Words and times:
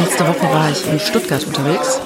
letzte 0.00 0.26
Woche 0.26 0.52
war 0.52 0.70
ich 0.70 0.86
in 0.86 0.98
Stuttgart 1.00 1.44
unterwegs. 1.46 2.00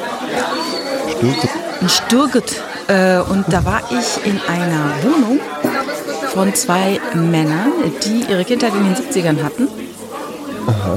Stuttgart. 1.17 1.51
In 1.81 1.89
Stuttgart. 1.89 2.63
Äh, 2.89 3.19
und 3.31 3.45
da 3.49 3.65
war 3.65 3.83
ich 3.91 4.27
in 4.27 4.41
einer 4.49 5.03
Wohnung 5.03 5.41
von 6.33 6.55
zwei 6.55 7.01
Männern, 7.15 7.73
die 8.05 8.31
ihre 8.31 8.45
Kindheit 8.45 8.73
in 8.75 8.85
den 8.85 8.95
70ern 8.95 9.43
hatten. 9.43 9.69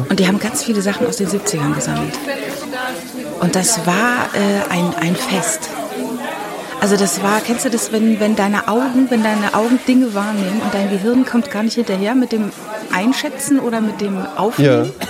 Und 0.09 0.19
die 0.19 0.27
haben 0.27 0.39
ganz 0.39 0.63
viele 0.63 0.81
Sachen 0.81 1.07
aus 1.07 1.17
den 1.17 1.27
70ern 1.27 1.73
gesammelt. 1.73 2.13
Und 3.39 3.55
das 3.55 3.85
war 3.85 4.29
äh, 4.33 4.71
ein, 4.71 4.93
ein 4.99 5.15
Fest. 5.15 5.69
Also 6.81 6.97
das 6.97 7.21
war, 7.21 7.41
kennst 7.41 7.65
du 7.65 7.69
das, 7.69 7.91
wenn, 7.91 8.19
wenn 8.19 8.35
deine 8.35 8.67
Augen, 8.67 9.09
wenn 9.09 9.23
deine 9.23 9.53
Augen 9.53 9.79
Dinge 9.87 10.13
wahrnehmen 10.15 10.61
und 10.63 10.73
dein 10.73 10.89
Gehirn 10.89 11.25
kommt 11.25 11.51
gar 11.51 11.63
nicht 11.63 11.75
hinterher 11.75 12.15
mit 12.15 12.31
dem 12.31 12.51
Einschätzen 12.91 13.59
oder 13.59 13.81
mit 13.81 14.01
dem 14.01 14.25
Aufnehmen? 14.35 14.91
Ja. 14.99 15.07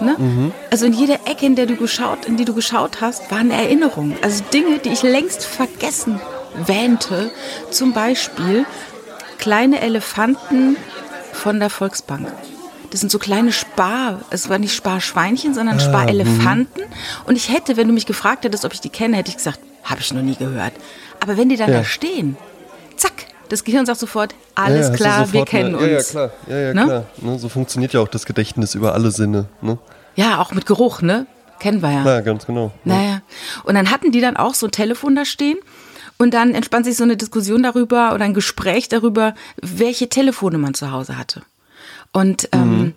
Ne? 0.00 0.52
Also 0.70 0.86
in 0.86 0.92
jeder 0.92 1.26
Ecke, 1.26 1.44
in 1.46 1.56
der 1.56 1.66
du 1.66 1.76
geschaut, 1.76 2.24
in 2.26 2.36
die 2.36 2.44
du 2.44 2.54
geschaut 2.54 3.00
hast, 3.00 3.30
waren 3.30 3.50
Erinnerungen. 3.50 4.16
Also 4.22 4.42
Dinge, 4.52 4.78
die 4.78 4.90
ich 4.90 5.02
längst 5.02 5.44
vergessen 5.44 6.20
wähnte. 6.66 7.30
Zum 7.70 7.92
Beispiel 7.92 8.64
kleine 9.38 9.80
Elefanten 9.80 10.76
von 11.32 11.60
der 11.60 11.70
Volksbank. 11.70 12.28
Das 12.90 13.00
sind 13.00 13.10
so 13.12 13.18
kleine 13.20 13.52
Spar, 13.52 14.20
es 14.30 14.48
war 14.48 14.58
nicht 14.58 14.74
Sparschweinchen, 14.74 15.54
sondern 15.54 15.76
Ah, 15.76 15.80
Sparelefanten. 15.80 16.82
Und 17.26 17.36
ich 17.36 17.48
hätte, 17.52 17.76
wenn 17.76 17.86
du 17.86 17.94
mich 17.94 18.04
gefragt 18.06 18.44
hättest, 18.44 18.64
ob 18.64 18.72
ich 18.74 18.80
die 18.80 18.88
kenne, 18.88 19.16
hätte 19.16 19.30
ich 19.30 19.36
gesagt, 19.36 19.60
habe 19.84 20.00
ich 20.00 20.12
noch 20.12 20.22
nie 20.22 20.34
gehört. 20.34 20.72
Aber 21.20 21.36
wenn 21.36 21.48
die 21.48 21.56
dann 21.56 21.70
Ja. 21.70 21.78
da 21.78 21.84
stehen, 21.84 22.36
das 23.50 23.64
Gehirn 23.64 23.84
sagt 23.86 24.00
sofort, 24.00 24.32
Ja, 24.32 24.64
alles 24.64 24.86
ja, 24.86 24.90
du 24.92 24.96
klar, 24.96 25.32
wir 25.32 25.44
kennen 25.44 25.74
eine- 25.76 25.96
uns. 25.96 26.12
Ja, 26.12 26.20
ja, 26.22 26.28
klar. 26.28 26.30
Ja, 26.48 26.58
ja, 26.68 26.74
Ne? 26.74 26.84
klar. 26.84 27.04
Ne, 27.18 27.38
so 27.38 27.48
funktioniert 27.50 27.92
ja 27.92 28.00
auch 28.00 28.08
das 28.08 28.24
Gedächtnis 28.24 28.74
über 28.74 28.94
alle 28.94 29.10
Sinne. 29.10 29.46
Ne? 29.60 29.78
Ja, 30.16 30.40
auch 30.40 30.52
mit 30.52 30.64
Geruch, 30.66 31.02
ne? 31.02 31.26
Kennen 31.58 31.82
wir 31.82 31.92
ja. 31.92 32.04
Ja, 32.06 32.20
ganz 32.22 32.46
genau. 32.46 32.72
Naja. 32.84 33.20
Und 33.64 33.74
dann 33.74 33.90
hatten 33.90 34.12
die 34.12 34.20
dann 34.22 34.36
auch 34.38 34.54
so 34.54 34.66
ein 34.66 34.72
Telefon 34.72 35.14
da 35.14 35.24
stehen. 35.26 35.58
Und 36.16 36.32
dann 36.34 36.54
entspannt 36.54 36.84
sich 36.86 36.96
so 36.96 37.04
eine 37.04 37.16
Diskussion 37.16 37.62
darüber 37.62 38.14
oder 38.14 38.24
ein 38.24 38.34
Gespräch 38.34 38.88
darüber, 38.88 39.34
welche 39.60 40.08
Telefone 40.08 40.58
man 40.58 40.74
zu 40.74 40.90
Hause 40.90 41.16
hatte. 41.18 41.42
Und 42.12 42.48
ähm, 42.52 42.94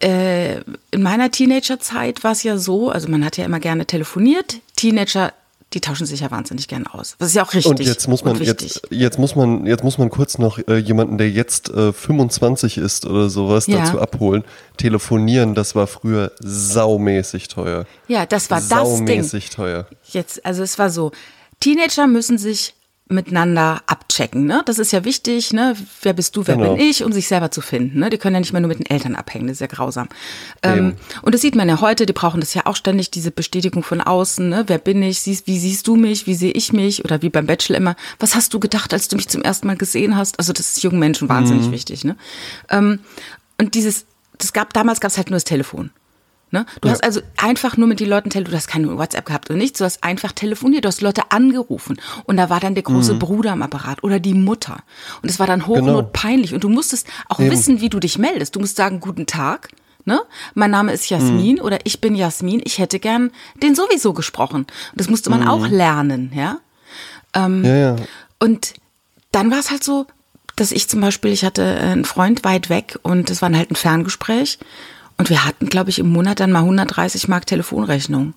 äh, 0.00 0.60
in 0.90 1.02
meiner 1.02 1.30
Teenagerzeit 1.30 2.22
war 2.24 2.32
es 2.32 2.42
ja 2.42 2.58
so, 2.58 2.90
also 2.90 3.08
man 3.08 3.24
hat 3.24 3.36
ja 3.36 3.44
immer 3.44 3.60
gerne 3.60 3.86
telefoniert. 3.86 4.56
Teenager, 4.76 5.32
die 5.74 5.80
tauschen 5.80 6.06
sich 6.06 6.20
ja 6.20 6.30
wahnsinnig 6.30 6.68
gern 6.68 6.86
aus. 6.86 7.16
Das 7.18 7.28
ist 7.28 7.34
ja 7.34 7.42
auch 7.44 7.52
richtig. 7.54 7.70
Und 7.70 7.80
jetzt 7.80 8.08
muss 8.08 8.24
man 8.24 8.36
jetzt, 8.42 8.82
jetzt 8.90 9.18
muss 9.18 9.34
man 9.36 9.66
jetzt 9.66 9.82
muss 9.84 9.98
man 9.98 10.10
kurz 10.10 10.38
noch 10.38 10.58
äh, 10.68 10.76
jemanden, 10.76 11.18
der 11.18 11.30
jetzt 11.30 11.70
äh, 11.70 11.92
25 11.92 12.78
ist 12.78 13.06
oder 13.06 13.28
sowas 13.30 13.66
Ja. 13.66 13.78
dazu 13.78 14.00
abholen. 14.00 14.44
Telefonieren, 14.76 15.54
das 15.54 15.74
war 15.74 15.86
früher 15.86 16.32
saumäßig 16.40 17.48
teuer. 17.48 17.86
Ja, 18.08 18.26
das 18.26 18.50
war 18.50 18.58
das 18.60 18.68
Ding. 18.68 18.78
saumäßig 18.78 19.50
teuer. 19.50 19.86
Jetzt, 20.10 20.44
also 20.44 20.62
es 20.62 20.78
war 20.78 20.90
so, 20.90 21.12
Teenager 21.60 22.06
müssen 22.06 22.38
sich 22.38 22.74
miteinander 23.12 23.82
abchecken, 23.86 24.44
ne? 24.44 24.62
Das 24.66 24.78
ist 24.78 24.92
ja 24.92 25.04
wichtig, 25.04 25.52
ne? 25.52 25.74
Wer 26.02 26.12
bist 26.12 26.36
du, 26.36 26.46
wer 26.46 26.56
Genau. 26.56 26.74
bin 26.76 26.82
ich, 26.84 27.04
um 27.04 27.12
sich 27.12 27.28
selber 27.28 27.50
zu 27.50 27.60
finden, 27.60 27.98
ne? 28.00 28.10
Die 28.10 28.18
können 28.18 28.34
ja 28.34 28.40
nicht 28.40 28.52
mehr 28.52 28.60
nur 28.60 28.68
mit 28.68 28.78
den 28.78 28.86
Eltern 28.86 29.14
abhängen, 29.16 29.46
das 29.46 29.54
ist 29.56 29.60
ja 29.60 29.66
grausam. 29.66 30.08
Ähm, 30.62 30.94
und 31.22 31.34
das 31.34 31.40
sieht 31.40 31.54
man 31.54 31.68
ja 31.68 31.80
heute, 31.80 32.06
die 32.06 32.12
brauchen 32.12 32.40
das 32.40 32.54
ja 32.54 32.62
auch 32.66 32.76
ständig, 32.76 33.10
diese 33.10 33.30
Bestätigung 33.30 33.82
von 33.82 34.00
außen, 34.00 34.48
ne? 34.48 34.64
Wer 34.66 34.78
bin 34.78 35.02
ich, 35.02 35.20
siehst, 35.20 35.46
wie 35.46 35.58
siehst 35.58 35.86
du 35.86 35.96
mich, 35.96 36.26
wie 36.26 36.34
sehe 36.34 36.52
ich 36.52 36.72
mich? 36.72 37.04
Oder 37.04 37.22
wie 37.22 37.28
beim 37.30 37.46
Bachelor 37.46 37.76
immer, 37.78 37.96
was 38.18 38.34
hast 38.34 38.54
du 38.54 38.60
gedacht, 38.60 38.92
als 38.92 39.08
du 39.08 39.16
mich 39.16 39.28
zum 39.28 39.42
ersten 39.42 39.66
Mal 39.66 39.76
gesehen 39.76 40.16
hast? 40.16 40.38
Also 40.38 40.52
das 40.52 40.68
ist 40.76 40.82
jungen 40.82 40.98
Menschen 40.98 41.28
wahnsinnig 41.28 41.70
wichtig, 41.70 42.04
ne? 42.04 42.16
Ähm, 42.70 43.00
und 43.58 43.74
dieses, 43.74 44.06
das 44.38 44.52
gab, 44.52 44.72
damals 44.72 45.00
gab 45.00 45.10
es 45.10 45.16
halt 45.16 45.30
nur 45.30 45.36
das 45.36 45.44
Telefon. 45.44 45.90
Ne? 46.54 46.66
Du 46.82 46.90
hast 46.90 47.02
also 47.02 47.20
einfach 47.38 47.76
nur 47.78 47.88
mit 47.88 47.98
den 47.98 48.08
Leuten 48.10 48.28
telefoniert, 48.28 48.52
du 48.52 48.56
hast 48.58 48.68
keine 48.68 48.98
WhatsApp 48.98 49.24
gehabt 49.24 49.48
oder 49.48 49.58
nichts, 49.58 49.78
du 49.78 49.84
hast 49.86 50.04
einfach 50.04 50.32
telefoniert, 50.32 50.84
du 50.84 50.88
hast 50.88 51.00
Leute 51.00 51.22
angerufen 51.32 51.96
und 52.24 52.36
da 52.36 52.50
war 52.50 52.60
dann 52.60 52.74
der 52.74 52.84
Mhm. 52.86 52.92
große 52.94 53.14
Bruder 53.14 53.52
am 53.52 53.62
Apparat 53.62 54.04
oder 54.04 54.20
die 54.20 54.34
Mutter 54.34 54.80
und 55.22 55.30
es 55.30 55.38
war 55.40 55.46
dann 55.46 55.60
Genau. 55.60 55.76
hochnotpeinlich 55.80 56.52
und 56.52 56.62
du 56.62 56.68
musstest 56.68 57.06
auch 57.30 57.38
wissen, 57.38 57.80
wie 57.80 57.88
du 57.88 57.98
dich 58.00 58.18
meldest. 58.18 58.54
Du 58.54 58.60
musst 58.60 58.76
sagen, 58.76 59.00
guten 59.00 59.24
Tag, 59.26 59.70
ne? 60.04 60.20
mein 60.54 60.70
Name 60.70 60.92
ist 60.92 61.08
Jasmin 61.08 61.56
Mhm. 61.56 61.62
oder 61.62 61.78
ich 61.84 62.02
bin 62.02 62.14
Jasmin, 62.14 62.60
ich 62.64 62.76
hätte 62.78 62.98
gern 63.00 63.30
den 63.62 63.74
sowieso 63.74 64.12
gesprochen. 64.12 64.66
Und 64.66 65.00
das 65.00 65.08
musste 65.08 65.30
man 65.30 65.48
auch 65.48 65.66
Mhm. 65.66 65.74
lernen, 65.74 66.32
ja. 66.36 66.58
Ja, 67.34 67.48
ja. 67.74 67.96
Und 68.40 68.74
dann 69.30 69.50
war 69.50 69.58
es 69.58 69.70
halt 69.70 69.82
so, 69.82 70.06
dass 70.56 70.70
ich 70.70 70.86
zum 70.86 71.00
Beispiel, 71.00 71.32
ich 71.32 71.46
hatte 71.46 71.64
einen 71.64 72.04
Freund 72.04 72.44
weit 72.44 72.68
weg 72.68 72.98
und 73.02 73.30
es 73.30 73.40
war 73.40 73.50
halt 73.54 73.70
ein 73.70 73.74
Ferngespräch. 73.76 74.58
Und 75.22 75.30
wir 75.30 75.44
hatten, 75.44 75.68
glaube 75.68 75.88
ich, 75.88 76.00
im 76.00 76.08
Monat 76.08 76.40
dann 76.40 76.50
mal 76.50 76.62
130 76.62 77.28
Mark 77.28 77.46
Telefonrechnung. 77.46 78.34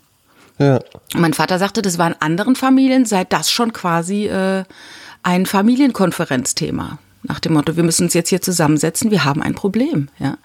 Ja. 0.59 0.75
Und 1.16 1.19
mein 1.19 1.34
Vater 1.34 1.57
sagte, 1.57 1.81
das 1.81 1.97
war 1.97 2.06
in 2.06 2.16
anderen 2.19 2.56
Familien, 2.56 3.06
sei 3.06 3.23
das 3.23 3.50
schon 3.50 3.73
quasi 3.73 4.28
äh, 4.28 4.66
ein 5.23 5.47
Familienkonferenzthema. 5.47 7.00
Nach 7.23 7.40
dem 7.40 7.53
Motto, 7.53 7.75
wir 7.75 7.81
müssen 7.81 8.03
uns 8.03 8.13
jetzt 8.13 8.29
hier 8.29 8.40
zusammensetzen, 8.40 9.09
wir 9.09 9.25
haben 9.25 9.41
ein 9.41 9.56
Problem. 9.56 10.09
Ja. 10.19 10.38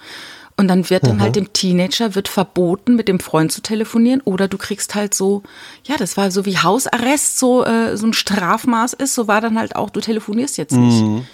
Und 0.57 0.69
dann 0.69 0.89
wird 0.89 1.07
dann 1.07 1.21
halt 1.21 1.37
dem 1.37 1.53
Teenager 1.53 2.15
wird 2.15 2.29
verboten, 2.29 2.97
mit 2.97 3.07
dem 3.07 3.21
Freund 3.21 3.53
zu 3.53 3.61
telefonieren 3.61 4.23
oder 4.23 4.49
du 4.49 4.57
kriegst 4.57 4.95
halt 4.95 5.13
so, 5.13 5.43
ja, 5.85 5.99
das 5.99 6.17
war 6.17 6.31
so 6.31 6.47
wie 6.47 6.57
Hausarrest, 6.57 7.39
so, 7.39 7.67
äh, 7.67 7.99
so 7.99 8.07
ein 8.07 8.15
Strafmaß 8.15 8.95
ist, 8.95 9.15
so 9.15 9.29
war 9.29 9.43
dann 9.43 9.59
halt 9.59 9.77
auch, 9.77 9.91
du 9.91 10.01
telefonierst 10.01 10.57
jetzt 10.57 10.73
nicht. 10.73 11.03
Ne? 11.03 11.27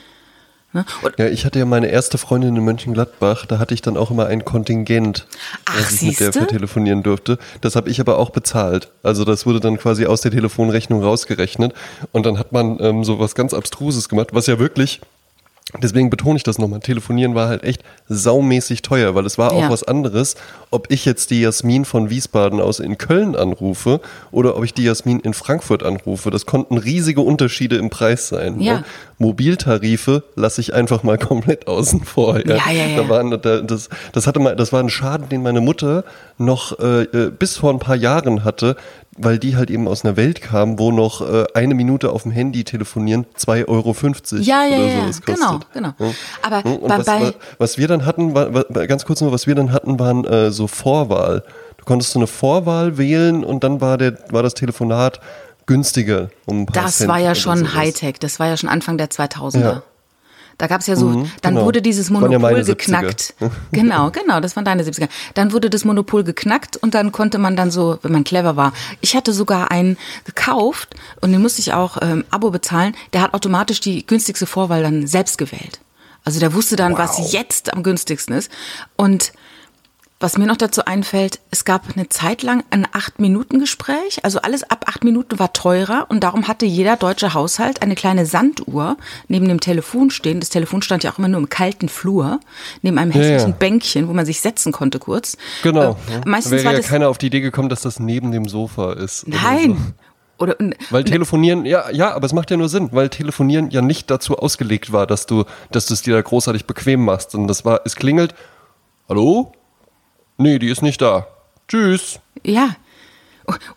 Und 0.73 1.19
Ja, 1.19 1.27
ich 1.27 1.45
hatte 1.45 1.59
ja 1.59 1.65
meine 1.65 1.87
erste 1.89 2.19
Freundin 2.19 2.55
in 2.57 2.65
Mönchengladbach, 2.65 3.47
da 3.47 3.59
hatte 3.59 3.73
ich 3.73 3.83
dann 3.83 3.97
auch 3.97 4.11
immer 4.11 4.27
ein 4.27 4.45
Kontingent, 4.45 5.27
Ach, 5.65 5.79
ich 5.91 6.03
mit 6.03 6.21
der 6.21 6.27
siehste? 6.27 6.33
vertelefonieren 6.33 7.03
durfte. 7.03 7.39
Das 7.61 7.77
habe 7.77 7.89
ich 7.89 8.01
aber 8.01 8.19
auch 8.19 8.31
bezahlt. 8.31 8.91
Also 9.03 9.25
das 9.25 9.47
wurde 9.47 9.61
dann 9.61 9.79
quasi 9.79 10.07
aus 10.07 10.21
der 10.21 10.33
Telefonrechnung 10.33 11.03
rausgerechnet. 11.03 11.73
Und 12.13 12.27
dann 12.27 12.39
hat 12.39 12.53
man 12.53 12.79
ähm, 12.81 13.05
so 13.05 13.19
was 13.19 13.35
ganz 13.35 13.55
Abstruses 13.55 14.09
gemacht, 14.09 14.29
was 14.33 14.47
ja 14.47 14.59
wirklich, 14.59 15.01
deswegen 15.83 16.11
betone 16.11 16.37
ich 16.37 16.43
das 16.45 16.59
nochmal, 16.59 16.81
telefonieren 16.81 17.35
war 17.35 17.49
halt 17.49 17.65
echt 17.65 17.83
saumäßig 18.09 18.83
teuer, 18.83 19.15
weil 19.15 19.27
es 19.27 19.37
war 19.37 19.53
auch 19.53 19.63
Ja. 19.63 19.71
was 19.71 19.83
anderes, 19.83 20.37
ob 20.71 20.91
ich 20.93 21.05
jetzt 21.05 21.31
die 21.31 21.41
Jasmin 21.41 21.85
von 21.85 22.09
Wiesbaden 22.09 22.61
aus 22.61 22.79
in 22.81 22.99
Köln 22.99 23.35
anrufe 23.35 24.01
oder 24.31 24.57
ob 24.57 24.65
ich 24.65 24.75
die 24.75 24.85
Jasmin 24.85 25.21
in 25.21 25.35
Frankfurt 25.35 25.83
anrufe. 25.83 26.31
Das 26.31 26.47
konnten 26.47 26.79
riesige 26.79 27.21
Unterschiede 27.21 27.77
im 27.77 27.91
Preis 27.91 28.29
sein. 28.29 28.61
Ja. 28.61 28.79
Ne? 28.79 28.85
Mobiltarife 29.19 30.23
lasse 30.35 30.61
ich 30.61 30.73
einfach 30.75 31.03
mal 31.03 31.19
komplett 31.19 31.67
außen 31.67 32.05
vor. 32.05 32.39
Ja, 32.47 32.57
Ja, 32.57 32.71
ja, 32.73 32.87
ja. 32.87 32.97
Da 33.03 33.09
waren, 33.09 33.31
da, 33.31 33.61
das, 33.61 33.89
das, 34.13 34.27
hatte 34.27 34.41
mal, 34.41 34.57
das 34.57 34.73
war 34.73 34.81
ein 34.83 34.89
Schaden, 34.89 35.29
den 35.29 35.43
meine 35.43 35.61
Mutter 35.61 36.05
noch 36.39 36.79
äh, 36.79 37.03
äh, 37.03 37.31
bis 37.31 37.57
vor 37.57 37.71
ein 37.73 37.79
paar 37.79 37.97
Jahren 37.97 38.45
hatte, 38.45 38.77
weil 39.19 39.39
die 39.39 39.57
halt 39.57 39.71
eben 39.71 39.89
aus 39.89 40.05
einer 40.05 40.17
Welt 40.17 40.41
kam, 40.43 40.79
wo 40.79 40.93
noch 40.93 41.21
äh, 41.21 41.45
eine 41.55 41.75
Minute 41.75 42.11
auf 42.11 42.23
dem 42.25 42.33
Handy 42.33 42.65
telefonieren 42.65 43.27
2,50 43.39 43.69
Euro 43.69 43.95
Ja, 44.43 44.65
ja, 44.65 44.77
oder 44.77 44.87
ja, 44.87 45.01
sowas 45.03 45.23
kostet. 45.23 45.37
genau, 45.37 45.61
genau. 45.73 45.93
Ja. 45.99 46.15
Aber 46.43 46.57
Ja, 46.69 46.75
und 46.77 46.89
bei- 46.89 46.99
was, 46.99 47.07
bei- 47.07 47.21
wa- 47.23 47.33
was 47.59 47.79
wir 47.79 47.89
dann 47.89 48.05
hatten, 48.07 48.35
war, 48.35 48.53
war, 48.55 48.65
ganz 48.87 49.05
kurz 49.05 49.21
nur, 49.21 49.33
was 49.33 49.47
wir 49.47 49.55
dann 49.55 49.73
hatten, 49.73 49.99
waren 49.99 50.25
äh, 50.25 50.51
so 50.51 50.67
Vorwahl. 50.67 51.43
Du 51.79 51.85
konntest 51.85 52.13
so 52.13 52.19
eine 52.19 52.27
Vorwahl 52.27 52.99
wählen 52.99 53.45
und 53.45 53.63
dann 53.65 53.81
war, 53.81 53.97
der, 53.99 54.17
war 54.31 54.43
das 54.43 54.55
Telefonat 54.55 55.21
günstiger. 55.67 56.31
Um 56.47 56.63
ein 56.63 56.67
paar 56.67 56.85
Das 56.85 56.99
Cent 56.99 57.09
war 57.11 57.19
ja 57.19 57.35
schon. 57.35 57.75
Hightech, 57.75 58.19
das 58.21 58.39
war 58.39 58.47
ja 58.49 58.57
schon 58.57 58.69
Anfang 58.69 58.99
der 58.99 59.09
2000er. 59.11 59.83
Ja. 60.57 60.59
Da 60.59 60.67
gab 60.69 60.81
es 60.81 60.87
ja 60.87 60.97
so, 60.97 61.07
Mhm, 61.09 61.31
dann 61.43 61.55
genau. 61.55 61.67
wurde 61.67 61.83
dieses 61.83 62.09
ja 62.09 62.15
Monopol 62.19 62.61
70er. 62.61 62.65
geknackt. 62.65 63.35
Genau, 63.73 64.11
genau, 64.11 64.41
das 64.41 64.57
waren 64.57 64.65
deine 64.65 64.83
70er. 64.85 65.09
Dann 65.35 65.53
wurde 65.53 65.69
das 65.69 65.85
Monopol 65.85 66.25
geknackt 66.25 66.77
und 66.79 66.95
dann 66.95 67.13
konnte 67.13 67.37
man 67.39 67.57
dann 67.57 67.71
so, 67.71 67.99
wenn 68.03 68.13
man 68.13 68.25
clever 68.25 68.57
war. 68.57 68.73
Ich 69.03 69.15
hatte 69.15 69.33
sogar 69.35 69.71
einen 69.71 69.99
gekauft 70.25 70.95
und 71.21 71.33
den 71.33 71.43
musste 71.43 71.61
ich 71.61 71.73
auch 71.75 71.99
ähm, 72.01 72.25
Abo 72.31 72.51
bezahlen. 72.51 72.95
Der 73.13 73.21
hat 73.23 73.35
automatisch 73.35 73.81
die 73.81 74.07
günstigste 74.07 74.47
Vorwahl 74.47 74.83
dann 74.83 75.07
selbst 75.07 75.37
gewählt. 75.37 75.81
Also 76.25 76.41
der 76.41 76.55
wusste 76.55 76.75
dann, 76.77 76.97
was 76.99 77.33
jetzt 77.33 77.73
am 77.73 77.83
günstigsten 77.83 78.35
ist. 78.35 78.51
Und 78.97 79.33
was 80.19 80.39
mir 80.39 80.47
noch 80.47 80.57
dazu 80.57 80.85
einfällt, 80.87 81.41
es 81.51 81.67
gab 81.67 81.83
eine 81.95 82.09
Zeit 82.09 82.43
lang 82.43 82.65
ein 82.71 82.87
8-Minuten-Gespräch. 82.87 84.21
Also 84.23 84.41
alles 84.41 84.63
ab 84.63 84.87
8 84.89 85.05
Minuten 85.05 85.39
war 85.39 85.53
teurer 85.53 86.07
und 86.09 86.25
darum 86.25 86.49
hatte 86.49 86.65
jeder 86.65 86.97
deutsche 86.97 87.35
Haushalt 87.35 87.83
eine 87.83 87.95
kleine 87.95 88.25
Sanduhr 88.25 88.97
neben 89.29 89.47
dem 89.47 89.61
Telefon 89.61 90.11
stehen. 90.11 90.41
Das 90.41 90.49
Telefon 90.49 90.81
stand 90.81 91.05
ja 91.05 91.13
auch 91.13 91.19
immer 91.19 91.29
nur 91.29 91.41
im 91.41 91.51
kalten 91.51 91.91
Flur, 91.91 92.41
neben 92.81 92.97
einem 92.97 93.11
hässlichen 93.11 93.51
ja. 93.51 93.57
Bänkchen, 93.59 94.09
wo 94.09 94.15
man 94.15 94.25
sich 94.25 94.41
setzen 94.41 94.73
konnte 94.73 94.99
kurz. 94.99 95.37
Genau. 95.63 95.99
Äh, 96.09 96.13
ja. 96.13 96.21
meistens 96.25 96.53
Wäre 96.53 96.65
war 96.65 96.73
ja 96.73 96.79
das. 96.79 96.89
keiner 96.89 97.11
auf 97.11 97.19
die 97.19 97.27
Idee 97.27 97.41
gekommen, 97.41 97.69
dass 97.69 97.83
das 97.83 98.01
neben 98.01 98.33
dem 98.33 98.49
Sofa 98.49 98.95
ist. 98.95 99.29
Nein. 99.29 99.95
Oder, 100.39 100.57
Weil 100.91 101.05
telefonieren, 101.05 101.65
ja, 101.65 101.91
ja, 101.91 102.15
aber 102.15 102.27
es 102.27 102.33
macht 102.33 102.51
ja 102.51 102.59
nur 102.59 102.69
Sinn, 102.69 102.91
weil 102.93 103.09
telefonieren 103.09 103.71
ja 103.71 103.81
nicht 103.81 104.11
dazu 104.11 104.37
ausgelegt 104.37 104.93
war, 104.93 105.07
dass 105.07 105.27
du, 105.27 105.45
dass 105.71 105.87
du 105.87 105.95
es 105.95 106.03
dir 106.03 106.15
da 106.15 106.21
großartig 106.21 106.67
bequem 106.67 107.05
machst. 107.05 107.35
Und 107.35 107.49
das 107.49 107.65
war, 107.65 107.81
es 107.85 107.97
klingelt, 107.97 108.35
hallo? 109.09 109.53
Nee, 110.39 110.59
die 110.59 110.69
ist 110.69 110.83
nicht 110.83 111.01
da. 111.01 111.27
Tschüss. 111.69 112.21
Ja. 112.45 112.77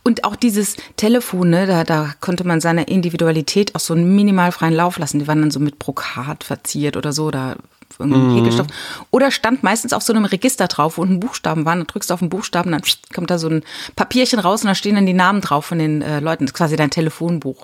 Und 0.04 0.24
auch 0.24 0.36
dieses 0.36 0.78
Telefon, 0.96 1.52
ne, 1.52 1.68
da, 1.68 1.84
da 1.84 2.14
konnte 2.22 2.44
man 2.44 2.60
seiner 2.60 2.88
Individualität 2.88 3.76
auch 3.76 3.80
so 3.80 3.94
einen 3.94 4.16
minimal 4.16 4.52
freien 4.52 4.74
Lauf 4.74 4.98
lassen. 4.98 5.20
Die 5.20 5.28
waren 5.28 5.42
dann 5.42 5.52
so 5.52 5.60
mit 5.60 5.78
Brokat 5.78 6.44
verziert 6.44 6.98
oder 6.98 7.14
so. 7.14 7.30
Da 7.30 7.56
irgendeinem 8.00 8.36
Häkelstoff. 8.36 8.68
Oder 9.12 9.32
stand 9.32 9.64
meistens 9.64 9.94
auf 9.94 10.04
so 10.04 10.14
einem 10.14 10.26
Register 10.26 10.68
drauf, 10.68 10.98
wo 10.98 11.02
unten 11.02 11.20
Buchstaben 11.20 11.66
waren. 11.66 11.80
Dann 11.80 11.88
drückst 11.88 12.10
du 12.10 12.14
auf 12.14 12.20
den 12.20 12.30
Buchstaben, 12.30 12.72
dann 12.72 12.82
kommt 13.14 13.30
da 13.30 13.38
so 13.38 13.50
ein 13.50 13.64
Papierchen 13.96 14.40
raus 14.40 14.62
und 14.62 14.68
da 14.68 14.76
stehen 14.76 14.96
dann 14.96 15.06
die 15.06 15.14
Namen 15.14 15.42
drauf 15.42 15.66
von 15.66 15.80
den 15.80 16.02
äh, 16.02 16.20
Leuten. 16.20 16.46
Das 16.46 16.52
ist 16.52 16.58
quasi 16.58 16.76
dein 16.76 16.90
Telefonbuch. 16.90 17.64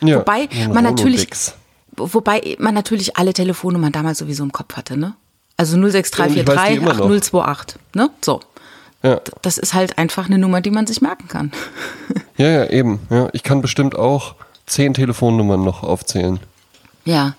Ja, 0.00 0.18
Wobei 0.18 0.48
man 0.72 0.84
natürlich, 0.84 1.20
Rolodex. 1.20 1.54
wobei 1.96 2.56
man 2.58 2.74
natürlich 2.74 3.16
alle 3.16 3.32
Telefonnummern 3.32 3.92
damals 3.92 4.18
sowieso 4.18 4.42
im 4.42 4.52
Kopf 4.52 4.76
hatte, 4.76 4.96
ne? 4.96 5.14
Also 5.56 5.76
Und 5.76 5.86
ich 5.86 5.94
weiß 5.94 6.02
die 6.02 6.12
06343 6.12 6.76
immer 6.76 6.94
noch. 6.94 7.10
8028, 7.10 7.76
ne? 7.94 8.10
So. 8.24 8.40
Ja. 9.02 9.20
Das 9.42 9.58
ist 9.58 9.74
halt 9.74 9.98
einfach 9.98 10.26
eine 10.26 10.38
Nummer, 10.38 10.60
die 10.60 10.70
man 10.70 10.86
sich 10.86 11.00
merken 11.02 11.28
kann. 11.28 11.52
ja, 12.36 12.48
ja, 12.48 12.70
eben. 12.70 13.00
Ja. 13.10 13.28
Ich 13.32 13.42
kann 13.42 13.60
bestimmt 13.60 13.96
auch 13.96 14.36
zehn 14.66 14.94
Telefonnummern 14.94 15.62
noch 15.62 15.82
aufzählen. 15.82 16.40
Ja. 17.04 17.34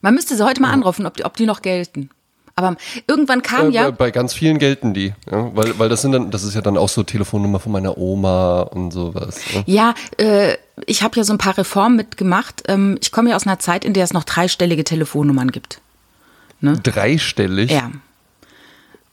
Man 0.00 0.14
müsste 0.14 0.36
sie 0.36 0.44
heute 0.44 0.60
mal 0.60 0.72
anrufen, 0.72 1.06
ob 1.06 1.16
die, 1.16 1.24
ob 1.24 1.36
die 1.36 1.46
noch 1.46 1.62
gelten. 1.62 2.10
Aber 2.58 2.76
irgendwann 3.06 3.42
kam 3.42 3.68
Äh, 3.68 3.72
ja. 3.72 3.90
Bei 3.90 4.10
ganz 4.10 4.32
vielen 4.32 4.58
gelten 4.58 4.94
die, 4.94 5.12
ja, 5.30 5.54
weil, 5.54 5.78
weil 5.78 5.90
das 5.90 6.00
sind 6.00 6.12
dann, 6.12 6.30
das 6.30 6.42
ist 6.42 6.54
ja 6.54 6.62
dann 6.62 6.78
auch 6.78 6.88
so 6.88 7.02
Telefonnummer 7.02 7.60
von 7.60 7.70
meiner 7.70 7.98
Oma 7.98 8.62
und 8.62 8.92
sowas. 8.92 9.40
Ja. 9.52 9.62
Ja, 9.66 9.94
äh, 10.16 10.56
ich 10.86 11.02
habe 11.02 11.16
ja 11.18 11.24
so 11.24 11.34
ein 11.34 11.38
paar 11.38 11.58
Reformen 11.58 11.96
mitgemacht. 11.96 12.62
Ähm, 12.68 12.96
ich 13.02 13.12
komme 13.12 13.28
ja 13.30 13.36
aus 13.36 13.46
einer 13.46 13.58
Zeit, 13.58 13.84
in 13.84 13.92
der 13.92 14.04
es 14.04 14.14
noch 14.14 14.24
dreistellige 14.24 14.84
Telefonnummern 14.84 15.50
gibt. 15.50 15.80
Dreistellig. 16.60 17.70
Ja. 17.70 17.90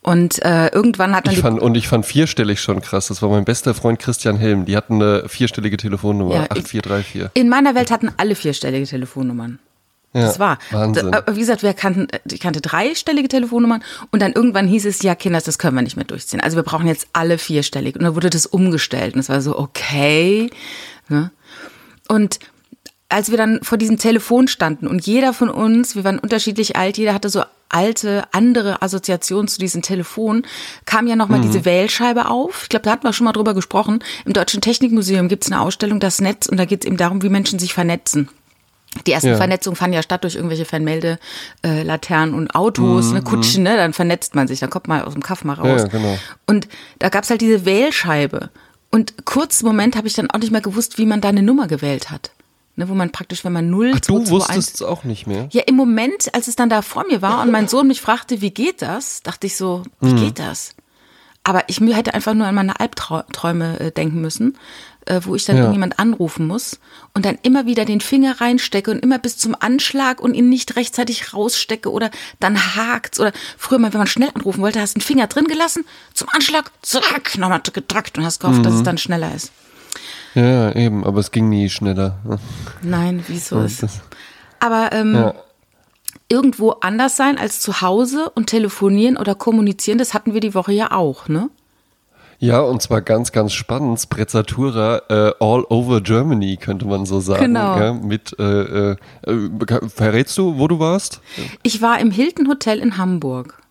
Und 0.02 0.44
äh, 0.44 0.68
irgendwann 0.68 1.16
hat 1.16 1.28
dann 1.28 1.34
Ich 1.34 1.40
fand, 1.40 1.62
und 1.62 1.76
ich 1.76 1.88
fand 1.88 2.06
vierstellig 2.06 2.60
schon 2.60 2.82
krass. 2.82 3.08
Das 3.08 3.22
war 3.22 3.30
mein 3.30 3.46
bester 3.46 3.74
Freund 3.74 4.00
Christian 4.00 4.36
Helm. 4.36 4.66
Die 4.66 4.76
hatten 4.76 5.02
eine 5.02 5.30
vierstellige 5.30 5.78
Telefonnummer. 5.78 6.36
Ja, 6.36 6.44
ich- 6.44 6.52
8434. 6.52 7.30
In 7.42 7.48
meiner 7.48 7.74
Welt 7.74 7.90
hatten 7.90 8.12
alle 8.18 8.36
vierstellige 8.36 8.86
Telefonnummern. 8.86 9.60
Ja, 10.16 10.22
das 10.24 10.40
war. 10.40 10.60
Wahnsinn. 10.72 11.14
Aber 11.14 11.36
Wie 11.36 11.40
gesagt, 11.40 11.64
wir 11.64 11.74
kannten, 11.74 12.08
ich 12.30 12.40
kannte 12.40 12.62
dreistellige 12.62 13.28
Telefonnummern 13.30 13.82
und 14.12 14.22
dann 14.22 14.34
irgendwann 14.34 14.68
hieß 14.68 14.86
es, 14.86 15.02
ja, 15.02 15.16
Kinder, 15.16 15.42
das 15.42 15.58
können 15.58 15.76
wir 15.76 15.82
nicht 15.82 15.96
mehr 15.96 16.06
durchziehen. 16.06 16.40
Also 16.42 16.56
wir 16.58 16.64
brauchen 16.64 16.86
jetzt 16.86 17.08
alle 17.14 17.38
vierstellig. 17.40 17.96
Und 17.96 18.04
dann 18.04 18.14
wurde 18.14 18.30
das 18.30 18.46
umgestellt. 18.46 19.16
Und 19.16 19.22
es 19.22 19.30
war 19.30 19.42
so, 19.42 19.58
okay. 19.58 20.52
Ne? 21.10 21.32
Und 22.10 22.40
als 23.14 23.30
wir 23.30 23.38
dann 23.38 23.60
vor 23.62 23.78
diesem 23.78 23.98
Telefon 23.98 24.48
standen 24.48 24.88
und 24.88 25.06
jeder 25.06 25.34
von 25.34 25.50
uns, 25.50 25.96
wir 25.96 26.04
waren 26.04 26.18
unterschiedlich 26.18 26.76
alt, 26.76 26.98
jeder 26.98 27.14
hatte 27.14 27.30
so 27.30 27.44
alte, 27.70 28.24
andere 28.32 28.82
Assoziationen 28.82 29.48
zu 29.48 29.60
diesem 29.60 29.82
Telefon, 29.82 30.46
kam 30.86 31.08
ja 31.08 31.16
nochmal 31.16 31.42
diese 31.42 31.66
Wählscheibe 31.66 32.28
auf. 32.28 32.64
Ich 32.64 32.70
glaube, 32.70 32.84
da 32.84 32.92
hatten 32.92 33.04
wir 33.04 33.14
schon 33.14 33.26
mal 33.26 33.32
drüber 33.32 33.54
gesprochen. 33.54 34.04
Im 34.26 34.34
Deutschen 34.34 34.62
Technikmuseum 34.62 35.28
gibt 35.28 35.44
es 35.46 35.52
eine 35.52 35.62
Ausstellung, 35.62 36.00
das 36.00 36.22
Netz, 36.22 36.48
und 36.48 36.58
da 36.58 36.66
geht 36.66 36.84
es 36.84 36.88
eben 36.88 36.98
darum, 36.98 37.22
wie 37.24 37.30
Menschen 37.30 37.60
sich 37.60 37.74
vernetzen. 37.74 38.30
Die 39.08 39.12
ersten 39.12 39.30
Ja. 39.30 39.38
Vernetzungen 39.38 39.76
fanden 39.76 39.96
ja 39.96 40.04
statt 40.04 40.24
durch 40.24 40.36
irgendwelche 40.36 40.66
Fernmelde, 40.66 41.18
äh, 41.64 41.84
Laternen 41.84 42.36
und 42.36 42.54
Autos, 42.56 43.12
ne, 43.12 43.22
Kutschen, 43.24 43.64
ne? 43.64 43.76
Dann 43.76 43.94
vernetzt 43.94 44.36
man 44.36 44.48
sich, 44.48 44.60
dann 44.60 44.70
kommt 44.70 44.88
man 44.88 45.02
aus 45.02 45.14
dem 45.14 45.24
Kaff 45.24 45.44
mal 45.44 45.54
raus. 45.54 45.82
Ja, 45.82 45.88
genau. 45.88 46.18
Und 46.46 46.68
da 47.00 47.10
gab's 47.10 47.32
halt 47.32 47.42
diese 47.42 47.66
Wählscheibe. 47.66 48.50
Und 48.92 49.26
kurz 49.26 49.64
Moment 49.64 49.96
habe 49.96 50.08
ich 50.08 50.14
dann 50.14 50.30
auch 50.30 50.38
nicht 50.38 50.52
mehr 50.52 50.62
gewusst, 50.62 51.00
wie 51.00 51.08
man 51.08 51.22
da 51.22 51.30
eine 51.30 51.42
Nummer 51.42 51.68
gewählt 51.68 52.12
hat. 52.12 52.32
Ne, 52.76 52.90
wo 52.90 52.96
man 52.96 53.12
praktisch, 53.12 53.46
wenn 53.46 53.54
man 53.54 53.70
0, 53.70 53.92
Ach, 53.94 54.00
du 54.00 54.18
2, 54.18 54.24
2, 54.24 54.24
1, 54.24 54.32
wusstest 54.32 54.76
es 54.76 54.82
auch 54.82 55.04
nicht 55.04 55.28
mehr. 55.28 55.48
ja, 55.52 55.62
im 55.68 55.76
Moment, 55.76 56.34
als 56.34 56.48
es 56.48 56.56
dann 56.56 56.70
da 56.70 56.82
vor 56.82 57.06
mir 57.08 57.22
war 57.22 57.42
und 57.44 57.52
mein 57.52 57.68
Sohn 57.68 57.88
mich 57.88 58.02
fragte, 58.02 58.42
wie 58.42 58.50
geht 58.50 58.82
das, 58.82 59.22
dachte 59.22 59.46
ich 59.46 59.56
so, 59.58 59.84
wie 60.02 60.16
geht 60.16 60.40
das? 60.40 60.74
Aber 61.44 61.66
ich 61.68 61.82
hätte 61.82 62.14
einfach 62.14 62.34
nur 62.34 62.48
an 62.48 62.56
meine 62.56 62.80
Albträume 62.80 63.80
äh, 63.80 63.92
denken 63.92 64.22
müssen, 64.22 64.58
äh, 65.06 65.20
wo 65.24 65.36
ich 65.36 65.44
dann 65.46 65.58
Ja. 65.58 65.64
irgendjemand 65.64 66.00
anrufen 66.00 66.48
muss 66.48 66.80
und 67.14 67.26
dann 67.26 67.38
immer 67.44 67.66
wieder 67.66 67.84
den 67.86 68.02
Finger 68.02 68.40
reinstecke 68.40 68.90
und 68.90 69.00
immer 69.00 69.20
bis 69.20 69.38
zum 69.38 69.56
Anschlag 69.60 70.22
und 70.22 70.34
ihn 70.34 70.50
nicht 70.50 70.76
rechtzeitig 70.76 71.34
rausstecke 71.34 71.92
oder 71.92 72.10
dann 72.40 72.76
hakt's 72.76 73.20
oder 73.20 73.34
früher 73.58 73.78
mal, 73.78 73.92
wenn 73.94 74.00
man 74.00 74.08
schnell 74.08 74.30
anrufen 74.34 74.62
wollte, 74.62 74.80
hast 74.80 74.96
du 74.96 75.00
einen 75.00 75.06
Finger 75.06 75.28
drin 75.28 75.46
gelassen, 75.46 75.86
zum 76.14 76.30
Anschlag, 76.30 76.72
zack, 76.82 77.38
nochmal 77.38 77.62
gedrückt 77.62 78.18
und 78.18 78.26
hast 78.26 78.40
gehofft, 78.40 78.66
dass 78.66 78.74
es 78.76 78.84
dann 78.84 78.98
schneller 78.98 79.36
ist. 79.36 79.52
Ja, 80.36 80.72
eben, 80.76 81.04
aber 81.06 81.20
es 81.20 81.32
ging 81.32 81.50
nie 81.50 81.70
schneller. 81.70 82.18
Nein, 82.82 83.24
wieso 83.28 83.60
ist 83.62 83.84
das- 83.84 84.02
Aber 84.60 84.90
ähm, 84.94 85.14
Ja. 85.16 85.34
irgendwo 86.30 86.72
anders 86.82 87.16
sein 87.18 87.38
als 87.38 87.60
zu 87.60 87.82
Hause 87.82 88.30
und 88.34 88.48
telefonieren 88.48 89.18
oder 89.18 89.36
kommunizieren, 89.36 89.98
das 89.98 90.14
hatten 90.14 90.34
wir 90.34 90.40
die 90.42 90.56
Woche 90.56 90.72
ja 90.74 90.92
auch, 90.92 91.28
ne? 91.28 91.50
Ja, 92.40 92.60
und 92.60 92.82
zwar 92.82 93.02
ganz, 93.02 93.32
ganz 93.32 93.54
spannend. 93.54 94.00
Sprezzatura 94.02 95.02
äh, 95.08 95.34
all 95.40 95.64
over 95.70 96.02
Germany, 96.02 96.58
könnte 96.58 96.86
man 96.86 97.06
so 97.06 97.22
sagen. 97.22 97.46
Genau. 97.46 97.78
Ja, 97.78 97.94
mit, 97.94 98.36
äh, 98.38 98.92
äh, 98.92 98.96
äh, 99.26 99.90
verrätst 99.90 100.38
du, 100.38 100.58
wo 100.58 100.68
du 100.68 100.78
warst? 100.80 101.22
Ich 101.62 101.82
war 101.82 102.00
im 102.00 102.12
Hilton 102.12 102.50
Hotel 102.50 102.80
in 102.80 102.98
Hamburg. 102.98 103.62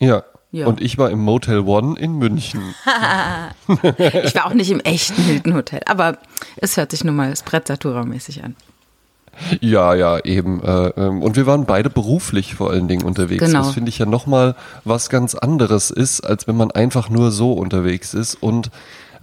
Ja. 0.00 0.24
Ja. 0.52 0.66
Und 0.66 0.80
ich 0.80 0.96
war 0.96 1.10
im 1.10 1.20
Motel 1.20 1.60
One 1.60 1.98
in 1.98 2.14
München. 2.14 2.62
Ich 4.24 4.34
war 4.34 4.46
auch 4.46 4.54
nicht 4.54 4.70
im 4.70 4.80
echten 4.80 5.20
Hilton 5.22 5.54
Hotel, 5.54 5.80
aber 5.86 6.18
es 6.56 6.76
hört 6.76 6.92
sich 6.92 7.04
nun 7.04 7.16
mal 7.16 7.32
Sprezzatura-mäßig 7.32 8.44
an. 8.44 8.54
Ja, 9.60 9.94
ja, 9.94 10.18
eben. 10.24 10.62
Äh, 10.62 10.88
ähm, 10.96 11.22
und 11.22 11.36
wir 11.36 11.46
waren 11.46 11.66
beide 11.66 11.90
beruflich 11.90 12.54
vor 12.54 12.70
allen 12.70 12.88
Dingen 12.88 13.04
unterwegs. 13.04 13.44
Genau. 13.44 13.60
Das 13.60 13.72
finde 13.72 13.88
ich 13.90 13.98
ja 13.98 14.06
nochmal 14.06 14.54
was 14.84 15.10
ganz 15.10 15.34
anderes 15.34 15.90
ist, 15.90 16.20
als 16.20 16.46
wenn 16.46 16.56
man 16.56 16.70
einfach 16.70 17.10
nur 17.10 17.30
so 17.30 17.52
unterwegs 17.52 18.14
ist. 18.14 18.34
Und 18.36 18.70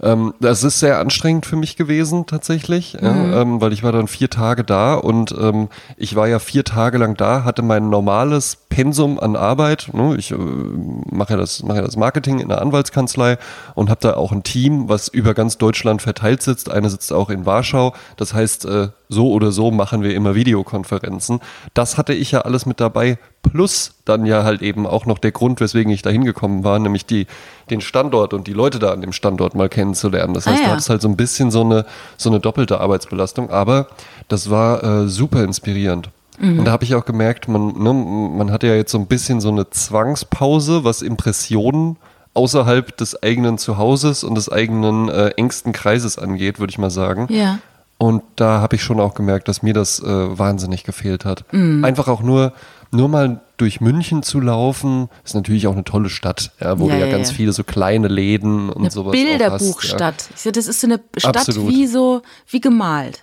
ähm, 0.04 0.34
das 0.40 0.62
ist 0.62 0.78
sehr 0.80 0.98
anstrengend 0.98 1.46
für 1.46 1.56
mich 1.56 1.76
gewesen 1.76 2.26
tatsächlich, 2.26 2.94
Mhm. 2.94 3.06
ja, 3.06 3.40
ähm, 3.42 3.60
weil 3.60 3.72
ich 3.72 3.82
war 3.82 3.92
dann 3.92 4.06
vier 4.06 4.30
Tage 4.30 4.62
da 4.62 4.94
und 4.94 5.34
ähm, 5.38 5.68
ich 5.96 6.14
war 6.14 6.28
ja 6.28 6.38
vier 6.38 6.64
Tage 6.64 6.98
lang 6.98 7.16
da, 7.16 7.44
hatte 7.44 7.62
mein 7.62 7.88
normales 7.90 8.56
Pensum 8.68 9.18
an 9.18 9.36
Arbeit. 9.36 9.90
Ne? 9.92 10.16
Ich 10.16 10.30
äh, 10.30 10.36
mache 10.36 11.32
ja, 11.32 11.36
das, 11.36 11.62
mache 11.62 11.78
ja 11.78 11.84
das 11.84 11.96
Marketing 11.96 12.40
in 12.40 12.48
der 12.48 12.60
Anwaltskanzlei 12.60 13.38
und 13.74 13.88
habe 13.88 14.00
da 14.00 14.14
auch 14.14 14.32
ein 14.32 14.42
Team, 14.42 14.88
was 14.88 15.08
über 15.08 15.32
ganz 15.34 15.58
Deutschland 15.58 16.02
verteilt 16.02 16.42
sitzt. 16.42 16.70
Eine 16.70 16.90
sitzt 16.90 17.12
auch 17.12 17.30
in 17.30 17.46
Warschau. 17.46 17.94
Das 18.16 18.34
heißt, 18.34 18.64
äh, 18.66 18.88
so 19.08 19.30
oder 19.32 19.52
so 19.52 19.70
machen 19.70 20.02
wir 20.02 20.14
immer 20.14 20.34
Videokonferenzen. 20.34 21.40
Das 21.72 21.96
hatte 21.98 22.14
ich 22.14 22.32
ja 22.32 22.40
alles 22.42 22.66
mit 22.66 22.80
dabei. 22.80 23.18
Plus 23.44 23.94
dann 24.04 24.26
ja 24.26 24.42
halt 24.42 24.62
eben 24.62 24.86
auch 24.86 25.06
noch 25.06 25.18
der 25.18 25.30
Grund, 25.30 25.60
weswegen 25.60 25.92
ich 25.92 26.02
da 26.02 26.10
hingekommen 26.10 26.64
war, 26.64 26.78
nämlich 26.80 27.06
die, 27.06 27.26
den 27.70 27.80
Standort 27.80 28.34
und 28.34 28.46
die 28.48 28.52
Leute 28.52 28.78
da 28.80 28.90
an 28.92 29.00
dem 29.00 29.12
Standort 29.12 29.54
mal 29.54 29.68
kennenzulernen. 29.68 30.34
Das 30.34 30.46
heißt, 30.46 30.58
Ah, 30.58 30.62
ja. 30.62 30.66
du 30.68 30.72
hattest 30.72 30.90
halt 30.90 31.02
so 31.02 31.08
ein 31.08 31.16
bisschen 31.16 31.50
so 31.52 31.60
eine, 31.60 31.86
so 32.16 32.30
eine 32.30 32.40
doppelte 32.40 32.80
Arbeitsbelastung, 32.80 33.50
aber 33.50 33.86
das 34.28 34.50
war 34.50 34.82
äh, 34.82 35.08
super 35.08 35.44
inspirierend. 35.44 36.10
Mhm. 36.38 36.58
Und 36.60 36.64
da 36.64 36.72
habe 36.72 36.82
ich 36.84 36.94
auch 36.96 37.04
gemerkt, 37.04 37.46
man, 37.46 37.80
ne, 37.80 37.92
man 37.92 38.50
hatte 38.50 38.66
ja 38.66 38.74
jetzt 38.74 38.90
so 38.90 38.98
ein 38.98 39.06
bisschen 39.06 39.40
so 39.40 39.50
eine 39.50 39.70
Zwangspause, 39.70 40.82
was 40.84 41.02
Impressionen 41.02 41.96
außerhalb 42.34 42.96
des 42.96 43.22
eigenen 43.22 43.58
Zuhauses 43.58 44.24
und 44.24 44.34
des 44.34 44.50
eigenen 44.50 45.08
äh, 45.08 45.28
engsten 45.36 45.72
Kreises 45.72 46.18
angeht, 46.18 46.58
würde 46.58 46.72
ich 46.72 46.78
mal 46.78 46.90
sagen. 46.90 47.28
Ja. 47.30 47.58
Und 47.96 48.22
da 48.36 48.60
habe 48.60 48.74
ich 48.74 48.82
schon 48.82 48.98
auch 48.98 49.14
gemerkt, 49.14 49.46
dass 49.46 49.62
mir 49.62 49.72
das 49.72 50.00
äh, 50.00 50.06
wahnsinnig 50.38 50.82
gefehlt 50.82 51.24
hat. 51.24 51.44
Mhm. 51.52 51.84
Einfach 51.84 52.08
auch 52.08 52.22
nur, 52.22 52.52
nur 52.94 53.08
mal 53.08 53.40
durch 53.56 53.80
München 53.80 54.22
zu 54.22 54.40
laufen, 54.40 55.08
ist 55.24 55.34
natürlich 55.34 55.66
auch 55.66 55.72
eine 55.72 55.84
tolle 55.84 56.08
Stadt, 56.08 56.52
ja, 56.60 56.78
wo 56.78 56.88
Ja, 56.88 56.94
du 56.94 57.00
ja, 57.00 57.06
ja, 57.06 57.12
ganz 57.12 57.30
viele 57.30 57.52
so 57.52 57.62
kleine 57.64 58.08
Läden 58.08 58.68
und 58.70 58.82
Eine 58.82 58.90
sowas 58.90 59.12
auch 59.12 59.14
hast. 59.14 59.22
Ja. 59.22 59.28
Bilderbuchstadt. 59.38 60.28
Ich 60.34 60.40
sag, 60.42 60.52
das 60.54 60.66
ist 60.66 60.80
so 60.80 60.86
eine 60.86 61.00
Stadt 61.16 61.36
Absolut. 61.36 61.70
wie 61.70 61.86
so, 61.86 62.22
wie 62.48 62.60
gemalt. 62.60 63.22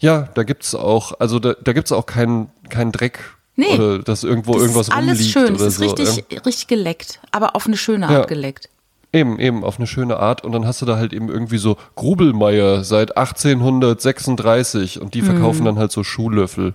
Ja, 0.00 0.28
da 0.34 0.44
gibt's 0.44 0.74
auch, 0.74 1.12
also 1.18 1.38
da, 1.40 1.54
da 1.62 1.72
gibt's 1.72 1.90
auch 1.92 2.06
keinen 2.06 2.48
keinen 2.68 2.92
Dreck 2.92 3.18
Nee. 3.56 3.74
oder 3.74 3.98
dass 3.98 4.22
irgendwo 4.22 4.52
Das 4.52 4.62
irgendwas 4.62 4.86
ist 4.88 4.94
alles 4.94 5.10
rumliegt 5.18 5.32
schön. 5.32 5.54
oder 5.56 5.66
Es 5.66 5.72
ist 5.72 5.78
so. 5.78 5.84
richtig, 5.96 6.24
ja. 6.30 6.40
richtig 6.42 6.66
geleckt, 6.68 7.20
aber 7.32 7.56
auf 7.56 7.66
eine 7.66 7.76
schöne 7.76 8.08
Art 8.08 8.28
geleckt. 8.28 8.68
Eben, 9.12 9.40
eben, 9.40 9.64
auf 9.64 9.78
eine 9.78 9.86
schöne 9.86 10.18
Art. 10.18 10.44
Und 10.44 10.52
dann 10.52 10.66
hast 10.66 10.80
du 10.82 10.86
da 10.86 10.96
halt 10.96 11.12
eben 11.14 11.28
irgendwie 11.28 11.58
so 11.58 11.76
Grubelmeier 11.96 12.84
seit 12.84 13.16
1836 13.16 15.00
und 15.00 15.14
die 15.14 15.22
verkaufen 15.22 15.64
dann 15.64 15.78
halt 15.78 15.92
so 15.92 16.04
Schuhlöffel 16.04 16.74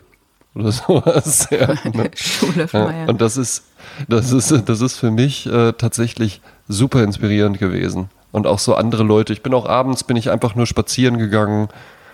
oder 0.56 0.72
sowas. 0.72 1.48
Ja, 1.52 1.68
ne? 1.94 2.12
Schuhlöffmeier. 2.16 3.06
Ja, 3.06 3.10
und 3.10 3.22
das 3.22 3.38
ist, 3.38 3.66
das 4.08 4.32
ist, 4.32 4.52
das 4.68 4.82
ist 4.82 4.98
für 4.98 5.12
mich 5.12 5.46
äh, 5.46 5.74
tatsächlich 5.74 6.42
super 6.68 7.04
inspirierend 7.04 7.60
gewesen. 7.60 8.10
Und 8.32 8.48
auch 8.48 8.60
so 8.60 8.74
andere 8.76 9.04
Leute. 9.04 9.32
Ich 9.32 9.44
bin 9.44 9.54
auch 9.54 9.68
abends, 9.68 10.04
bin 10.04 10.18
ich 10.18 10.32
einfach 10.32 10.56
nur 10.56 10.66
spazieren 10.66 11.20
gegangen. 11.20 11.70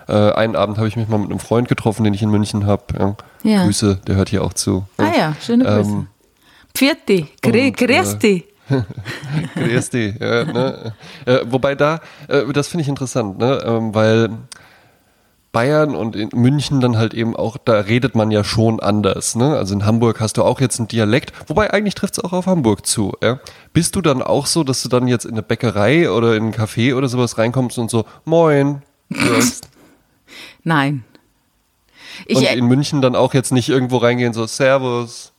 Äh, 0.07 0.31
einen 0.33 0.55
Abend 0.55 0.77
habe 0.77 0.87
ich 0.87 0.97
mich 0.97 1.07
mal 1.07 1.17
mit 1.17 1.29
einem 1.29 1.39
Freund 1.39 1.69
getroffen, 1.69 2.03
den 2.03 2.13
ich 2.13 2.21
in 2.21 2.29
München 2.29 2.65
habe. 2.65 2.83
Ja. 2.97 3.15
Ja. 3.43 3.63
Grüße, 3.63 4.01
der 4.05 4.15
hört 4.15 4.29
hier 4.29 4.43
auch 4.43 4.53
zu. 4.53 4.85
ah 4.97 5.11
ja, 5.17 5.35
schöne 5.41 5.63
Grüße. 5.63 5.89
Ähm, 5.89 6.07
Pfirti, 6.73 7.27
Gre 7.41 7.67
und, 7.67 7.77
Gresti. 7.77 8.45
Grüß 9.55 9.89
dich, 9.89 10.19
ja, 10.19 10.45
ne? 10.45 10.93
äh, 11.25 11.39
wobei 11.45 11.73
da, 11.75 12.01
äh, 12.27 12.45
das 12.53 12.67
finde 12.67 12.83
ich 12.83 12.87
interessant, 12.87 13.39
ne? 13.39 13.61
ähm, 13.65 13.95
weil 13.95 14.29
Bayern 15.51 15.95
und 15.95 16.15
in 16.15 16.29
München 16.33 16.79
dann 16.79 16.97
halt 16.97 17.13
eben 17.13 17.35
auch, 17.35 17.57
da 17.57 17.79
redet 17.79 18.13
man 18.15 18.29
ja 18.29 18.43
schon 18.43 18.79
anders. 18.79 19.35
Ne? 19.35 19.57
Also 19.57 19.73
in 19.73 19.85
Hamburg 19.85 20.19
hast 20.19 20.37
du 20.37 20.43
auch 20.43 20.61
jetzt 20.61 20.79
einen 20.79 20.87
Dialekt, 20.87 21.33
wobei 21.47 21.73
eigentlich 21.73 21.95
trifft 21.95 22.17
es 22.17 22.23
auch 22.23 22.33
auf 22.33 22.45
Hamburg 22.45 22.85
zu. 22.85 23.13
Ja? 23.23 23.39
Bist 23.73 23.95
du 23.95 24.01
dann 24.01 24.21
auch 24.21 24.45
so, 24.45 24.63
dass 24.63 24.83
du 24.83 24.89
dann 24.89 25.07
jetzt 25.07 25.25
in 25.25 25.31
eine 25.31 25.41
Bäckerei 25.41 26.11
oder 26.11 26.35
in 26.35 26.47
ein 26.47 26.53
Café 26.53 26.95
oder 26.95 27.07
sowas 27.07 27.37
reinkommst 27.37 27.79
und 27.79 27.89
so, 27.89 28.05
moin? 28.25 28.83
Nein. 30.63 31.03
Ich, 32.25 32.37
und 32.37 32.43
in 32.43 32.65
München 32.65 33.01
dann 33.01 33.15
auch 33.15 33.33
jetzt 33.33 33.51
nicht 33.51 33.69
irgendwo 33.69 33.97
reingehen, 33.97 34.33
so 34.33 34.45
Servus. 34.45 35.33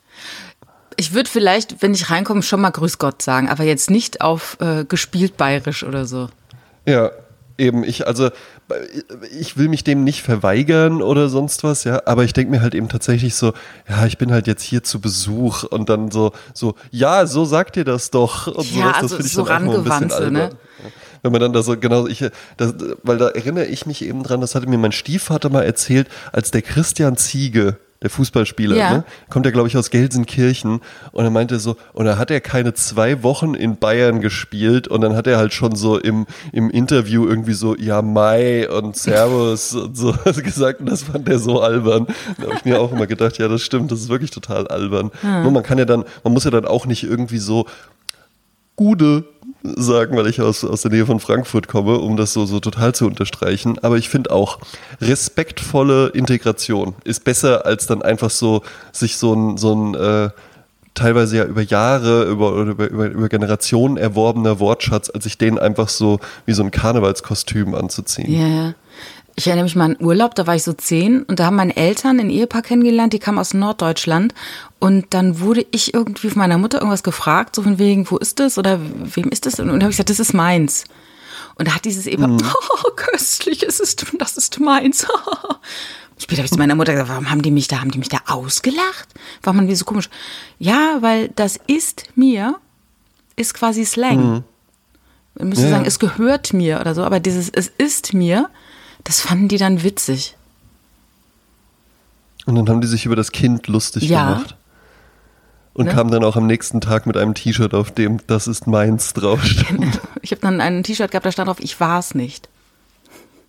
Ich 0.96 1.14
würde 1.14 1.30
vielleicht, 1.30 1.82
wenn 1.82 1.94
ich 1.94 2.10
reinkomme, 2.10 2.42
schon 2.42 2.60
mal 2.60 2.70
Grüß 2.70 2.98
Gott 2.98 3.22
sagen, 3.22 3.48
aber 3.48 3.64
jetzt 3.64 3.90
nicht 3.90 4.20
auf 4.20 4.56
äh, 4.60 4.84
gespielt 4.84 5.36
bayerisch 5.36 5.84
oder 5.84 6.04
so. 6.04 6.28
Ja, 6.86 7.10
eben. 7.58 7.84
Ich, 7.84 8.06
also, 8.06 8.30
ich 9.38 9.56
will 9.56 9.68
mich 9.68 9.84
dem 9.84 10.04
nicht 10.04 10.22
verweigern 10.22 11.02
oder 11.02 11.28
sonst 11.28 11.64
was, 11.64 11.84
ja, 11.84 12.02
aber 12.06 12.24
ich 12.24 12.32
denke 12.32 12.50
mir 12.50 12.62
halt 12.62 12.74
eben 12.74 12.88
tatsächlich 12.88 13.34
so, 13.34 13.52
ja, 13.88 14.06
ich 14.06 14.18
bin 14.18 14.32
halt 14.32 14.46
jetzt 14.46 14.62
hier 14.62 14.82
zu 14.82 15.00
Besuch 15.00 15.64
und 15.64 15.88
dann 15.88 16.10
so, 16.10 16.32
so, 16.54 16.74
ja, 16.90 17.26
so 17.26 17.44
sagt 17.44 17.76
ihr 17.76 17.84
das 17.84 18.10
doch. 18.10 18.46
Und 18.46 18.70
Ja, 18.72 18.82
sowas, 18.82 18.94
also 18.94 19.02
das 19.02 19.12
finde 19.12 19.26
ich 19.26 19.32
so 19.32 19.44
dann 19.44 19.56
auch 19.56 19.60
immer 19.60 19.78
ein 19.78 19.84
bisschen 19.84 19.92
Rangewanze, 19.92 20.16
albern. 20.16 20.32
ne? 20.32 20.50
Wenn 21.22 21.32
man 21.32 21.40
dann 21.40 21.52
da 21.52 21.62
so, 21.62 21.76
genau, 21.76 22.06
ich, 22.06 22.24
das, 22.56 22.74
weil 23.02 23.18
da 23.18 23.28
erinnere 23.28 23.66
ich 23.66 23.84
mich 23.86 24.02
eben 24.02 24.22
dran, 24.22 24.40
das 24.40 24.54
hatte 24.54 24.66
mir 24.66 24.78
mein 24.78 24.92
Stiefvater 24.92 25.50
mal 25.50 25.62
erzählt, 25.62 26.08
als 26.32 26.50
der 26.50 26.62
Christian 26.62 27.16
Ziege, 27.16 27.76
der 28.02 28.08
Fußballspieler, 28.10 28.76
Ja. 28.76 28.90
ne, 28.92 29.04
kommt 29.28 29.44
er, 29.44 29.52
glaube 29.52 29.68
ich, 29.68 29.76
aus 29.76 29.90
Gelsenkirchen 29.90 30.80
und 31.12 31.24
er 31.24 31.30
meinte 31.30 31.58
so, 31.58 31.76
und 31.92 32.06
da 32.06 32.16
hat 32.16 32.30
er 32.30 32.40
keine 32.40 32.72
zwei 32.72 33.22
Wochen 33.22 33.52
in 33.54 33.76
Bayern 33.76 34.20
gespielt 34.22 34.88
und 34.88 35.02
dann 35.02 35.14
hat 35.16 35.26
er 35.26 35.36
halt 35.36 35.52
schon 35.52 35.76
so 35.76 35.98
im, 35.98 36.26
im 36.52 36.70
Interview 36.70 37.26
irgendwie 37.26 37.52
so, 37.52 37.76
ja, 37.76 38.00
Mai 38.00 38.70
und 38.70 38.96
Servus 38.96 39.74
und 39.74 39.96
so 39.96 40.12
gesagt 40.42 40.80
und 40.80 40.86
das 40.88 41.02
fand 41.02 41.28
er 41.28 41.38
so 41.38 41.60
albern. 41.60 42.06
Da 42.38 42.44
habe 42.44 42.54
ich 42.56 42.64
mir 42.64 42.80
auch 42.80 42.90
immer 42.90 43.06
gedacht, 43.06 43.36
ja, 43.38 43.48
das 43.48 43.60
stimmt, 43.62 43.92
das 43.92 44.00
ist 44.00 44.08
wirklich 44.08 44.30
total 44.30 44.66
albern. 44.68 45.10
Nur 45.22 45.50
man 45.50 45.62
kann 45.62 45.76
ja 45.78 45.84
dann, 45.84 46.04
man 46.24 46.32
muss 46.32 46.44
ja 46.44 46.50
dann 46.50 46.64
auch 46.64 46.86
nicht 46.86 47.02
irgendwie 47.04 47.38
so 47.38 47.66
Gude 48.76 49.24
sagen, 49.62 50.16
weil 50.16 50.26
ich 50.26 50.40
aus, 50.40 50.64
aus 50.64 50.82
der 50.82 50.90
Nähe 50.90 51.06
von 51.06 51.20
Frankfurt 51.20 51.68
komme, 51.68 51.98
um 51.98 52.16
das 52.16 52.32
so, 52.32 52.46
so 52.46 52.60
total 52.60 52.94
zu 52.94 53.06
unterstreichen. 53.06 53.78
Aber 53.82 53.98
ich 53.98 54.08
finde 54.08 54.30
auch, 54.30 54.58
respektvolle 55.00 56.08
Integration 56.08 56.94
ist 57.04 57.24
besser, 57.24 57.66
als 57.66 57.86
dann 57.86 58.02
einfach 58.02 58.30
so, 58.30 58.62
sich 58.92 59.16
so 59.16 59.34
ein, 59.34 59.56
so 59.56 59.74
ein 59.74 59.94
äh, 59.94 60.30
teilweise 60.94 61.38
ja 61.38 61.44
über 61.44 61.62
Jahre, 61.62 62.24
über, 62.24 62.52
über, 62.52 62.88
über, 62.88 63.06
über 63.06 63.28
Generationen 63.28 63.96
erworbener 63.96 64.60
Wortschatz, 64.60 65.10
als 65.10 65.24
sich 65.24 65.38
den 65.38 65.58
einfach 65.58 65.88
so 65.88 66.20
wie 66.46 66.52
so 66.52 66.62
ein 66.62 66.70
Karnevalskostüm 66.70 67.74
anzuziehen. 67.74 68.32
Ja, 68.32 68.46
ja. 68.46 68.74
Ich 69.36 69.46
erinnere 69.46 69.64
mich 69.64 69.76
mal 69.76 69.84
an 69.84 69.96
Urlaub, 70.00 70.34
da 70.34 70.46
war 70.46 70.54
ich 70.54 70.62
so 70.64 70.72
zehn 70.72 71.22
und 71.22 71.40
da 71.40 71.46
haben 71.46 71.56
meine 71.56 71.76
Eltern 71.76 72.20
ein 72.20 72.30
Ehepaar 72.30 72.62
kennengelernt, 72.62 73.12
die 73.12 73.18
kamen 73.18 73.38
aus 73.38 73.54
Norddeutschland 73.54 74.34
und 74.78 75.06
dann 75.10 75.40
wurde 75.40 75.64
ich 75.70 75.94
irgendwie 75.94 76.28
von 76.28 76.38
meiner 76.38 76.58
Mutter 76.58 76.78
irgendwas 76.78 77.02
gefragt, 77.02 77.56
so 77.56 77.62
von 77.62 77.78
wegen, 77.78 78.10
wo 78.10 78.18
ist 78.18 78.38
das 78.40 78.58
oder 78.58 78.78
wem 78.82 79.30
ist 79.30 79.46
das? 79.46 79.58
Und 79.58 79.68
dann 79.68 79.76
habe 79.82 79.90
ich 79.90 79.96
gesagt, 79.96 80.10
das 80.10 80.20
ist 80.20 80.34
meins. 80.34 80.84
Und 81.54 81.68
da 81.68 81.74
hat 81.74 81.84
dieses 81.84 82.06
Ehepaar, 82.06 82.30
oh, 82.84 82.90
köstlich, 82.96 83.62
es 83.62 83.80
ist, 83.80 84.06
das 84.18 84.36
ist 84.36 84.60
meins. 84.60 85.06
Später 86.18 86.38
habe 86.38 86.46
ich 86.46 86.52
zu 86.52 86.58
meiner 86.58 86.74
Mutter 86.74 86.92
gesagt, 86.92 87.08
warum 87.08 87.30
haben 87.30 87.40
die 87.40 87.50
mich 87.50 87.66
da, 87.68 87.80
haben 87.80 87.90
die 87.90 87.98
mich 87.98 88.10
da 88.10 88.18
ausgelacht? 88.26 89.08
Warum 89.42 89.58
haben 89.60 89.68
die 89.68 89.74
so 89.74 89.86
komisch? 89.86 90.10
Ja, 90.58 90.98
weil 91.00 91.28
das 91.30 91.58
ist 91.66 92.04
mir, 92.14 92.56
ist 93.36 93.54
quasi 93.54 93.86
Slang. 93.86 94.44
Man 95.38 95.48
müsste 95.48 95.64
Ja. 95.64 95.70
sagen, 95.70 95.84
es 95.86 95.98
gehört 95.98 96.52
mir 96.52 96.80
oder 96.80 96.94
so, 96.94 97.04
aber 97.04 97.20
dieses 97.20 97.48
es 97.48 97.68
ist 97.78 98.12
mir, 98.12 98.50
das 99.04 99.20
fanden 99.20 99.48
die 99.48 99.58
dann 99.58 99.82
witzig. 99.82 100.36
Und 102.46 102.54
dann 102.56 102.68
haben 102.68 102.80
die 102.80 102.86
sich 102.86 103.06
über 103.06 103.16
das 103.16 103.32
Kind 103.32 103.66
lustig 103.68 104.04
Ja. 104.04 104.32
gemacht. 104.34 104.56
Und 105.72 105.86
Ne? 105.86 105.92
kamen 105.92 106.10
dann 106.10 106.24
auch 106.24 106.36
am 106.36 106.46
nächsten 106.46 106.80
Tag 106.80 107.06
mit 107.06 107.16
einem 107.16 107.34
T-Shirt, 107.34 107.74
auf 107.74 107.92
dem 107.92 108.18
das 108.26 108.48
ist 108.48 108.66
meins 108.66 109.12
draufstand. 109.14 110.00
Ich 110.20 110.32
habe 110.32 110.40
dann 110.42 110.60
ein 110.60 110.82
T-Shirt 110.82 111.10
gehabt, 111.10 111.24
da 111.26 111.32
stand 111.32 111.48
drauf, 111.48 111.60
ich 111.60 111.78
war 111.80 111.98
es 112.00 112.14
nicht. 112.14 112.48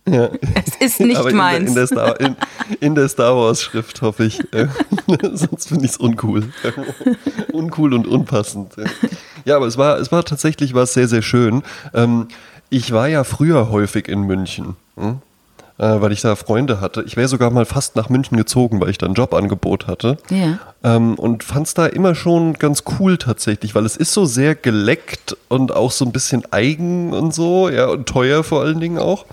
Ja. 0.08 0.30
Es 0.64 0.76
ist 0.94 1.00
nicht 1.00 1.16
Aber 1.16 1.30
in 1.30 1.36
der, 1.36 1.44
meins. 1.44 1.68
in, 1.70 1.74
der 1.76 1.86
Star, 1.86 2.20
in, 2.20 2.36
in 2.80 2.94
der 2.94 3.08
Star 3.08 3.36
Wars 3.36 3.62
Schrift 3.62 4.02
hoffe 4.02 4.24
ich. 4.24 4.40
Äh, 4.52 4.68
sonst 5.32 5.68
finde 5.68 5.84
ich 5.84 5.92
es 5.92 5.96
uncool. 5.96 6.52
uncool 7.52 7.94
und 7.94 8.06
unpassend. 8.06 8.74
Ja, 9.44 9.56
aber 9.56 9.66
es 9.66 9.76
war, 9.78 9.98
es 9.98 10.10
war 10.10 10.24
tatsächlich 10.24 10.74
war 10.74 10.84
es 10.84 10.94
sehr, 10.94 11.06
sehr 11.08 11.22
schön. 11.22 11.62
Ähm, 11.94 12.28
ich 12.70 12.90
war 12.92 13.08
ja 13.08 13.22
früher 13.24 13.70
häufig 13.70 14.08
in 14.08 14.22
München. 14.22 14.76
Äh, 15.82 16.00
weil 16.00 16.12
ich 16.12 16.20
da 16.20 16.36
Freunde 16.36 16.80
hatte. 16.80 17.02
Ich 17.02 17.16
wäre 17.16 17.26
sogar 17.26 17.50
mal 17.50 17.66
fast 17.66 17.96
nach 17.96 18.08
München 18.08 18.36
gezogen, 18.36 18.80
weil 18.80 18.88
ich 18.88 18.98
da 18.98 19.06
ein 19.06 19.14
Jobangebot 19.14 19.88
hatte. 19.88 20.16
Ja. 20.30 20.58
Ähm, 20.84 21.16
und 21.16 21.42
fand 21.42 21.66
es 21.66 21.74
da 21.74 21.86
immer 21.86 22.14
schon 22.14 22.54
ganz 22.54 22.84
cool 22.98 23.18
tatsächlich, 23.18 23.74
weil 23.74 23.84
es 23.84 23.96
ist 23.96 24.12
so 24.12 24.24
sehr 24.24 24.54
geleckt 24.54 25.36
und 25.48 25.74
auch 25.74 25.90
so 25.90 26.04
ein 26.04 26.12
bisschen 26.12 26.44
eigen 26.52 27.12
und 27.12 27.34
so, 27.34 27.68
ja, 27.68 27.86
und 27.86 28.06
teuer 28.06 28.44
vor 28.44 28.62
allen 28.62 28.80
Dingen 28.80 28.98
auch 28.98 29.26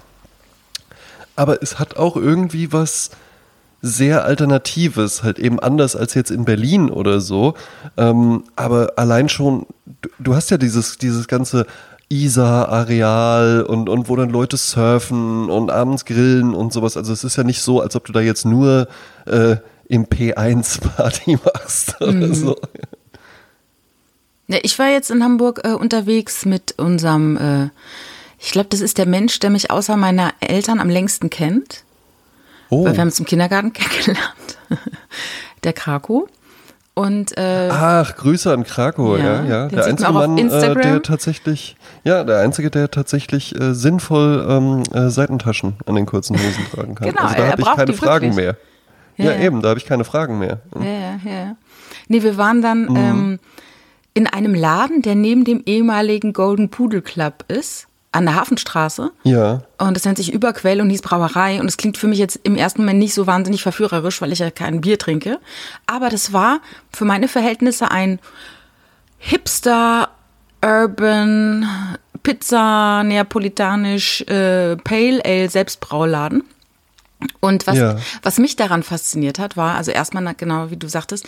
aber 1.40 1.64
es 1.64 1.80
hat 1.80 1.96
auch 1.96 2.18
irgendwie 2.18 2.74
was 2.74 3.12
sehr 3.82 4.26
Alternatives, 4.26 5.24
halt 5.24 5.40
eben 5.40 5.58
anders 5.58 5.96
als 5.96 6.14
jetzt 6.14 6.32
in 6.32 6.44
Berlin 6.44 6.90
oder 6.90 7.22
so. 7.22 7.54
Ähm, 7.96 8.44
aber 8.58 8.92
allein 8.98 9.30
schon, 9.30 9.66
du, 10.02 10.10
du 10.20 10.36
hast 10.36 10.52
ja 10.52 10.58
dieses, 10.58 10.98
dieses 10.98 11.30
ganze 11.30 11.66
Isar-Areal 12.10 13.62
und, 13.62 13.88
und 13.88 14.10
wo 14.10 14.16
dann 14.16 14.30
Leute 14.30 14.58
surfen 14.58 15.50
und 15.50 15.70
abends 15.70 16.06
grillen 16.06 16.56
und 16.56 16.74
sowas. 16.74 16.98
Also 16.98 17.14
es 17.14 17.24
ist 17.24 17.36
ja 17.36 17.44
nicht 17.44 17.62
so, 17.62 17.82
als 17.82 17.96
ob 17.96 18.06
du 18.06 18.12
da 18.12 18.20
jetzt 18.20 18.46
nur 18.46 18.88
äh, 19.26 19.58
im 19.88 20.08
P1 20.08 20.82
Party 20.82 21.38
machst 21.46 22.02
oder 22.02 22.34
so. 22.34 22.56
Ja, 24.48 24.58
ich 24.64 24.80
war 24.80 24.90
jetzt 24.90 25.12
in 25.12 25.24
Hamburg 25.24 25.62
äh, 25.64 25.74
unterwegs 25.74 26.46
mit 26.46 26.74
unserem, 26.80 27.38
äh, 27.38 27.70
ich 28.40 28.52
glaube, 28.52 28.70
das 28.70 28.82
ist 28.82 28.98
der 28.98 29.06
Mensch, 29.06 29.40
der 29.40 29.52
mich 29.52 29.70
außer 29.70 29.96
meiner 29.96 30.34
Eltern 30.40 30.80
am 30.80 30.90
längsten 30.90 31.30
kennt. 31.30 31.84
Oh. 32.72 32.86
Weil 32.86 32.94
wir 32.94 33.02
haben 33.02 33.10
uns 33.10 33.20
im 33.20 33.26
Kindergarten 33.26 33.74
kennengelernt. 33.74 34.58
der 35.64 35.74
Krako. 35.74 36.28
Und 36.96 37.38
äh, 37.38 37.70
Ach, 37.72 38.16
Grüße 38.16 38.52
an 38.52 38.64
Krakow, 38.66 39.18
Ja, 39.20 39.44
ja, 39.44 39.46
ja. 39.46 39.68
Der 39.68 39.86
einzige 39.86 40.12
Mann, 40.12 40.38
äh, 40.38 40.76
der 40.76 41.02
tatsächlich, 41.02 41.78
ja, 42.04 42.24
der 42.26 42.40
einzige, 42.40 42.70
der 42.70 42.92
tatsächlich 42.92 43.58
äh, 43.60 43.74
sinnvoll 43.74 44.46
ähm, 44.50 44.84
äh, 44.94 45.10
Seitentaschen 45.10 45.76
an 45.86 45.96
den 45.96 46.06
kurzen 46.06 46.36
Hosen 46.36 46.66
tragen 46.74 46.96
kann. 46.96 47.10
Genau, 47.10 47.22
also 47.22 47.36
da 47.36 47.52
habe 47.52 47.62
ich 47.62 47.68
keine 47.76 47.94
Fragen 47.94 48.36
wirklich. 48.36 48.36
mehr. 48.36 48.58
Ja, 49.18 49.32
Ja, 49.34 49.40
eben, 49.40 49.62
da 49.62 49.70
habe 49.70 49.80
ich 49.80 49.86
keine 49.86 50.04
Fragen 50.04 50.40
mehr. 50.40 50.60
Ja, 50.76 50.84
ja, 50.84 51.20
ja. 51.24 51.56
Nee, 52.08 52.24
wir 52.24 52.38
waren 52.38 52.58
Mhm. 52.58 52.62
dann 52.62 52.96
ähm, 52.96 53.40
in 54.14 54.28
einem 54.28 54.54
Laden, 54.56 55.02
der 55.02 55.16
neben 55.16 55.46
dem 55.46 55.62
ehemaligen 55.66 56.34
Golden 56.34 56.70
Pudel 56.70 57.02
Club 57.02 57.46
ist, 57.48 57.88
an 58.12 58.26
der 58.26 58.36
Hafenstraße. 58.36 59.12
Ja, 59.24 59.62
Und 59.78 59.96
das 59.96 60.04
nennt 60.06 60.18
sich 60.18 60.34
Überquell 60.34 60.82
und 60.82 60.90
hieß 60.90 61.02
Brauerei. 61.04 61.60
Und 61.60 61.68
es 61.68 61.78
klingt 61.78 61.98
für 61.98 62.08
mich 62.08 62.18
jetzt 62.18 62.40
im 62.44 62.56
ersten 62.56 62.82
Moment 62.82 62.98
nicht 63.00 63.14
so 63.14 63.28
wahnsinnig 63.28 63.62
verführerisch, 63.62 64.20
weil 64.22 64.32
ich 64.32 64.40
ja 64.40 64.50
kein 64.50 64.82
Bier 64.82 64.98
trinke. 64.98 65.38
Aber 65.86 66.10
das 66.10 66.34
war 66.34 66.60
für 66.92 67.06
meine 67.06 67.28
Verhältnisse 67.28 67.92
ein 67.92 68.20
Hipster, 69.20 70.10
Urban, 70.64 71.68
Pizza, 72.24 73.04
Neapolitanisch, 73.04 74.22
äh, 74.22 74.76
Pale 74.78 75.24
Ale 75.24 75.50
Selbstbrauladen. 75.50 76.44
Und 77.42 77.68
was, 77.68 77.78
Ja. 77.78 77.98
was 78.24 78.38
mich 78.40 78.56
daran 78.56 78.82
fasziniert 78.82 79.40
hat, 79.40 79.58
war, 79.58 79.76
also 79.76 79.92
erstmal, 79.92 80.24
na, 80.24 80.34
genau 80.34 80.72
wie 80.72 80.78
du 80.78 80.88
sagtest, 80.88 81.26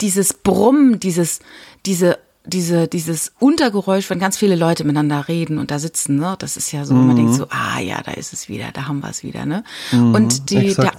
dieses 0.00 0.32
Brummen, 0.32 0.98
dieses, 1.00 1.40
diese, 1.84 2.18
diese, 2.46 2.88
dieses 2.88 3.32
Untergeräusch, 3.38 4.10
wenn 4.10 4.18
ganz 4.18 4.36
viele 4.36 4.54
Leute 4.54 4.84
miteinander 4.84 5.28
reden 5.28 5.56
und 5.58 5.70
da 5.70 5.78
sitzen, 5.78 6.16
ne? 6.16 6.34
Das 6.38 6.58
ist 6.58 6.72
ja 6.72 6.84
so, 6.84 6.92
man 6.92 7.16
denkt 7.16 7.34
so, 7.34 7.46
ah 7.48 7.80
ja, 7.80 8.02
da 8.02 8.12
ist 8.12 8.34
es 8.34 8.50
wieder, 8.50 8.66
da 8.74 8.86
haben 8.86 9.00
wir 9.00 9.08
es 9.08 9.22
wieder, 9.22 9.46
ne? 9.46 9.64
und 10.14 10.50
die, 10.50 10.74
der, 10.74 10.92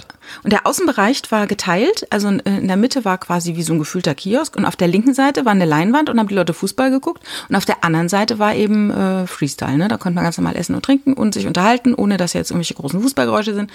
und 0.43 0.51
der 0.53 0.65
Außenbereich 0.65 1.21
war 1.29 1.45
geteilt, 1.45 2.07
also 2.09 2.29
in- 2.29 2.39
in 2.39 2.67
der 2.67 2.77
Mitte 2.77 3.05
war 3.05 3.19
quasi 3.19 3.55
wie 3.55 3.61
so 3.63 3.73
ein 3.73 3.79
gefühlter 3.79 4.15
Kiosk 4.15 4.55
und 4.55 4.65
auf 4.65 4.75
der 4.75 4.87
linken 4.87 5.13
Seite 5.13 5.45
war 5.45 5.51
eine 5.51 5.65
Leinwand 5.65 6.09
und 6.09 6.17
haben 6.19 6.27
die 6.29 6.33
Leute 6.35 6.53
Fußball 6.55 6.89
geguckt 6.89 7.21
und 7.47 7.55
auf 7.55 7.65
der 7.65 7.83
anderen 7.83 8.09
Seite 8.09 8.39
war 8.39 8.55
eben 8.55 8.89
äh, 8.89 9.27
Freestyle, 9.27 9.77
ne? 9.77 9.87
Da 9.87 9.97
konnte 9.97 10.15
man 10.15 10.23
ganz 10.23 10.37
normal 10.39 10.55
essen 10.55 10.73
und 10.73 10.83
trinken 10.83 11.13
und 11.13 11.35
sich 11.35 11.45
unterhalten, 11.45 11.93
ohne 11.93 12.17
dass 12.17 12.33
jetzt 12.33 12.49
irgendwelche 12.49 12.73
großen 12.73 12.99
Fußballgeräusche 13.01 13.53
sind. 13.53 13.69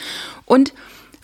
Und 0.45 0.73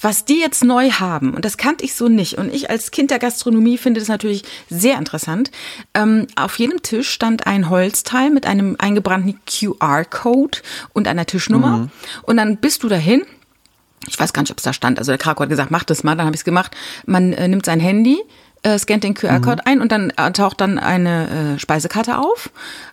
was 0.01 0.25
die 0.25 0.39
jetzt 0.39 0.65
neu 0.65 0.91
haben, 0.91 1.35
und 1.35 1.45
das 1.45 1.57
kannte 1.57 1.85
ich 1.85 1.95
so 1.95 2.09
nicht, 2.09 2.39
und 2.39 2.53
ich 2.53 2.71
als 2.71 2.91
Kind 2.91 3.11
der 3.11 3.19
Gastronomie 3.19 3.79
finde 3.79 4.01
das 4.01 4.09
natürlich 4.09 4.43
sehr 4.69 4.99
interessant, 4.99 5.51
ähm, 5.95 6.27
auf 6.37 6.59
jedem 6.59 6.83
Tisch 6.83 7.09
stand 7.09 7.47
ein 7.47 7.71
Holzteil 7.71 8.31
mit 8.31 8.47
einem 8.47 8.77
eingebrannten 8.79 9.41
QR-Code 9.47 10.59
und 10.93 11.09
einer 11.09 11.27
Tischnummer. 11.27 11.89
Und 12.23 12.37
dann 12.37 12.59
bist 12.59 12.83
du 12.83 12.89
dahin 12.89 13.23
ich 14.09 14.19
weiß 14.19 14.33
gar 14.33 14.43
nicht, 14.43 14.53
ob 14.53 14.59
es 14.59 14.65
da 14.65 14.73
stand. 14.73 14.99
Also 14.99 15.13
der 15.13 15.19
Krakow 15.19 15.43
hat 15.43 15.49
gesagt, 15.49 15.71
mach 15.71 15.85
das 15.85 16.05
mal, 16.05 16.15
dann 16.15 16.27
habe 16.27 16.37
ich 16.37 16.41
es 16.41 16.45
gemacht. 16.45 16.77
Man 17.07 17.33
äh, 17.33 17.49
nimmt 17.49 17.67
sein 17.67 17.81
Handy, 17.81 18.19
äh, 18.67 18.79
scannt 18.79 19.05
den 19.05 19.15
QR-Code 19.15 19.65
ein 19.67 19.81
und 19.81 19.93
dann 19.93 20.11
äh, 20.17 20.33
taucht 20.33 20.61
dann 20.61 20.79
eine 20.79 21.55
äh, 21.55 21.59
Speisekarte 21.59 22.19
auf. 22.19 22.51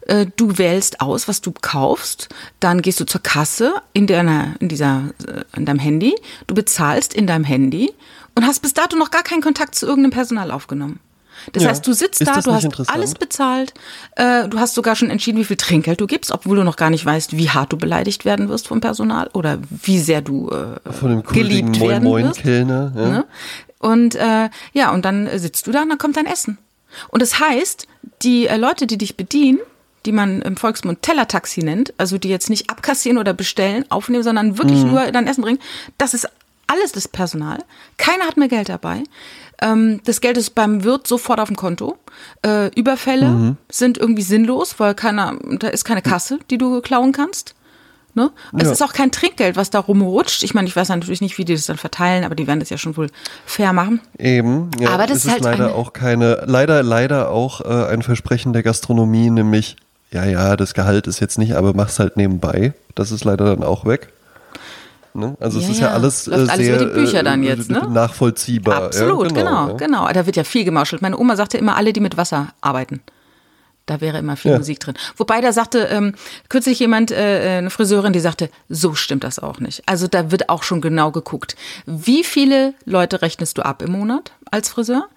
Äh, 0.08 0.28
du 0.36 0.58
wählst 0.58 1.02
aus, 1.02 1.28
was 1.28 1.42
du 1.42 1.52
kaufst. 1.60 2.30
Dann 2.60 2.82
gehst 2.82 3.00
du 3.00 3.06
zur 3.06 3.22
Kasse 3.24 3.74
in, 3.94 4.06
deiner, 4.06 4.54
in, 4.60 4.70
dieser, 4.70 5.04
äh, 5.28 5.58
in 5.58 5.66
deinem 5.66 5.80
Handy. 5.80 6.16
Du 6.48 6.54
bezahlst 6.54 7.14
in 7.14 7.26
deinem 7.26 7.44
Handy 7.44 7.92
und 8.36 8.46
hast 8.46 8.62
bis 8.62 8.74
dato 8.74 8.96
noch 8.96 9.10
gar 9.12 9.24
keinen 9.24 9.42
Kontakt 9.42 9.74
zu 9.76 9.86
irgendeinem 9.88 10.12
Personal 10.12 10.52
aufgenommen. 10.52 11.00
Das 11.52 11.64
Ja. 11.64 11.70
heißt, 11.70 11.86
du 11.86 11.94
sitzt 11.94 12.26
da, 12.26 12.40
du 12.42 12.54
hast 12.54 12.90
alles 12.90 13.16
bezahlt, 13.16 13.74
äh, 14.16 14.48
du 14.48 14.60
hast 14.60 14.76
sogar 14.76 14.96
schon 14.96 15.10
entschieden, 15.10 15.40
wie 15.40 15.44
viel 15.44 15.58
Trinkgeld 15.58 16.00
du 16.00 16.06
gibst, 16.08 16.32
obwohl 16.32 16.58
du 16.58 16.64
noch 16.64 16.76
gar 16.76 16.92
nicht 16.92 17.04
weißt, 17.06 17.36
wie 17.36 17.50
hart 17.50 17.74
du 17.74 17.78
beleidigt 17.78 18.24
werden 18.24 18.48
wirst 18.50 18.68
vom 18.68 18.80
Personal 18.82 19.30
oder 19.34 19.58
wie 19.70 20.00
sehr 20.00 20.22
du 20.22 20.50
äh, 20.52 20.92
Von 20.94 21.10
dem 21.10 21.24
geliebt 21.24 21.80
Moin 21.80 21.90
werden 21.90 22.04
Moin 22.04 22.26
wirst. 22.26 22.40
Kellner. 22.44 22.94
Ja. 22.96 23.10
Ne? 23.10 23.26
Und 23.84 24.16
äh, 24.16 24.50
ja, 24.72 24.92
und 24.92 25.04
dann 25.04 25.28
sitzt 25.38 25.68
du 25.68 25.72
da 25.72 25.82
und 25.82 25.90
dann 25.90 25.98
kommt 25.98 26.16
dein 26.16 26.26
Essen. 26.26 26.58
Und 27.10 27.22
das 27.22 27.42
heißt, 27.42 27.86
die 28.22 28.48
äh, 28.48 28.56
Leute, 28.56 28.88
die 28.88 28.98
dich 28.98 29.18
bedienen, 29.18 29.60
die 30.06 30.14
man 30.14 30.42
im 30.42 30.56
Volksmund 30.56 31.02
Tellertaxi 31.02 31.62
nennt, 31.64 31.94
also 31.98 32.18
die 32.18 32.30
jetzt 32.30 32.50
nicht 32.50 32.70
abkassieren 32.70 33.18
oder 33.18 33.34
bestellen, 33.34 33.84
aufnehmen, 33.90 34.24
sondern 34.24 34.58
wirklich 34.58 34.84
nur 34.84 35.12
dein 35.12 35.28
Essen 35.28 35.42
bringen, 35.42 35.60
das 35.98 36.14
ist 36.14 36.30
alles 36.68 36.94
das 36.94 37.10
Personal. 37.10 37.60
Keiner 37.98 38.26
hat 38.26 38.38
mehr 38.38 38.48
Geld 38.48 38.70
dabei. 38.70 39.04
Ähm, 39.62 40.00
das 40.06 40.22
Geld 40.22 40.38
ist 40.38 40.56
beim 40.56 40.86
Wirt 40.86 41.06
sofort 41.06 41.42
auf 41.42 41.50
dem 41.50 41.58
Konto. 41.58 41.98
Äh, 42.46 42.68
Überfälle 42.76 43.58
sind 43.70 43.98
irgendwie 43.98 44.22
sinnlos, 44.22 44.80
weil 44.80 44.96
keiner, 44.96 45.38
da 45.60 45.68
ist 45.68 45.84
keine 45.84 46.02
Kasse, 46.02 46.40
die 46.50 46.58
du 46.58 46.80
klauen 46.80 47.12
kannst. 47.12 47.54
Ne? 48.16 48.30
Es 48.56 48.64
Ja. 48.66 48.72
ist 48.74 48.84
auch 48.84 48.94
kein 48.94 49.12
Trinkgeld, 49.12 49.56
was 49.56 49.70
da 49.72 49.80
rumrutscht. 49.80 50.44
Ich 50.44 50.54
meine, 50.54 50.68
ich 50.68 50.76
weiß 50.76 50.90
natürlich 50.90 51.22
nicht, 51.22 51.38
wie 51.40 51.46
die 51.46 51.54
das 51.54 51.66
dann 51.66 51.78
verteilen, 51.78 52.24
aber 52.26 52.36
die 52.36 52.46
werden 52.46 52.60
das 52.60 52.70
ja 52.70 52.78
schon 52.78 52.96
wohl 52.96 53.10
fair 53.46 53.74
machen. 53.74 54.02
Eben, 54.20 54.70
ja, 54.80 54.92
Aber 54.92 55.08
das 55.08 55.18
es 55.18 55.26
ist 55.26 55.32
halt 55.32 55.42
leider 55.44 55.74
auch 55.76 55.94
keine, 55.94 56.44
leider, 56.46 56.84
leider 56.84 57.32
auch 57.32 57.62
äh, 57.62 57.88
ein 57.92 58.04
Versprechen 58.04 58.54
der 58.54 58.62
Gastronomie, 58.62 59.30
nämlich, 59.32 59.78
ja, 60.12 60.26
ja, 60.26 60.56
das 60.56 60.76
Gehalt 60.76 61.08
ist 61.08 61.20
jetzt 61.22 61.40
nicht, 61.40 61.56
aber 61.56 61.74
mach's 61.74 61.98
halt 61.98 62.16
nebenbei. 62.18 62.74
Das 62.94 63.12
ist 63.12 63.24
leider 63.24 63.46
dann 63.46 63.64
auch 63.64 63.86
weg. 63.86 64.14
Ne? 65.16 65.36
Also 65.40 65.60
es 65.60 65.66
Ja, 65.66 65.72
ist 65.72 65.80
ja 65.80 65.88
ja. 65.88 65.94
alles, 65.94 66.26
Läuft 66.28 66.48
äh, 66.48 66.52
alles 66.52 66.66
sehr 66.66 66.76
über 66.82 66.86
die 66.86 67.00
Bücher 67.00 67.20
äh, 67.20 67.24
dann 67.24 67.44
jetzt, 67.44 67.70
ne? 67.70 67.88
nachvollziehbar. 67.90 68.84
Absolut, 68.86 69.32
ja, 69.32 69.38
genau, 69.44 69.68
ja. 69.70 69.74
genau, 69.74 70.08
Da 70.12 70.26
wird 70.26 70.36
ja 70.36 70.44
viel 70.44 70.66
gemauschelt. 70.66 71.02
Meine 71.02 71.18
Oma 71.18 71.36
sagte 71.36 71.58
immer, 71.58 71.76
alle, 71.76 71.94
die 71.94 72.00
mit 72.00 72.18
Wasser 72.18 72.50
arbeiten. 72.62 73.02
Da 73.86 74.00
wäre 74.00 74.18
immer 74.18 74.38
viel 74.38 74.52
Ja. 74.52 74.58
Musik 74.58 74.80
drin. 74.80 74.96
Wobei 75.18 75.42
da 75.42 75.52
sagte 75.52 75.80
ähm, 75.92 76.14
kürzlich 76.48 76.80
jemand, 76.80 77.12
äh, 77.12 77.58
eine 77.58 77.70
Friseurin, 77.70 78.14
die 78.14 78.22
sagte, 78.22 78.50
so 78.70 78.96
stimmt 78.96 79.24
das 79.26 79.40
auch 79.40 79.60
nicht. 79.60 79.84
Also 79.86 80.08
da 80.08 80.32
wird 80.32 80.48
auch 80.50 80.64
schon 80.64 80.80
genau 80.80 81.12
geguckt. 81.12 81.56
Wie 81.86 82.24
viele 82.24 82.74
Leute 82.86 83.22
rechnest 83.22 83.58
du 83.58 83.62
ab 83.66 83.82
im 83.82 83.92
Monat 83.92 84.32
als 84.54 84.70
Friseur? 84.70 85.08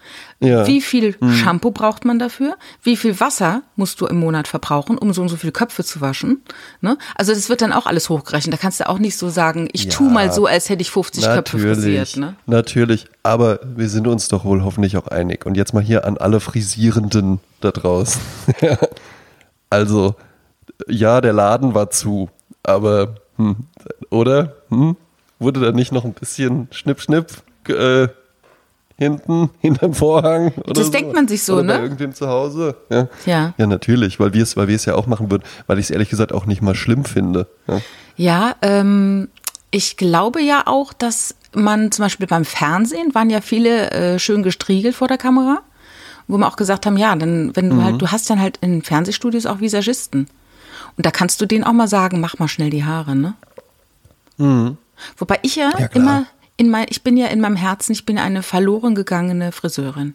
Ja. 0.40 0.66
Wie 0.66 0.80
viel 0.80 1.16
Shampoo 1.32 1.70
braucht 1.70 2.04
man 2.04 2.18
dafür? 2.18 2.56
Wie 2.82 2.96
viel 2.96 3.20
Wasser 3.20 3.62
musst 3.76 4.00
du 4.00 4.06
im 4.06 4.18
Monat 4.18 4.48
verbrauchen, 4.48 4.98
um 4.98 5.12
so 5.12 5.22
und 5.22 5.28
so 5.28 5.36
viele 5.36 5.52
Köpfe 5.52 5.84
zu 5.84 6.00
waschen? 6.00 6.42
Ne? 6.80 6.98
Also 7.14 7.32
das 7.32 7.48
wird 7.48 7.62
dann 7.62 7.72
auch 7.72 7.86
alles 7.86 8.08
hochgerechnet. 8.08 8.52
Da 8.52 8.58
kannst 8.58 8.80
du 8.80 8.88
auch 8.88 8.98
nicht 8.98 9.16
so 9.16 9.28
sagen, 9.28 9.68
ich 9.72 9.88
tu 9.88 10.06
Ja. 10.06 10.10
mal 10.10 10.32
so, 10.32 10.46
als 10.46 10.68
hätte 10.68 10.82
ich 10.82 10.90
50 10.90 11.24
Köpfe 11.24 11.58
frisiert. 11.58 12.16
Ne? 12.16 12.34
natürlich. 12.46 13.06
Aber 13.22 13.60
wir 13.76 13.88
sind 13.88 14.06
uns 14.06 14.28
doch 14.28 14.44
wohl 14.44 14.62
hoffentlich 14.64 14.96
auch 14.96 15.08
einig. 15.08 15.46
Und 15.46 15.56
jetzt 15.56 15.74
mal 15.74 15.82
hier 15.82 16.04
an 16.04 16.16
alle 16.16 16.40
Frisierenden 16.40 17.40
da 17.60 17.72
draußen. 17.72 18.20
also, 19.70 20.14
ja, 20.88 21.20
der 21.20 21.32
Laden 21.32 21.74
war 21.74 21.90
zu, 21.90 22.30
aber, 22.62 23.16
hm, 23.36 23.56
oder? 24.10 24.56
Hm? 24.68 24.96
Wurde 25.38 25.60
da 25.60 25.72
nicht 25.72 25.92
noch 25.92 26.04
ein 26.04 26.14
bisschen 26.14 26.68
Schnipp, 26.70 27.00
Schnipp 27.00 27.26
äh, 27.68 28.08
hinten, 28.98 29.50
hinterm 29.60 29.94
Vorhang? 29.94 30.52
Oder 30.64 30.74
Das 30.74 30.90
denkt 30.90 31.12
man 31.14 31.28
sich 31.28 31.42
so, 31.42 31.54
oder 31.54 31.62
ne? 31.62 31.74
Bei 31.74 31.82
irgendwem 31.82 32.14
zu 32.14 32.28
Hause? 32.28 32.76
Ja, 32.90 33.08
Ja. 33.24 33.54
ja 33.56 33.66
natürlich, 33.66 34.18
weil 34.20 34.32
wir 34.32 34.42
es 34.42 34.56
weil 34.56 34.68
ja 34.70 34.94
auch 34.94 35.06
machen 35.06 35.30
würden, 35.30 35.44
weil 35.66 35.78
ich 35.78 35.86
es 35.86 35.90
ehrlich 35.90 36.08
gesagt 36.08 36.32
auch 36.32 36.46
nicht 36.46 36.62
mal 36.62 36.74
schlimm 36.74 37.04
finde. 37.04 37.46
Ja. 37.68 37.80
Ja, 38.16 38.56
ähm, 38.62 39.28
ich 39.70 39.96
glaube 39.98 40.40
ja 40.40 40.62
auch, 40.66 40.92
dass 40.94 41.34
man 41.54 41.92
zum 41.92 42.04
Beispiel 42.04 42.26
beim 42.26 42.44
Fernsehen 42.44 43.14
waren 43.14 43.28
ja 43.30 43.40
viele 43.40 43.90
äh, 43.90 44.18
schön 44.18 44.42
gestriegelt 44.42 44.94
vor 44.94 45.08
der 45.08 45.18
Kamera, 45.18 45.60
wo 46.28 46.38
wir 46.38 46.46
auch 46.46 46.56
gesagt 46.56 46.86
haben, 46.86 46.96
ja, 46.96 47.14
dann, 47.14 47.54
wenn 47.54 47.70
du 47.70 47.82
halt, 47.82 48.00
du 48.00 48.10
hast 48.10 48.28
dann 48.30 48.40
halt 48.40 48.58
in 48.62 48.82
Fernsehstudios 48.82 49.46
auch 49.46 49.60
Visagisten. 49.60 50.28
Und 50.96 51.04
da 51.04 51.10
kannst 51.10 51.40
du 51.40 51.46
denen 51.46 51.64
auch 51.64 51.72
mal 51.72 51.88
sagen, 51.88 52.20
mach 52.20 52.38
mal 52.38 52.48
schnell 52.48 52.70
die 52.70 52.84
Haare, 52.84 53.14
ne? 53.14 53.34
Wobei 55.18 55.38
ich 55.42 55.56
ja, 55.56 55.70
Ja, 55.78 55.86
immer 55.92 56.26
in 56.56 56.70
mein, 56.70 56.86
ich 56.88 57.02
bin 57.02 57.16
ja 57.16 57.26
in 57.26 57.40
meinem 57.40 57.56
Herzen, 57.56 57.92
ich 57.92 58.06
bin 58.06 58.18
eine 58.18 58.42
verloren 58.42 58.94
gegangene 58.94 59.52
Friseurin. 59.52 60.14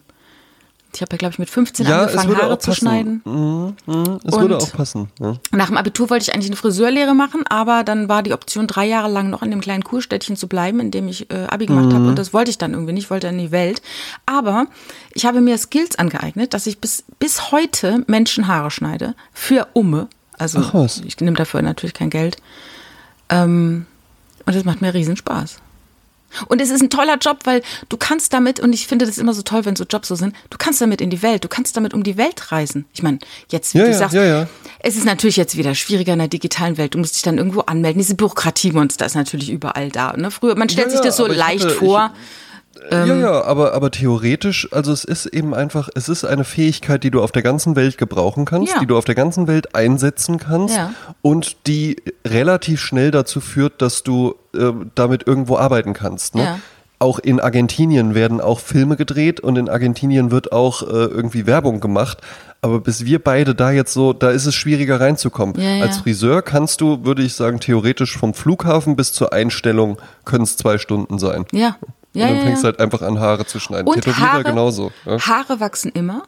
Ich 0.94 1.00
habe 1.00 1.12
ja, 1.12 1.16
glaube 1.16 1.32
ich, 1.32 1.38
mit 1.38 1.48
15 1.48 1.86
Ja, 1.86 2.00
es 2.04 2.08
angefangen, 2.10 2.28
würde 2.28 2.42
Haare 2.42 2.58
zu 2.58 2.74
schneiden. 2.74 3.22
Es 3.24 4.36
würde 4.36 4.56
Und- 4.56 4.62
auch 4.62 4.72
passen. 4.72 5.08
Ja. 5.20 5.36
Nach 5.50 5.68
dem 5.68 5.78
Abitur 5.78 6.10
wollte 6.10 6.24
ich 6.24 6.34
eigentlich 6.34 6.48
eine 6.50 6.56
Friseurlehre 6.56 7.14
machen, 7.14 7.44
aber 7.48 7.82
dann 7.82 8.10
war 8.10 8.22
die 8.22 8.34
Option, 8.34 8.66
drei 8.66 8.84
Jahre 8.86 9.08
lang 9.10 9.30
noch 9.30 9.42
in 9.42 9.50
dem 9.50 9.62
kleinen 9.62 9.84
Kurstädtchen 9.84 10.36
zu 10.36 10.48
bleiben, 10.48 10.80
in 10.80 10.90
dem 10.90 11.08
ich 11.08 11.30
äh, 11.30 11.46
Abi 11.46 11.64
gemacht 11.64 11.94
habe. 11.94 12.06
Und 12.08 12.18
das 12.18 12.34
wollte 12.34 12.50
ich 12.50 12.58
dann 12.58 12.72
irgendwie 12.74 12.92
nicht, 12.92 13.08
wollte 13.08 13.28
in 13.28 13.38
die 13.38 13.50
Welt. 13.52 13.80
Aber 14.26 14.66
ich 15.14 15.24
habe 15.24 15.40
mir 15.40 15.56
Skills 15.56 15.98
angeeignet, 15.98 16.52
dass 16.52 16.66
ich 16.66 16.78
bis, 16.78 17.04
bis 17.18 17.52
heute 17.52 18.04
Menschen 18.06 18.46
Haare 18.46 18.70
schneide. 18.70 19.14
Für 19.32 19.68
Umme. 19.72 20.08
Also 20.36 20.58
Ach 20.60 20.74
was. 20.74 21.00
ich 21.06 21.18
nehme 21.20 21.36
dafür 21.38 21.62
natürlich 21.62 21.94
kein 21.94 22.10
Geld. 22.10 22.36
Ähm, 23.30 23.86
und 24.44 24.54
das 24.54 24.64
macht 24.64 24.82
mir 24.82 24.92
riesen 24.92 25.16
Spaß. 25.16 25.56
Und 26.48 26.60
es 26.60 26.70
ist 26.70 26.82
ein 26.82 26.90
toller 26.90 27.16
Job, 27.18 27.40
weil 27.44 27.62
du 27.88 27.96
kannst 27.96 28.32
damit, 28.32 28.60
und 28.60 28.72
ich 28.72 28.86
finde 28.86 29.06
das 29.06 29.18
immer 29.18 29.34
so 29.34 29.42
toll, 29.42 29.64
wenn 29.64 29.76
so 29.76 29.84
Jobs 29.84 30.08
so 30.08 30.14
sind, 30.14 30.34
du 30.50 30.58
kannst 30.58 30.80
damit 30.80 31.00
in 31.00 31.10
die 31.10 31.22
Welt, 31.22 31.44
du 31.44 31.48
kannst 31.48 31.76
damit 31.76 31.94
um 31.94 32.02
die 32.02 32.16
Welt 32.16 32.52
reisen. 32.52 32.84
Ich 32.92 33.02
meine, 33.02 33.18
jetzt, 33.48 33.74
wie 33.74 33.78
Ja, 33.78 33.84
du 33.84 33.90
ja, 33.90 33.98
sagst, 33.98 34.14
ja, 34.14 34.46
es 34.80 34.96
ist 34.96 35.04
natürlich 35.04 35.36
jetzt 35.36 35.56
wieder 35.56 35.74
schwieriger 35.74 36.12
in 36.14 36.18
der 36.18 36.28
digitalen 36.28 36.76
Welt. 36.78 36.94
Du 36.94 36.98
musst 36.98 37.14
dich 37.14 37.22
dann 37.22 37.38
irgendwo 37.38 37.60
anmelden. 37.60 37.98
Diese 38.00 38.14
Bürokratiemonster 38.14 39.06
ist 39.06 39.14
natürlich 39.14 39.50
überall 39.50 39.90
da. 39.90 40.16
Ne? 40.16 40.30
Früher, 40.30 40.56
man 40.56 40.68
stellt 40.68 40.90
sich 40.90 41.00
das 41.00 41.16
so 41.16 41.28
ich 41.28 41.36
leicht 41.36 41.64
hatte- 41.64 41.74
vor. 41.74 41.98
ja, 41.98 42.14
Ähm. 42.90 43.20
ja, 43.20 43.44
aber, 43.44 43.74
aber 43.74 43.90
theoretisch, 43.90 44.68
also 44.72 44.92
es 44.92 45.04
ist 45.04 45.26
eben 45.26 45.54
einfach, 45.54 45.88
es 45.94 46.08
ist 46.08 46.24
eine 46.24 46.44
Fähigkeit, 46.44 47.04
die 47.04 47.10
du 47.10 47.22
auf 47.22 47.30
der 47.32 47.42
ganzen 47.42 47.76
Welt 47.76 47.98
gebrauchen 47.98 48.44
kannst, 48.44 48.72
Ja. 48.72 48.80
die 48.80 48.86
du 48.86 48.96
auf 48.96 49.04
der 49.04 49.14
ganzen 49.14 49.46
Welt 49.46 49.74
einsetzen 49.74 50.38
kannst 50.38 50.76
Ja. 50.76 50.92
und 51.20 51.66
die 51.66 51.96
relativ 52.26 52.80
schnell 52.80 53.10
dazu 53.10 53.40
führt, 53.40 53.82
dass 53.82 54.02
du 54.02 54.34
äh, 54.56 54.72
damit 54.94 55.26
irgendwo 55.26 55.56
arbeiten 55.58 55.92
kannst. 55.92 56.34
Ne? 56.34 56.42
Ja. 56.44 56.58
Auch 57.02 57.18
in 57.18 57.40
Argentinien 57.40 58.14
werden 58.14 58.40
auch 58.40 58.60
Filme 58.60 58.94
gedreht 58.94 59.40
und 59.40 59.56
in 59.56 59.68
Argentinien 59.68 60.30
wird 60.30 60.52
auch 60.52 60.82
äh, 60.82 60.86
irgendwie 60.86 61.48
Werbung 61.48 61.80
gemacht. 61.80 62.18
Aber 62.60 62.78
bis 62.78 63.04
wir 63.04 63.18
beide 63.18 63.56
da 63.56 63.72
jetzt 63.72 63.92
so, 63.92 64.12
da 64.12 64.30
ist 64.30 64.46
es 64.46 64.54
schwieriger 64.54 65.00
reinzukommen. 65.00 65.56
Ja, 65.60 65.68
ja. 65.68 65.82
Als 65.82 65.98
Friseur 65.98 66.42
kannst 66.42 66.80
du, 66.80 67.04
würde 67.04 67.22
ich 67.22 67.34
sagen, 67.34 67.58
theoretisch 67.58 68.16
vom 68.16 68.34
Flughafen 68.34 68.94
bis 68.94 69.12
zur 69.12 69.32
Einstellung 69.32 69.98
können 70.24 70.44
es 70.44 70.56
zwei 70.56 70.78
Stunden 70.78 71.18
sein. 71.18 71.44
Ja. 71.50 71.76
Ja, 72.14 72.26
und 72.26 72.30
dann 72.30 72.36
ja, 72.36 72.42
fängst 72.44 72.62
du 72.62 72.66
halt 72.66 72.78
einfach 72.78 73.02
an, 73.02 73.18
Haare 73.18 73.46
zu 73.46 73.58
schneiden. 73.58 73.88
Und 73.88 73.94
Tätowierer 73.96 74.32
Haare, 74.32 74.44
genauso. 74.44 74.92
Haare 75.04 75.58
wachsen 75.58 75.90
immer. 75.90 76.22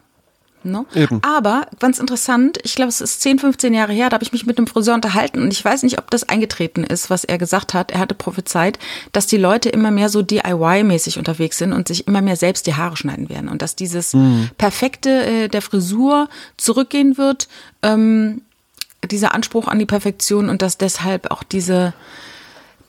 Ne? 0.71 0.85
Eben. 0.95 1.21
Aber 1.23 1.67
ganz 1.79 1.99
interessant, 1.99 2.59
ich 2.65 2.75
glaube, 2.75 2.89
es 2.89 3.01
ist 3.01 3.21
10, 3.23 3.39
15 3.39 3.75
Jahre 3.75 3.93
her, 3.93 4.09
da 4.11 4.15
habe 4.15 4.25
ich 4.25 4.33
mich 4.33 4.47
mit 4.47 4.59
einem 4.59 4.67
Friseur 4.67 4.95
unterhalten 4.95 5.41
und 5.43 5.53
ich 5.53 5.65
weiß 5.65 5.83
nicht, 5.83 5.99
ob 5.99 6.11
das 6.11 6.29
eingetreten 6.29 6.85
ist, 6.85 7.11
was 7.11 7.25
er 7.25 7.39
gesagt 7.39 7.75
hat. 7.75 7.91
Er 7.91 8.01
hatte 8.01 8.15
prophezeit, 8.15 8.79
dass 9.13 9.27
die 9.27 9.37
Leute 9.37 9.69
immer 9.69 9.91
mehr 9.91 10.09
so 10.09 10.21
DIY-mäßig 10.23 11.19
unterwegs 11.19 11.59
sind 11.59 11.73
und 11.73 11.89
sich 11.89 12.07
immer 12.07 12.23
mehr 12.23 12.37
selbst 12.37 12.67
die 12.67 12.75
Haare 12.75 12.97
schneiden 12.97 13.29
werden 13.29 13.49
und 13.49 13.63
dass 13.63 13.77
dieses 13.77 14.15
Mhm. 14.15 14.51
Perfekte 14.59 15.11
äh, 15.25 15.49
der 15.49 15.63
Frisur 15.63 16.29
zurückgehen 16.57 17.17
wird, 17.19 17.49
ähm, 17.83 18.43
dieser 19.11 19.35
Anspruch 19.35 19.69
an 19.69 19.79
die 19.79 19.87
Perfektion 19.87 20.49
und 20.49 20.63
dass 20.63 20.79
deshalb 20.79 21.31
auch 21.31 21.43
diese 21.43 21.93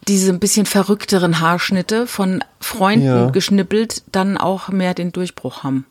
diese 0.08 0.32
ein 0.32 0.40
bisschen 0.40 0.68
verrückteren 0.68 1.40
Haarschnitte 1.40 2.06
von 2.06 2.44
Freunden 2.60 3.06
Ja. 3.08 3.30
geschnippelt 3.32 4.04
dann 4.12 4.38
auch 4.38 4.70
mehr 4.70 4.94
den 4.94 5.12
Durchbruch 5.12 5.64
haben. 5.64 5.86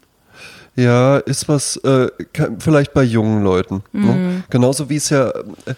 Ja, 0.77 1.19
ist 1.19 1.49
was, 1.49 1.77
äh, 1.85 2.09
kann- 2.33 2.59
vielleicht 2.61 2.93
bei 2.95 3.05
jungen 3.05 3.45
Leuten. 3.45 3.83
Mhm. 3.93 4.05
Ne? 4.07 4.43
Genauso 4.51 4.91
wie 4.91 4.97
es 4.97 5.09
ja 5.11 5.29
äh, 5.29 5.75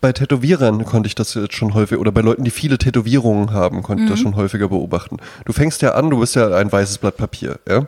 bei 0.00 0.12
Tätowierern 0.12 0.84
konnte 0.84 1.08
ich 1.08 1.14
das 1.14 1.34
jetzt 1.34 1.54
schon 1.54 1.74
häufig, 1.74 1.98
oder 1.98 2.10
bei 2.12 2.20
Leuten, 2.22 2.44
die 2.44 2.50
viele 2.50 2.78
Tätowierungen 2.78 3.52
haben, 3.52 3.82
konnte 3.82 4.04
ich 4.04 4.08
Mhm. 4.08 4.12
das 4.12 4.20
schon 4.20 4.36
häufiger 4.36 4.68
beobachten. 4.68 5.18
Du 5.44 5.52
fängst 5.52 5.82
ja 5.82 5.92
an, 5.92 6.08
du 6.10 6.20
bist 6.20 6.36
ja 6.36 6.48
ein 6.54 6.70
weißes 6.72 6.98
Blatt 6.98 7.16
Papier, 7.16 7.58
ja? 7.68 7.86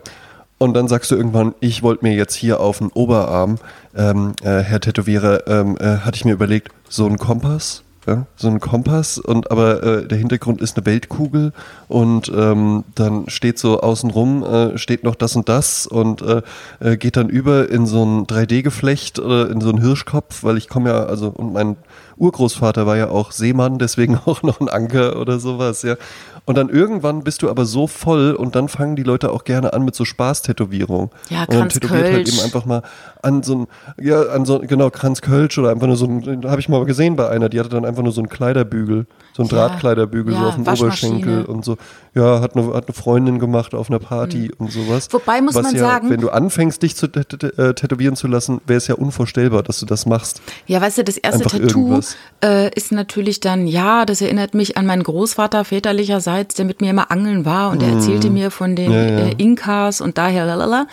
Und 0.59 0.75
dann 0.75 0.89
sagst 0.89 1.11
du 1.11 1.17
irgendwann, 1.17 1.55
ich 1.61 1.83
wollte 1.83 2.05
mir 2.05 2.15
jetzt 2.15 2.35
hier 2.35 2.61
auf 2.61 2.79
den 2.79 2.89
Oberarm, 2.89 3.59
ähm, 3.95 4.33
äh, 4.43 4.61
Herr 4.61 4.81
Tätowierer, 4.81 5.47
ähm, 5.47 5.77
äh, 5.79 5.99
hatte 5.99 6.17
ich 6.17 6.25
mir 6.25 6.33
überlegt, 6.33 6.73
so 6.89 7.07
ein 7.07 7.19
Kompass, 7.19 7.83
ja, 8.07 8.27
so 8.37 8.49
ein 8.49 8.61
Kompass 8.61 9.19
und 9.19 9.51
aber 9.51 9.83
äh, 9.83 10.07
der 10.07 10.19
Hintergrund 10.19 10.61
ist 10.61 10.77
eine 10.77 10.87
Weltkugel 10.87 11.53
und 11.89 12.31
ähm, 12.35 12.85
dann 12.95 13.29
steht 13.29 13.59
so 13.59 13.81
außenrum 13.81 14.45
äh, 14.45 14.79
steht 14.79 15.03
noch 15.03 15.17
das 15.17 15.35
und 15.35 15.49
das 15.49 15.87
und 15.87 16.23
äh, 16.23 16.43
äh, 16.81 16.97
geht 16.97 17.17
dann 17.17 17.29
über 17.29 17.69
in 17.69 17.87
so 17.87 18.05
ein 18.05 18.27
3D-Geflecht 18.27 19.19
oder 19.19 19.51
in 19.51 19.61
so 19.61 19.71
einen 19.71 19.81
Hirschkopf, 19.81 20.45
weil 20.45 20.57
ich 20.57 20.69
komme 20.69 20.91
ja 20.91 21.05
also 21.05 21.29
und 21.29 21.53
mein 21.53 21.77
Urgroßvater 22.17 22.87
war 22.87 22.97
ja 22.97 23.09
auch 23.09 23.33
Seemann, 23.33 23.79
deswegen 23.79 24.17
auch 24.25 24.43
noch 24.43 24.61
ein 24.61 24.69
Anker 24.69 25.21
oder 25.21 25.39
sowas, 25.39 25.83
ja. 25.83 25.97
Und 26.47 26.57
dann 26.57 26.69
irgendwann 26.71 27.23
bist 27.25 27.43
du 27.43 27.51
aber 27.51 27.65
so 27.67 27.87
voll 27.87 28.33
und 28.33 28.55
dann 28.57 28.69
fangen 28.69 28.97
die 28.97 29.03
Leute 29.03 29.31
auch 29.33 29.45
gerne 29.45 29.73
an 29.73 29.85
mit 29.85 29.95
so 29.95 30.05
Spaßtätowierungen. 30.05 31.11
Ja, 31.29 31.41
und 31.41 31.51
dann 31.53 31.59
Kranz 31.61 31.75
tätowiert 31.75 32.03
halt 32.05 32.15
Kölsch. 32.15 32.35
eben 32.35 32.45
einfach 32.45 32.65
mal 32.65 32.83
an 33.23 33.43
so 33.43 33.55
ein, 33.57 33.67
ja, 34.01 34.23
an 34.23 34.45
so, 34.45 34.61
genau, 34.61 34.91
Kranz 34.91 35.21
Kölsch 35.23 35.59
oder 35.59 35.71
einfach 35.71 35.89
nur 35.89 35.97
so 35.97 36.07
ein, 36.07 36.45
habe 36.49 36.61
ich 36.61 36.69
mal 36.69 36.85
gesehen 36.85 37.17
bei 37.17 37.29
einer, 37.29 37.49
die 37.49 37.59
hatte 37.59 37.71
dann 37.71 37.85
einfach 37.85 38.03
nur 38.05 38.13
so 38.13 38.21
ein 38.21 38.29
Kleiderbügel, 38.29 39.07
so 39.37 39.43
ein 39.43 39.49
Ja. 39.49 39.69
Drahtkleiderbügel 39.69 40.35
so 40.35 40.41
Ja, 40.41 40.49
auf 40.49 40.55
dem. 40.55 40.67
Oberschenkel 40.69 41.45
und 41.47 41.65
so. 41.65 41.77
Ja, 42.15 42.41
hat 42.41 42.55
eine, 42.57 42.73
hat 42.75 42.87
eine 42.87 42.95
Freundin 42.95 43.39
gemacht 43.41 43.75
auf 43.75 43.91
einer 43.91 43.99
Party 43.99 44.51
und 44.57 44.71
sowas. 44.71 45.09
Mhm. 45.09 45.15
Wobei 45.15 45.41
muss 45.43 45.55
Was 45.57 45.65
man 45.65 45.75
ja, 45.75 45.81
sagen- 45.81 46.11
wenn 46.11 46.21
du 46.21 46.31
anfängst, 46.31 46.81
dich 46.83 46.95
zu 46.97 47.07
äh, 47.07 47.75
tätowieren 47.75 48.15
zu 48.15 48.29
lassen, 48.29 48.61
wäre 48.67 48.79
es 48.79 48.87
ja 48.87 48.95
unvorstellbar, 48.95 49.63
dass 49.65 49.81
du 49.81 49.87
das 49.87 50.07
machst. 50.07 50.41
Ja, 50.67 50.81
weißt 50.81 50.99
du, 50.99 51.05
das 51.05 51.17
erste 51.17 51.45
Einfach 51.45 51.59
Tattoo 51.59 52.01
äh, 52.45 52.71
ist 52.75 52.93
natürlich 52.93 53.41
dann, 53.41 53.67
ja, 53.67 54.05
das 54.07 54.21
erinnert 54.21 54.55
mich 54.55 54.77
an 54.77 54.87
meinen 54.87 55.03
Großvater 55.03 55.65
väterlicherseits, 55.65 56.36
der 56.45 56.65
mit 56.65 56.81
mir 56.81 56.91
immer 56.91 57.11
angeln 57.11 57.45
war 57.45 57.71
und 57.71 57.83
der 57.83 57.89
erzählte 57.91 58.31
mir 58.31 58.51
von 58.51 58.77
den 58.77 58.91
Mhm. 58.91 58.95
Ja, 58.97 59.05
ja. 59.05 59.19
Äh, 59.29 59.35
Inkas 59.39 60.01
und 60.01 60.19
daher 60.19 60.45
lalala. 60.47 60.87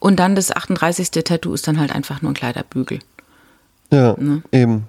Und 0.00 0.18
dann 0.18 0.34
das 0.34 0.50
38. 0.54 1.10
Tattoo 1.24 1.52
ist 1.54 1.66
dann 1.68 1.78
halt 1.78 1.94
einfach 1.94 2.22
nur 2.22 2.32
ein 2.32 2.34
Kleiderbügel. 2.34 2.98
Ja, 3.90 4.14
Ne? 4.18 4.42
eben. 4.52 4.84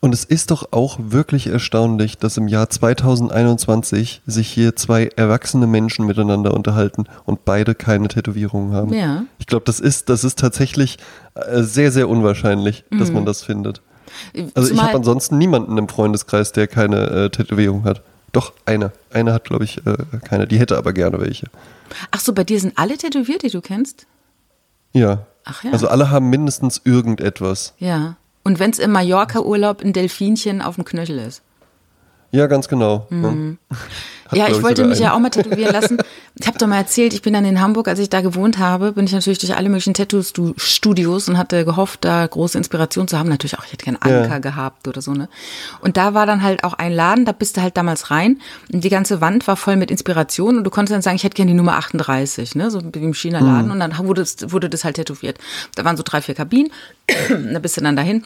Und 0.00 0.12
es 0.12 0.24
ist 0.24 0.50
doch 0.50 0.72
auch 0.72 0.98
wirklich 1.00 1.46
erstaunlich, 1.46 2.18
dass 2.18 2.36
im 2.36 2.48
Jahr 2.48 2.68
2021 2.68 4.20
sich 4.26 4.48
hier 4.48 4.74
zwei 4.76 5.10
erwachsene 5.16 5.66
Menschen 5.66 6.06
miteinander 6.06 6.54
unterhalten 6.54 7.04
und 7.24 7.44
beide 7.44 7.74
keine 7.74 8.08
Tätowierungen 8.08 8.72
haben. 8.74 8.92
Ja. 8.92 9.24
Ich 9.38 9.46
glaube, 9.46 9.64
das 9.64 9.80
ist, 9.80 10.08
das 10.08 10.24
ist 10.24 10.38
tatsächlich 10.38 10.98
äh, 11.34 11.62
sehr, 11.62 11.92
sehr 11.92 12.08
unwahrscheinlich, 12.08 12.84
dass 12.90 13.12
man 13.12 13.24
das 13.24 13.42
findet. 13.42 13.80
Also 14.34 14.44
ich 14.44 14.54
Mhm. 14.56 14.76
Zumal- 14.76 14.86
habe 14.86 14.96
ansonsten 14.98 15.38
niemanden 15.38 15.78
im 15.78 15.88
Freundeskreis, 15.88 16.52
der 16.52 16.66
keine 16.66 17.06
äh, 17.10 17.30
Tätowierung 17.30 17.84
hat. 17.84 18.02
Doch, 18.36 18.52
eine. 18.66 18.92
Eine 19.08 19.32
hat, 19.32 19.44
glaube 19.44 19.64
ich, 19.64 19.78
äh, 19.86 19.96
keine. 20.22 20.46
Die 20.46 20.58
hätte 20.58 20.76
aber 20.76 20.92
gerne 20.92 21.18
welche. 21.18 21.46
Ach 22.10 22.20
so, 22.20 22.34
bei 22.34 22.44
dir 22.44 22.60
sind 22.60 22.76
alle 22.76 22.98
tätowiert, 22.98 23.42
die 23.42 23.48
du 23.48 23.62
kennst? 23.62 24.06
Ja. 24.92 25.24
Ach 25.46 25.64
ja. 25.64 25.72
Also 25.72 25.88
alle 25.88 26.10
haben 26.10 26.28
mindestens 26.28 26.82
irgendetwas. 26.84 27.72
Ja. 27.78 28.16
Und 28.44 28.58
wenn 28.58 28.72
es 28.72 28.78
im 28.78 28.92
Mallorca-Urlaub 28.92 29.80
ein 29.80 29.94
Delfinchen 29.94 30.60
auf 30.60 30.74
dem 30.74 30.84
Knöchel 30.84 31.18
ist. 31.18 31.40
Ja, 32.32 32.46
ganz 32.48 32.68
genau. 32.68 33.06
Mhm. 33.10 33.58
Ja, 33.70 33.76
Hat, 34.32 34.38
ja, 34.38 34.46
glaub 34.46 34.56
ich 34.58 34.62
wollte 34.64 34.84
mich 34.84 34.98
ja 34.98 35.06
einen. 35.08 35.14
auch 35.16 35.20
mal 35.20 35.30
tätowieren 35.30 35.72
lassen. 35.72 35.98
Ich 36.34 36.46
habe 36.48 36.58
doch 36.58 36.66
mal 36.66 36.78
erzählt, 36.78 37.14
ich 37.14 37.22
bin 37.22 37.32
dann 37.32 37.44
in 37.44 37.60
Hamburg, 37.60 37.86
als 37.86 38.00
ich 38.00 38.10
da 38.10 38.20
gewohnt 38.20 38.58
habe, 38.58 38.92
bin 38.92 39.04
ich 39.04 39.12
natürlich 39.12 39.38
durch 39.38 39.54
alle 39.56 39.68
möglichen 39.68 39.94
Tattoo-Studios 39.94 41.28
und 41.28 41.38
hatte 41.38 41.64
gehofft, 41.64 42.04
da 42.04 42.26
große 42.26 42.58
Inspiration 42.58 43.06
zu 43.08 43.16
haben. 43.18 43.28
Natürlich 43.28 43.56
auch, 43.58 43.64
ich 43.64 43.72
hätte 43.72 43.84
gern 43.84 43.96
Anker 43.96 44.26
Ja. 44.28 44.38
gehabt 44.38 44.88
oder 44.88 45.00
so, 45.00 45.12
ne? 45.12 45.28
Und 45.80 45.96
da 45.96 46.12
war 46.14 46.26
dann 46.26 46.42
halt 46.42 46.64
auch 46.64 46.74
ein 46.74 46.92
Laden, 46.92 47.24
da 47.24 47.32
bist 47.32 47.56
du 47.56 47.62
halt 47.62 47.76
damals 47.76 48.10
rein 48.10 48.40
und 48.72 48.82
die 48.82 48.88
ganze 48.88 49.20
Wand 49.20 49.46
war 49.46 49.56
voll 49.56 49.76
mit 49.76 49.90
Inspiration 49.92 50.58
und 50.58 50.64
du 50.64 50.70
konntest 50.70 50.94
dann 50.94 51.02
sagen, 51.02 51.16
ich 51.16 51.24
hätte 51.24 51.36
gern 51.36 51.48
die 51.48 51.54
Nummer 51.54 51.76
38, 51.76 52.56
ne? 52.56 52.70
So 52.70 52.82
wie 52.82 52.98
im 52.98 53.14
China-Laden 53.14 53.70
und 53.70 53.78
dann 53.80 53.96
wurde, 53.98 54.22
es- 54.22 54.50
wurde 54.52 54.68
das 54.68 54.84
halt 54.84 54.96
tätowiert. 54.96 55.38
Da 55.76 55.84
waren 55.84 55.96
so 55.96 56.02
drei, 56.04 56.20
vier 56.20 56.34
Kabinen, 56.34 56.72
da 57.52 57.58
bist 57.60 57.76
du 57.76 57.80
dann 57.80 57.94
dahin. 57.96 58.24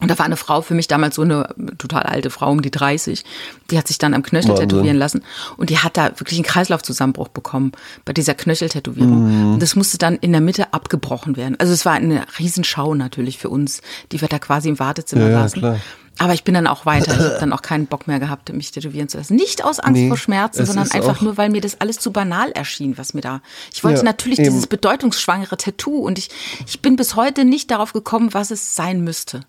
Und 0.00 0.10
da 0.10 0.18
war 0.18 0.26
eine 0.26 0.36
Frau 0.36 0.60
für 0.60 0.74
mich 0.74 0.88
damals 0.88 1.14
so 1.14 1.22
eine 1.22 1.48
total 1.78 2.02
alte 2.02 2.28
Frau 2.28 2.50
um 2.50 2.60
die 2.60 2.70
30, 2.70 3.24
die 3.70 3.78
hat 3.78 3.88
sich 3.88 3.96
dann 3.96 4.12
am 4.12 4.22
Knöchel 4.22 4.50
Wahnsinn. 4.50 4.68
tätowieren 4.68 4.96
lassen 4.98 5.22
und 5.56 5.70
die 5.70 5.78
hat 5.78 5.96
da 5.96 6.10
wirklich 6.20 6.38
einen 6.38 6.44
Kreislaufzusammenbruch 6.44 7.28
bekommen 7.28 7.72
bei 8.04 8.12
dieser 8.12 8.34
Knöcheltätowierung. 8.34 9.46
Mhm. 9.46 9.52
Und 9.54 9.62
das 9.62 9.74
musste 9.74 9.96
dann 9.96 10.16
in 10.16 10.32
der 10.32 10.42
Mitte 10.42 10.74
abgebrochen 10.74 11.36
werden. 11.38 11.56
Also 11.58 11.72
es 11.72 11.86
war 11.86 11.94
eine 11.94 12.24
Riesenschau 12.38 12.94
natürlich 12.94 13.38
für 13.38 13.48
uns, 13.48 13.80
die 14.12 14.20
wir 14.20 14.28
da 14.28 14.38
quasi 14.38 14.68
im 14.68 14.78
Wartezimmer 14.78 15.22
Ja, 15.24 15.30
ja, 15.30 15.42
saßen. 15.44 15.60
klar. 15.60 15.80
Aber 16.18 16.32
ich 16.32 16.44
bin 16.44 16.54
dann 16.54 16.66
auch 16.66 16.86
weiter. 16.86 17.12
Ich 17.12 17.18
habe 17.18 17.36
dann 17.40 17.52
auch 17.54 17.62
keinen 17.62 17.86
Bock 17.86 18.06
mehr 18.06 18.18
gehabt, 18.20 18.50
mich 18.52 18.70
tätowieren 18.72 19.08
zu 19.08 19.16
lassen. 19.18 19.34
Nicht 19.36 19.64
aus 19.64 19.80
Angst 19.80 20.00
Nee, 20.00 20.08
vor 20.08 20.16
Schmerzen, 20.18 20.64
sondern 20.66 20.90
einfach 20.90 21.20
nur, 21.22 21.36
weil 21.38 21.48
mir 21.50 21.60
das 21.62 21.80
alles 21.80 21.98
zu 21.98 22.10
banal 22.12 22.50
erschien, 22.52 22.96
was 22.98 23.14
mir 23.14 23.20
da. 23.22 23.40
Ich 23.72 23.82
wollte 23.84 23.98
Ja, 23.98 24.04
natürlich 24.04 24.38
eben. 24.38 24.48
dieses 24.48 24.66
bedeutungsschwangere 24.66 25.56
Tattoo 25.56 25.98
und 25.98 26.18
ich, 26.18 26.28
ich 26.66 26.80
bin 26.82 26.96
bis 26.96 27.16
heute 27.16 27.44
nicht 27.46 27.70
darauf 27.70 27.92
gekommen, 27.94 28.32
was 28.34 28.50
es 28.50 28.74
sein 28.76 29.02
müsste. 29.02 29.40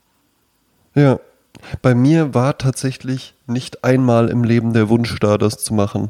Ja. 0.98 1.20
Bei 1.82 1.96
mir 1.96 2.34
war 2.34 2.58
tatsächlich 2.58 3.34
nicht 3.46 3.84
einmal 3.84 4.30
im 4.30 4.44
Leben 4.44 4.74
der 4.74 4.90
Wunsch 4.90 5.16
da, 5.20 5.38
das 5.38 5.58
zu 5.58 5.74
machen. 5.74 6.10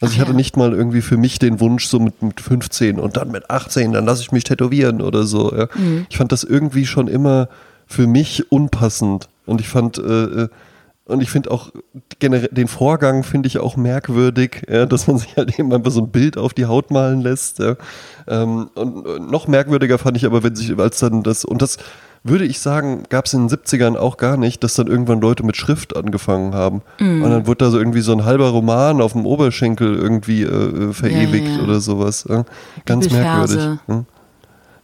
Also 0.00 0.12
ich 0.12 0.20
Ach 0.20 0.26
hatte 0.26 0.36
nicht 0.36 0.56
mal 0.56 0.72
irgendwie 0.72 1.00
für 1.00 1.16
mich 1.16 1.38
den 1.38 1.58
Wunsch, 1.58 1.86
so 1.86 1.98
mit, 1.98 2.20
mit 2.22 2.40
15 2.40 2.98
und 2.98 3.16
dann 3.16 3.30
mit 3.30 3.48
18, 3.50 3.92
dann 3.92 4.04
lasse 4.04 4.22
ich 4.22 4.30
mich 4.30 4.44
tätowieren 4.44 5.00
oder 5.00 5.24
so. 5.24 5.54
Ja. 5.56 5.68
Mhm. 5.74 6.06
Ich 6.10 6.18
fand 6.18 6.32
das 6.32 6.44
irgendwie 6.44 6.86
schon 6.86 7.08
immer 7.08 7.48
für 7.86 8.06
mich 8.06 8.50
unpassend. 8.52 9.28
Und 9.46 9.60
ich 9.60 9.68
fand, 9.68 9.96
äh, 9.98 10.02
äh, 10.02 10.48
und 11.06 11.22
ich 11.22 11.30
finde 11.30 11.50
auch 11.50 11.70
generell 12.18 12.48
den 12.50 12.68
Vorgang 12.68 13.22
finde 13.22 13.46
ich 13.46 13.58
auch 13.58 13.76
merkwürdig, 13.76 14.66
ja, 14.68 14.86
dass 14.86 15.06
man 15.06 15.18
sich 15.18 15.36
halt 15.36 15.58
eben 15.58 15.72
einfach 15.72 15.92
so 15.92 16.02
ein 16.02 16.10
Bild 16.10 16.36
auf 16.36 16.52
die 16.52 16.66
Haut 16.66 16.90
malen 16.90 17.22
lässt. 17.22 17.60
Ja. 17.60 17.76
Ähm, 18.26 18.68
und 18.74 19.30
noch 19.30 19.46
merkwürdiger 19.46 19.98
fand 19.98 20.16
ich 20.16 20.26
aber, 20.26 20.42
wenn 20.42 20.56
sich, 20.56 20.76
als 20.78 20.98
dann 20.98 21.22
das, 21.22 21.44
und 21.44 21.62
das 21.62 21.78
würde 22.28 22.44
ich 22.44 22.60
sagen, 22.60 23.04
gab 23.08 23.26
es 23.26 23.34
in 23.34 23.48
den 23.48 23.58
70ern 23.58 23.96
auch 23.96 24.16
gar 24.16 24.36
nicht, 24.36 24.62
dass 24.64 24.74
dann 24.74 24.86
irgendwann 24.86 25.20
Leute 25.20 25.44
mit 25.44 25.56
Schrift 25.56 25.96
angefangen 25.96 26.54
haben. 26.54 26.82
Und 26.98 27.22
dann 27.22 27.46
wurde 27.46 27.64
da 27.64 27.70
so 27.70 27.78
irgendwie 27.78 28.00
so 28.00 28.12
ein 28.12 28.24
halber 28.24 28.48
Roman 28.50 29.00
auf 29.00 29.12
dem 29.12 29.26
Oberschenkel 29.26 29.94
irgendwie 29.96 30.42
äh, 30.42 30.92
verewigt 30.92 31.48
Ja, 31.48 31.56
ja. 31.58 31.62
oder 31.62 31.80
sowas. 31.80 32.26
Ganz 32.84 33.10
merkwürdig. 33.10 33.78
Hm. 33.86 34.06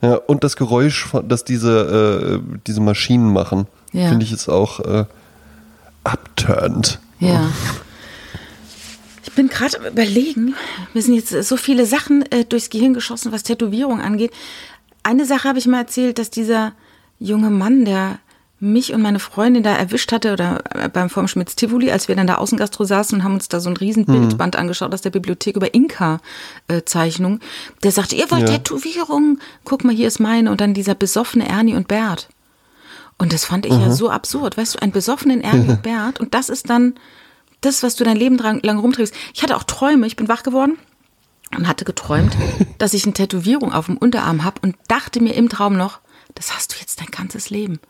Ja, 0.03 0.15
und 0.17 0.43
das 0.45 0.57
Geräusch, 0.57 1.09
das 1.29 1.45
diese, 1.45 2.41
äh, 2.43 2.59
diese 2.67 2.81
Maschinen 2.81 3.33
machen, 3.33 3.67
Ja. 3.93 4.09
finde 4.09 4.25
ich 4.25 4.33
ist 4.33 4.49
auch 4.49 4.81
äh, 4.81 5.05
upturned. 6.05 6.99
Ja. 7.21 7.51
Ich 9.25 9.33
bin 9.33 9.49
gerade 9.49 9.79
am 9.79 9.87
überlegen, 9.87 10.55
mir 10.93 11.03
sind 11.03 11.15
jetzt 11.15 11.31
so 11.49 11.57
viele 11.57 11.87
Sachen 11.87 12.23
äh, 12.33 12.45
durchs 12.45 12.69
Gehirn 12.71 12.95
geschossen, 12.95 13.33
was 13.33 13.45
Tätowierung 13.45 14.01
angeht. 14.01 14.33
Eine 15.05 15.25
Sache 15.25 15.49
habe 15.49 15.59
ich 15.59 15.67
mal 15.67 15.79
erzählt, 15.79 16.19
dass 16.19 16.31
dieser 16.31 16.73
junge 17.23 17.51
Mann, 17.51 17.85
der 17.85 18.19
mich 18.61 18.95
und 18.95 19.03
meine 19.03 19.19
Freundin 19.19 19.65
da 19.65 19.75
erwischt 19.75 20.13
hatte 20.13 20.33
oder 20.33 20.63
äh, 20.75 20.89
beim 20.89 21.11
Vorm 21.11 21.27
Schmitz 21.27 21.57
Tivoli, 21.57 21.91
als 21.91 22.07
wir 22.07 22.15
dann 22.15 22.29
da 22.29 22.37
Außengastro 22.37 22.85
saßen 22.85 23.19
und 23.19 23.25
haben 23.25 23.35
uns 23.35 23.49
da 23.49 23.59
so 23.59 23.69
ein 23.69 23.77
riesen 23.77 24.05
Bildband 24.07 24.55
angeschaut 24.55 24.95
aus 24.95 25.03
der 25.03 25.11
Bibliothek 25.11 25.57
über 25.57 25.75
Inka-Zeichnung, 25.75 27.41
der 27.83 27.91
sagte, 27.91 28.15
ihr 28.15 28.31
wollt 28.31 28.49
Ja. 28.49 28.59
Tätowierung? 28.59 29.39
Guck 29.65 29.83
mal, 29.85 29.95
hier 29.95 30.07
ist 30.07 30.21
meine. 30.21 30.49
Und 30.51 30.61
dann 30.61 30.75
dieser 30.75 30.95
besoffene 30.95 31.49
Ernie 31.49 31.75
und 31.75 31.89
Bert. 31.89 32.29
Und 33.19 33.33
das 33.33 33.45
fand 33.45 33.67
ich 33.67 33.73
ja 33.73 33.91
so 33.91 34.11
absurd. 34.11 34.57
Weißt 34.57 34.75
du, 34.75 34.79
einen 34.81 34.93
besoffenen 34.93 35.41
Ernie 35.43 35.69
und 35.69 35.83
Bert. 35.83 36.21
Und 36.21 36.33
das 36.35 36.49
ist 36.49 36.71
dann 36.71 36.95
das, 37.63 37.83
was 37.83 37.97
du 37.97 38.05
dein 38.05 38.17
Leben 38.17 38.37
lang 38.39 38.79
rumträgst. 38.79 39.15
Ich 39.35 39.43
hatte 39.43 39.57
auch 39.57 39.65
Träume. 39.65 40.07
Ich 40.07 40.17
bin 40.17 40.29
wach 40.29 40.45
geworden 40.45 40.79
und 41.57 41.67
hatte 41.67 41.85
geträumt, 41.85 42.37
dass 42.79 42.95
ich 42.95 43.05
eine 43.05 43.13
Tätowierung 43.13 43.73
auf 43.73 43.87
dem 43.87 43.97
Unterarm 43.97 44.45
habe 44.45 44.61
und 44.63 44.77
dachte 44.89 45.21
mir 45.21 45.35
im 45.35 45.49
Traum 45.49 45.77
noch, 45.77 45.99
das 46.35 46.55
hast 46.55 46.73
du 46.75 46.79
jetzt 46.81 47.01
dein 47.01 47.09
ganzes 47.09 47.51
Leben. 47.51 47.81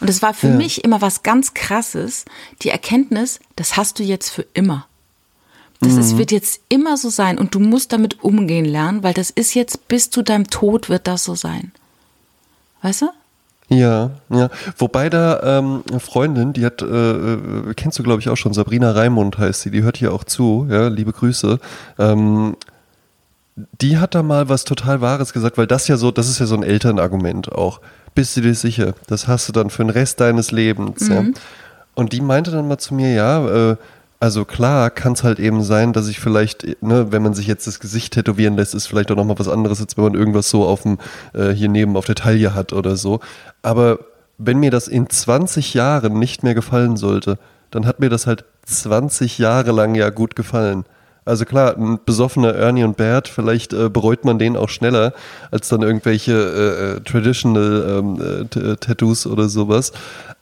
Und 0.00 0.08
es 0.08 0.22
war 0.22 0.34
für 0.34 0.48
Ja. 0.48 0.54
mich 0.56 0.84
immer 0.84 1.00
was 1.00 1.22
ganz 1.22 1.52
Krasses, 1.54 2.24
die 2.62 2.70
Erkenntnis, 2.70 3.40
das 3.56 3.76
hast 3.76 3.98
du 3.98 4.02
jetzt 4.02 4.30
für 4.30 4.46
immer. 4.54 4.86
Das 5.80 5.94
Mhm. 5.94 5.98
ist, 6.00 6.16
wird 6.18 6.30
jetzt 6.32 6.60
immer 6.68 6.96
so 6.96 7.10
sein 7.10 7.38
und 7.38 7.54
du 7.54 7.60
musst 7.60 7.92
damit 7.92 8.22
umgehen 8.22 8.64
lernen, 8.64 9.02
weil 9.02 9.12
das 9.14 9.30
ist 9.30 9.54
jetzt 9.54 9.88
bis 9.88 10.10
zu 10.10 10.22
deinem 10.22 10.46
Tod 10.46 10.88
wird 10.88 11.06
das 11.06 11.24
so 11.24 11.34
sein. 11.34 11.72
Weißt 12.82 13.02
du? 13.02 13.08
Ja, 13.68 14.10
ja. 14.28 14.50
Wobei 14.78 15.08
da 15.10 15.58
ähm, 15.58 15.82
eine 15.90 15.98
Freundin, 15.98 16.52
die 16.52 16.64
hat, 16.66 16.82
äh, 16.82 16.86
äh, 16.86 17.74
kennst 17.74 17.98
du 17.98 18.02
glaube 18.02 18.20
ich 18.20 18.28
auch 18.28 18.36
schon, 18.36 18.52
Sabrina 18.52 18.92
Raimund 18.92 19.38
heißt 19.38 19.62
sie, 19.62 19.70
die 19.70 19.82
hört 19.82 19.96
hier 19.96 20.12
auch 20.12 20.24
zu, 20.24 20.66
ja, 20.70 20.88
liebe 20.88 21.12
Grüße. 21.12 21.58
Ähm, 21.98 22.56
die 23.56 23.98
hat 23.98 24.14
da 24.14 24.22
mal 24.22 24.48
was 24.48 24.64
total 24.64 25.00
Wahres 25.00 25.32
gesagt, 25.32 25.58
weil 25.58 25.66
das 25.66 25.86
ja 25.88 25.96
so, 25.96 26.10
das 26.10 26.28
ist 26.28 26.40
ja 26.40 26.46
so 26.46 26.56
ein 26.56 26.62
Elternargument 26.62 27.52
auch. 27.52 27.80
Bist 28.14 28.36
du 28.36 28.40
dir 28.40 28.54
sicher? 28.54 28.94
Das 29.06 29.28
hast 29.28 29.48
du 29.48 29.52
dann 29.52 29.70
für 29.70 29.84
den 29.84 29.90
Rest 29.90 30.20
deines 30.20 30.50
Lebens. 30.50 31.08
Ja? 31.08 31.24
Und 31.94 32.12
die 32.12 32.20
meinte 32.20 32.50
dann 32.50 32.68
mal 32.68 32.78
zu 32.78 32.94
mir, 32.94 33.12
ja, 33.12 33.70
äh, 33.72 33.76
also 34.20 34.44
klar 34.44 34.90
kann 34.90 35.12
es 35.12 35.22
halt 35.22 35.38
eben 35.38 35.62
sein, 35.62 35.92
dass 35.92 36.08
ich 36.08 36.18
vielleicht, 36.18 36.82
ne, 36.82 37.12
wenn 37.12 37.22
man 37.22 37.34
sich 37.34 37.46
jetzt 37.46 37.66
das 37.66 37.78
Gesicht 37.78 38.14
tätowieren 38.14 38.56
lässt, 38.56 38.74
ist 38.74 38.86
vielleicht 38.86 39.10
auch 39.10 39.16
nochmal 39.16 39.38
was 39.38 39.48
anderes, 39.48 39.80
als 39.80 39.96
wenn 39.96 40.04
man 40.04 40.14
irgendwas 40.14 40.48
so 40.48 40.64
auf 40.64 40.82
dem, 40.82 40.98
äh, 41.34 41.50
hier 41.50 41.68
neben 41.68 41.96
auf 41.96 42.06
der 42.06 42.14
Taille 42.14 42.54
hat 42.54 42.72
oder 42.72 42.96
so. 42.96 43.20
Aber 43.62 43.98
wenn 44.38 44.58
mir 44.58 44.70
das 44.70 44.88
in 44.88 45.10
20 45.10 45.74
Jahren 45.74 46.18
nicht 46.18 46.42
mehr 46.42 46.54
gefallen 46.54 46.96
sollte, 46.96 47.38
dann 47.70 47.86
hat 47.86 48.00
mir 48.00 48.08
das 48.08 48.26
halt 48.26 48.44
20 48.66 49.38
Jahre 49.38 49.72
lang 49.72 49.94
ja 49.94 50.10
gut 50.10 50.36
gefallen. 50.36 50.84
Also 51.24 51.44
klar, 51.44 51.76
ein 51.76 51.98
besoffener 52.04 52.54
Ernie 52.54 52.84
und 52.84 52.96
Bert, 52.96 53.28
vielleicht 53.28 53.72
äh, 53.72 53.88
bereut 53.88 54.24
man 54.24 54.38
den 54.38 54.56
auch 54.56 54.68
schneller 54.68 55.14
als 55.50 55.68
dann 55.68 55.82
irgendwelche 55.82 56.32
äh, 56.32 56.96
äh, 56.96 57.00
traditional 57.00 57.98
ähm, 57.98 58.44
äh, 58.54 58.76
Tattoos 58.76 59.26
oder 59.26 59.48
sowas. 59.48 59.92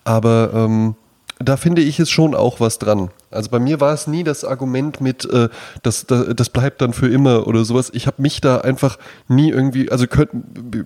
Aber 0.04 0.50
ähm, 0.54 0.96
da 1.42 1.56
finde 1.56 1.82
ich 1.82 1.98
es 2.00 2.10
schon 2.10 2.34
auch 2.34 2.60
was 2.60 2.78
dran. 2.78 3.10
Also 3.30 3.50
bei 3.50 3.58
mir 3.58 3.80
war 3.80 3.94
es 3.94 4.06
nie 4.06 4.24
das 4.24 4.44
Argument 4.44 5.00
mit, 5.00 5.24
äh, 5.24 5.48
das, 5.82 6.06
das, 6.06 6.34
das 6.34 6.50
bleibt 6.50 6.82
dann 6.82 6.92
für 6.92 7.08
immer 7.08 7.46
oder 7.46 7.64
sowas. 7.64 7.90
Ich 7.94 8.06
habe 8.06 8.20
mich 8.20 8.40
da 8.40 8.58
einfach 8.58 8.98
nie 9.28 9.50
irgendwie, 9.50 9.90
also 9.90 10.06
könnt, 10.06 10.30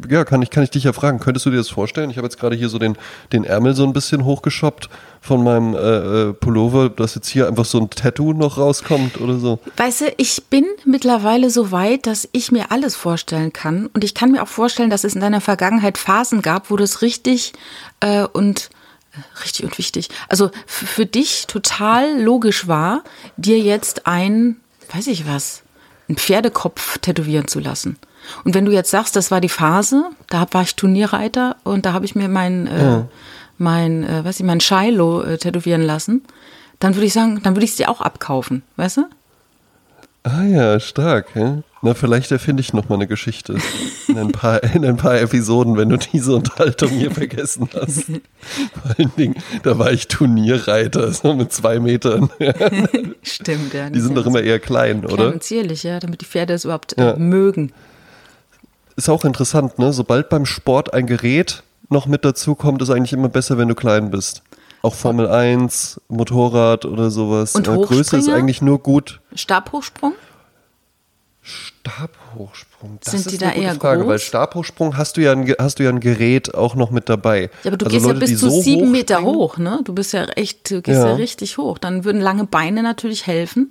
ja, 0.09 0.25
kann 0.25 0.43
ich, 0.43 0.51
kann 0.51 0.63
ich 0.63 0.71
dich 0.71 0.85
ja 0.85 0.93
fragen, 0.93 1.19
könntest 1.19 1.47
du 1.47 1.51
dir 1.51 1.57
das 1.57 1.69
vorstellen? 1.69 2.11
Ich 2.11 2.19
habe 2.19 2.27
jetzt 2.27 2.39
gerade 2.39 2.55
hier 2.57 2.69
so 2.69 2.79
den, 2.79 2.97
den 3.33 3.45
Ärmel 3.45 3.75
so 3.75 3.85
ein 3.85 3.93
bisschen 3.93 4.25
hochgeschoppt 4.25 4.89
von 5.21 5.43
meinem 5.43 5.75
äh, 5.75 5.79
äh, 5.79 6.33
Pullover, 6.35 6.89
dass 6.89 7.17
jetzt 7.17 7.29
hier 7.29 7.49
einfach 7.49 7.65
so 7.65 7.81
ein 7.81 7.91
Tattoo 7.91 8.33
noch 8.33 8.59
rauskommt 8.59 9.21
oder 9.21 9.39
so. 9.39 9.59
Weißt 9.77 10.03
du, 10.03 10.05
ich 10.17 10.45
bin 10.49 10.65
mittlerweile 10.85 11.51
so 11.51 11.73
weit, 11.73 12.07
dass 12.07 12.29
ich 12.31 12.53
mir 12.53 12.71
alles 12.71 12.95
vorstellen 12.95 13.53
kann. 13.53 13.89
Und 13.93 14.05
ich 14.05 14.15
kann 14.15 14.31
mir 14.31 14.43
auch 14.43 14.49
vorstellen, 14.49 14.91
dass 14.91 15.03
es 15.03 15.15
in 15.15 15.21
deiner 15.21 15.41
Vergangenheit 15.41 15.99
Phasen 15.99 16.43
gab, 16.43 16.71
wo 16.71 16.77
das 16.77 17.03
richtig 17.03 17.55
äh, 18.01 18.25
und 18.25 18.71
richtig 19.43 19.65
und 19.65 19.79
wichtig. 19.79 20.09
Also 20.29 20.51
für 20.67 21.07
dich 21.07 21.47
total 21.47 22.21
logisch 22.21 22.69
war, 22.69 23.03
dir 23.37 23.59
jetzt 23.59 24.07
ein, 24.07 24.57
weiß 24.93 25.07
ich 25.09 25.27
was, 25.27 25.63
einen 26.09 26.17
Pferdekopf 26.17 26.99
tätowieren 26.99 27.49
zu 27.49 27.61
lassen. 27.61 27.99
Und 28.45 28.55
wenn 28.55 28.65
du 28.65 28.73
jetzt 28.73 28.91
sagst, 28.91 29.17
das 29.17 29.31
war 29.31 29.41
die 29.41 29.49
Phase, 29.49 30.05
da 30.29 30.47
war 30.51 30.63
ich 30.63 30.75
Turnierreiter 30.75 31.57
und 31.65 31.87
da 31.87 31.93
habe 31.93 32.05
ich 32.05 32.15
mir 32.15 32.29
mein, 32.29 32.67
äh, 32.67 33.03
mein, 33.59 34.05
äh, 34.05 34.25
weiß 34.25 34.41
ich, 34.41 34.47
mein 34.47 34.61
Shiloh 34.61 35.23
äh, 35.23 35.39
tätowieren 35.39 35.83
lassen, 35.83 36.25
dann 36.81 36.95
würde 36.95 37.07
ich 37.07 37.13
sagen, 37.13 37.41
dann 37.43 37.55
würde 37.55 37.65
ich 37.65 37.71
es 37.71 37.77
dir 37.77 37.89
auch 37.89 38.01
abkaufen, 38.01 38.63
weißt 38.77 38.99
du? 38.99 39.05
Ah 40.25 40.43
ja, 40.43 40.81
stark. 40.81 41.29
Ja? 41.35 41.63
Na, 41.87 41.95
vielleicht 41.95 42.33
erfinde 42.33 42.63
ich 42.63 42.73
noch 42.73 42.89
mal 42.89 42.97
eine 42.97 43.07
Geschichte 43.07 43.59
in 44.09 44.19
ein, 44.19 44.33
paar, 44.33 44.61
in 44.75 44.85
ein 44.85 44.97
paar 44.97 45.21
Episoden, 45.21 45.77
wenn 45.77 45.89
du 45.89 45.97
diese 45.97 46.35
Unterhaltung 46.35 46.89
hier 46.89 47.13
vergessen 47.13 47.69
hast. 47.73 48.07
Vor 48.83 48.91
allen 48.99 49.13
Dingen, 49.17 49.37
da 49.63 49.79
war 49.79 49.93
ich 49.93 50.09
Turnierreiter, 50.09 51.13
so 51.13 51.35
mit 51.35 51.53
zwei 51.53 51.79
Metern. 51.79 52.29
Stimmt, 53.23 53.73
ja. 53.73 53.89
Die 53.89 54.01
sind 54.01 54.17
doch 54.17 54.27
immer 54.27 54.41
eher 54.41 54.59
klein, 54.59 55.03
klein 55.03 55.13
oder? 55.13 55.33
und 55.33 55.45
zierlich, 55.45 55.85
ja, 55.85 56.01
damit 56.01 56.23
die 56.23 56.25
Pferde 56.25 56.55
es 56.55 56.65
überhaupt 56.65 56.97
Ja. 56.99 57.13
äh, 57.13 57.19
mögen. 57.21 57.73
Ist 58.97 59.09
auch 59.09 59.25
interessant, 59.25 59.79
ne? 59.79 59.93
Sobald 59.93 60.29
beim 60.29 60.45
Sport 60.45 60.93
ein 60.93 61.07
Gerät 61.07 61.63
noch 61.89 62.07
mit 62.07 62.25
dazu 62.25 62.57
kommt, 62.57 62.83
ist 62.83 62.91
eigentlich 62.91 63.13
immer 63.13 63.29
besser, 63.29 63.59
wenn 63.59 63.69
du 63.69 63.77
klein 63.77 64.11
bist. 64.11 64.43
Auch 64.83 64.95
Formel 64.95 65.29
1, 65.29 66.01
Motorrad 66.09 66.85
oder 66.85 67.13
sowas. 67.13 67.55
Und 67.55 67.65
Größe 67.65 68.17
ist 68.17 68.29
eigentlich 68.29 68.61
nur 68.61 68.81
gut. 68.81 69.21
Stabhochsprung? 69.37 70.15
Stabhochsprung, 71.87 72.99
das 73.03 73.13
Sind 73.13 73.27
ist 73.27 73.31
die 73.41 73.45
eine 73.45 73.53
da 73.53 73.55
gute 73.55 73.67
eher 73.67 73.75
Frage, 73.77 74.01
groß? 74.03 74.09
weil 74.11 74.19
Stabhochsprung 74.19 74.97
hast 74.97 75.17
du 75.17 75.23
ja 75.23 75.33
ein, 75.33 75.55
hast 75.59 75.79
du 75.79 75.85
ja 75.85 75.91
ein 75.91 76.01
Gerät 76.01 76.55
auch 76.55 76.75
noch 76.75 76.91
mit 76.91 77.09
dabei. 77.09 77.51
Ja, 77.63 77.71
aber 77.71 77.77
du 77.77 77.87
Also 77.87 77.97
gehst 77.97 78.07
Leute, 78.07 78.21
ja 78.21 78.27
bis 78.27 78.41
zu 78.41 78.51
so 78.51 78.61
sieben 78.61 78.91
Meter 78.91 79.23
hoch, 79.23 79.57
ne? 79.59 79.81
Du 79.85 79.93
bist 79.95 80.13
ja 80.13 80.25
echt, 80.25 80.71
du 80.71 80.83
gehst 80.83 80.99
ja. 80.99 81.09
Ja. 81.09 81.15
richtig 81.15 81.59
hoch. 81.59 81.79
Dann 81.79 82.05
würden 82.05 82.21
lange 82.21 82.45
Beine 82.45 82.83
natürlich 82.83 83.27
helfen. 83.27 83.71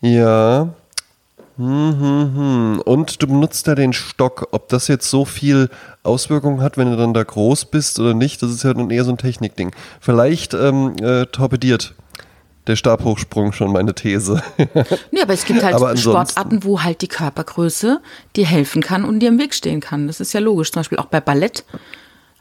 Ja. 0.00 0.68
Hm, 1.56 2.00
hm, 2.00 2.34
hm. 2.34 2.82
Und 2.84 3.22
du 3.22 3.28
benutzt 3.28 3.68
da 3.68 3.76
den 3.76 3.92
Stock. 3.92 4.48
Ob 4.50 4.68
das 4.68 4.88
jetzt 4.88 5.08
so 5.08 5.24
viel 5.24 5.70
Auswirkungen 6.02 6.60
hat, 6.60 6.76
wenn 6.76 6.90
du 6.90 6.96
dann 6.96 7.14
da 7.14 7.22
groß 7.22 7.66
bist 7.66 8.00
oder 8.00 8.12
nicht, 8.12 8.42
das 8.42 8.50
ist 8.50 8.64
ja 8.64 8.74
dann 8.74 8.90
eher 8.90 9.04
so 9.04 9.12
ein 9.12 9.18
Technikding. 9.18 9.70
Vielleicht 10.00 10.52
ähm, 10.54 10.96
äh, 11.00 11.26
torpediert 11.26 11.94
der 12.66 12.76
Stabhochsprung 12.76 13.52
schon 13.52 13.72
meine 13.72 13.94
These. 13.94 14.42
Nee, 15.10 15.22
aber 15.22 15.34
es 15.34 15.44
gibt 15.44 15.62
halt 15.62 15.74
Aber 15.74 15.96
Sportarten, 15.96 16.64
wo 16.64 16.82
halt 16.82 17.00
die 17.02 17.08
Körpergröße 17.08 18.00
dir 18.36 18.46
helfen 18.46 18.82
kann 18.82 19.04
und 19.04 19.20
dir 19.20 19.28
im 19.28 19.38
Weg 19.38 19.54
stehen 19.54 19.80
kann. 19.80 20.06
Das 20.06 20.20
ist 20.20 20.32
ja 20.32 20.40
logisch. 20.40 20.72
Zum 20.72 20.80
Beispiel 20.80 20.98
auch 20.98 21.06
bei 21.06 21.20
Ballett. 21.20 21.64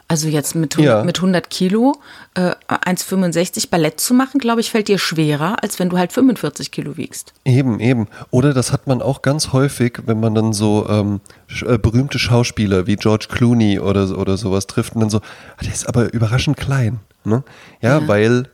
Also 0.09 0.27
jetzt 0.27 0.53
mit, 0.53 0.75
100 0.77 0.97
Ja. 0.99 1.03
mit 1.03 1.17
100 1.17 1.49
Kilo 1.49 1.93
äh, 2.35 2.51
1,65 2.67 3.69
Ballett 3.69 3.99
zu 3.99 4.13
machen, 4.13 4.37
glaube 4.39 4.61
ich, 4.61 4.69
fällt 4.69 4.87
dir 4.89 4.99
schwerer, 4.99 5.55
als 5.63 5.79
wenn 5.79 5.89
du 5.89 5.97
halt 5.97 6.11
45 6.11 6.71
Kilo 6.71 6.97
wiegst. 6.97 7.33
Eben, 7.45 7.79
eben. 7.79 8.07
Oder 8.29 8.53
das 8.53 8.71
hat 8.73 8.85
man 8.85 9.01
auch 9.01 9.21
ganz 9.21 9.53
häufig, 9.53 9.99
wenn 10.05 10.19
man 10.19 10.35
dann 10.35 10.53
so 10.53 10.85
ähm, 10.89 11.21
sch- 11.49 11.67
äh, 11.67 11.77
berühmte 11.77 12.19
Schauspieler 12.19 12.85
wie 12.85 12.97
George 12.97 13.27
Clooney 13.29 13.79
oder, 13.79 14.17
oder 14.17 14.37
sowas 14.37 14.67
trifft 14.67 14.93
und 14.93 15.01
dann 15.01 15.09
so, 15.09 15.19
ah, 15.19 15.63
der 15.63 15.71
ist 15.73 15.87
aber 15.87 16.13
überraschend 16.13 16.57
klein. 16.57 16.99
Ne? 17.23 17.43
Ja, 17.81 17.99
Ja. 17.99 18.07
weil 18.07 18.49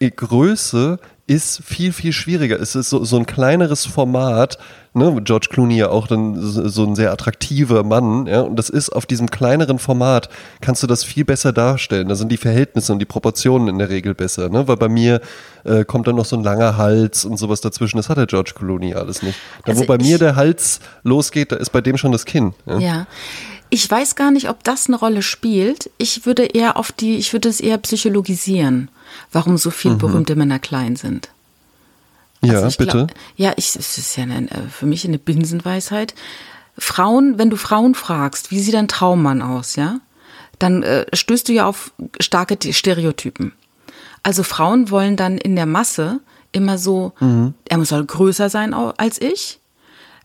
Größe 0.00 0.98
ist 1.26 1.62
viel, 1.64 1.92
viel 1.92 2.12
schwieriger. 2.12 2.60
Es 2.60 2.74
ist 2.74 2.90
so, 2.90 3.02
so 3.04 3.16
ein 3.16 3.24
kleineres 3.24 3.86
Format. 3.86 4.58
Ne? 4.92 5.22
George 5.24 5.48
Clooney 5.50 5.78
ja 5.78 5.88
auch 5.88 6.06
dann 6.06 6.36
so 6.38 6.84
ein 6.84 6.94
sehr 6.94 7.12
attraktiver 7.12 7.82
Mann. 7.82 8.26
Ja? 8.26 8.42
Und 8.42 8.56
das 8.56 8.68
ist 8.68 8.90
auf 8.90 9.06
diesem 9.06 9.30
kleineren 9.30 9.78
Format, 9.78 10.28
kannst 10.60 10.82
du 10.82 10.86
das 10.86 11.02
viel 11.02 11.24
besser 11.24 11.54
darstellen. 11.54 12.08
Da 12.08 12.14
sind 12.14 12.30
die 12.30 12.36
Verhältnisse 12.36 12.92
und 12.92 12.98
die 12.98 13.06
Proportionen 13.06 13.68
in 13.68 13.78
der 13.78 13.88
Regel 13.88 14.14
besser. 14.14 14.50
Ne? 14.50 14.68
Weil 14.68 14.76
bei 14.76 14.90
mir 14.90 15.22
äh, 15.64 15.86
kommt 15.86 16.06
dann 16.06 16.16
noch 16.16 16.26
so 16.26 16.36
ein 16.36 16.44
langer 16.44 16.76
Hals 16.76 17.24
und 17.24 17.38
sowas 17.38 17.62
dazwischen. 17.62 17.96
Das 17.96 18.10
hat 18.10 18.18
der 18.18 18.26
George 18.26 18.52
Clooney 18.54 18.94
alles 18.94 19.22
nicht. 19.22 19.38
Da 19.64 19.72
Also 19.72 19.82
wo 19.82 19.86
bei 19.86 19.96
mir 19.96 20.18
der 20.18 20.36
Hals 20.36 20.80
losgeht, 21.04 21.52
da 21.52 21.56
ist 21.56 21.70
bei 21.70 21.80
dem 21.80 21.96
schon 21.96 22.12
das 22.12 22.26
Kinn. 22.26 22.52
Ja? 22.66 22.78
Ja. 22.78 23.06
Ich 23.74 23.90
weiß 23.90 24.14
gar 24.14 24.30
nicht, 24.30 24.48
ob 24.48 24.62
das 24.62 24.86
eine 24.86 24.96
Rolle 24.96 25.20
spielt. 25.20 25.90
Ich 25.98 26.26
würde 26.26 26.44
eher 26.44 26.76
auf 26.76 26.92
die, 26.92 27.16
ich 27.16 27.32
würde 27.32 27.48
es 27.48 27.58
eher 27.58 27.76
psychologisieren, 27.78 28.88
warum 29.32 29.58
so 29.58 29.70
viele 29.72 29.96
berühmte 29.96 30.36
Männer 30.36 30.60
klein 30.60 30.94
sind. 30.94 31.28
Ja, 32.40 32.54
Also 32.54 32.68
ich 32.68 32.78
bitte. 32.78 32.92
glaub- 32.92 33.14
ja, 33.36 33.52
ich, 33.56 33.74
es 33.74 33.98
ist 33.98 34.16
ja 34.16 34.22
eine, 34.22 34.48
äh, 34.48 34.68
für 34.70 34.86
mich 34.86 35.04
eine 35.04 35.18
Binsenweisheit. 35.18 36.14
Frauen, 36.78 37.36
wenn 37.36 37.50
du 37.50 37.56
Frauen 37.56 37.96
fragst, 37.96 38.52
wie 38.52 38.60
sieht 38.60 38.76
ein 38.76 38.86
Traummann 38.86 39.42
aus, 39.42 39.74
ja, 39.74 39.98
dann 40.60 40.84
äh, 40.84 41.04
stößt 41.12 41.48
du 41.48 41.52
ja 41.52 41.66
auf 41.66 41.92
starke 42.20 42.56
Stereotypen. 42.72 43.54
Also 44.22 44.44
Frauen 44.44 44.90
wollen 44.92 45.16
dann 45.16 45.36
in 45.36 45.56
der 45.56 45.66
Masse 45.66 46.20
immer 46.52 46.78
so, 46.78 47.12
Mhm. 47.18 47.54
er 47.68 47.84
soll 47.84 48.04
größer 48.04 48.48
sein 48.50 48.72
als 48.72 49.20
ich, 49.20 49.58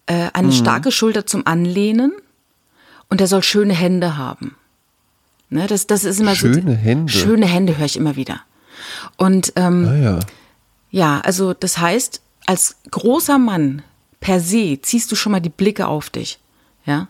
äh, 0.05 0.25
Mhm. 0.25 0.29
eine 0.33 0.51
starke 0.51 0.91
Schulter 0.91 1.25
zum 1.25 1.47
Anlehnen 1.47 2.11
und 3.09 3.21
er 3.21 3.27
soll 3.27 3.43
schöne 3.43 3.73
Hände 3.73 4.17
haben. 4.17 4.55
Ne, 5.49 5.65
das, 5.67 5.87
das 5.87 6.03
ist 6.03 6.19
immer 6.19 6.35
so. 6.35 6.47
Schöne 6.53 6.75
Hände? 6.75 7.11
Schöne 7.11 7.45
Hände 7.47 7.77
höre 7.77 7.85
ich 7.85 7.97
immer 7.97 8.15
wieder. 8.15 8.41
Und 9.17 9.53
ähm, 9.55 9.87
Ah, 9.89 9.95
ja. 9.95 10.19
ja, 10.91 11.19
also 11.21 11.53
das 11.53 11.79
heißt, 11.79 12.21
als 12.45 12.75
großer 12.91 13.37
Mann 13.39 13.81
per 14.19 14.39
se 14.39 14.79
ziehst 14.81 15.11
du 15.11 15.15
schon 15.15 15.31
mal 15.31 15.39
die 15.39 15.49
Blicke 15.49 15.87
auf 15.87 16.09
dich. 16.09 16.39
Ja? 16.85 17.07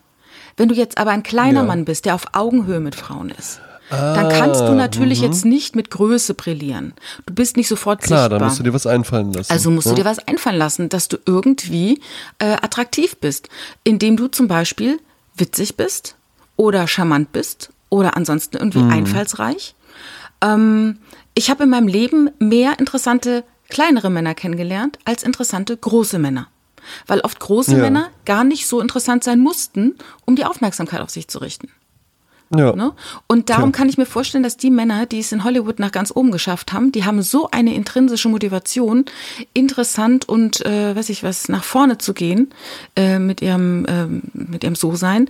Wenn 0.57 0.69
du 0.69 0.75
jetzt 0.75 0.97
aber 0.97 1.11
ein 1.11 1.23
kleiner 1.23 1.61
Ja. 1.61 1.65
Mann 1.65 1.85
bist, 1.85 2.05
der 2.05 2.15
auf 2.15 2.27
Augenhöhe 2.33 2.79
mit 2.79 2.95
Frauen 2.95 3.29
ist, 3.29 3.59
dann 3.89 4.29
kannst 4.29 4.61
du 4.61 4.73
natürlich 4.73 5.19
jetzt 5.19 5.45
nicht 5.45 5.75
mit 5.75 5.89
Größe 5.89 6.35
brillieren. 6.35 6.93
Du 7.25 7.33
bist 7.33 7.57
nicht 7.57 7.67
sofort. 7.67 8.01
Klar, 8.03 8.19
sichtbar. 8.21 8.37
da 8.39 8.45
musst 8.45 8.59
du 8.59 8.63
dir 8.63 8.73
was 8.73 8.85
einfallen 8.85 9.33
lassen. 9.33 9.51
Also 9.51 9.71
musst 9.71 9.87
du 9.87 9.91
ne? 9.91 9.95
dir 9.97 10.05
was 10.05 10.19
einfallen 10.19 10.57
lassen, 10.57 10.89
dass 10.89 11.07
du 11.07 11.17
irgendwie 11.25 11.99
äh, 12.37 12.51
attraktiv 12.61 13.17
bist, 13.17 13.49
indem 13.83 14.15
du 14.15 14.27
zum 14.27 14.47
Beispiel 14.47 14.99
witzig 15.39 15.75
bist 15.75 16.15
oder 16.57 16.87
charmant 16.87 17.31
bist 17.31 17.69
oder 17.89 18.15
ansonsten 18.17 18.57
irgendwie 18.57 18.83
Mhm. 18.83 18.91
einfallsreich. 18.91 19.75
Ähm, 20.41 20.99
ich 21.35 21.49
habe 21.49 21.63
in 21.63 21.69
meinem 21.69 21.87
Leben 21.87 22.29
mehr 22.39 22.79
interessante 22.79 23.43
kleinere 23.69 24.09
Männer 24.09 24.33
kennengelernt 24.35 24.99
als 25.05 25.23
interessante 25.23 25.75
große 25.77 26.19
Männer. 26.19 26.47
Weil 27.07 27.19
oft 27.21 27.39
große 27.39 27.73
Ja. 27.75 27.77
Männer 27.81 28.09
gar 28.25 28.43
nicht 28.43 28.67
so 28.67 28.79
interessant 28.81 29.23
sein 29.23 29.39
mussten, 29.39 29.95
um 30.25 30.35
die 30.35 30.45
Aufmerksamkeit 30.45 31.01
auf 31.01 31.09
sich 31.09 31.27
zu 31.27 31.39
richten. 31.39 31.69
Ja. 32.55 32.75
Ne? 32.75 32.93
Und 33.27 33.49
darum 33.49 33.71
Tja. 33.71 33.77
kann 33.77 33.89
ich 33.89 33.97
mir 33.97 34.07
vorstellen, 34.07 34.43
dass 34.43 34.57
die 34.57 34.71
Männer, 34.71 35.05
die 35.05 35.19
es 35.19 35.31
in 35.31 35.43
Hollywood 35.43 35.79
nach 35.79 35.91
ganz 35.91 36.11
oben 36.15 36.31
geschafft 36.31 36.73
haben, 36.73 36.91
die 36.91 37.05
haben 37.05 37.21
so 37.21 37.49
eine 37.51 37.75
intrinsische 37.75 38.27
Motivation, 38.29 39.05
interessant 39.53 40.27
und 40.27 40.65
äh, 40.65 40.95
weiß 40.95 41.09
ich 41.09 41.23
was 41.23 41.47
nach 41.47 41.63
vorne 41.63 41.99
zu 41.99 42.13
gehen 42.13 42.51
äh, 42.95 43.19
mit 43.19 43.41
ihrem 43.41 43.85
ähm, 43.87 44.21
mit 44.33 44.63
ihrem 44.63 44.75
So-Sein, 44.75 45.29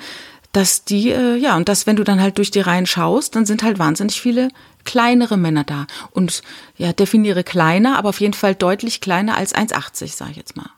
dass 0.54 0.86
die 0.86 1.12
äh, 1.12 1.36
ja 1.36 1.58
und 1.58 1.68
dass 1.68 1.86
wenn 1.86 1.98
du 1.98 2.06
dann 2.06 2.22
halt 2.22 2.38
durch 2.38 2.52
die 2.52 2.62
Reihen 2.62 2.86
schaust, 2.86 3.36
dann 3.36 3.46
sind 3.46 3.64
halt 3.64 3.80
wahnsinnig 3.80 4.22
viele 4.22 4.48
kleinere 4.86 5.36
Männer 5.36 5.66
da 5.66 5.88
und 6.12 6.42
ja 6.78 6.94
definiere 6.94 7.44
kleiner, 7.44 7.98
aber 7.98 8.10
auf 8.10 8.22
jeden 8.22 8.34
Fall 8.34 8.56
deutlich 8.56 9.02
kleiner 9.02 9.36
als 9.36 9.54
1,80 9.54 10.16
sage 10.16 10.32
ich 10.32 10.38
jetzt 10.38 10.56
mal. 10.56 10.70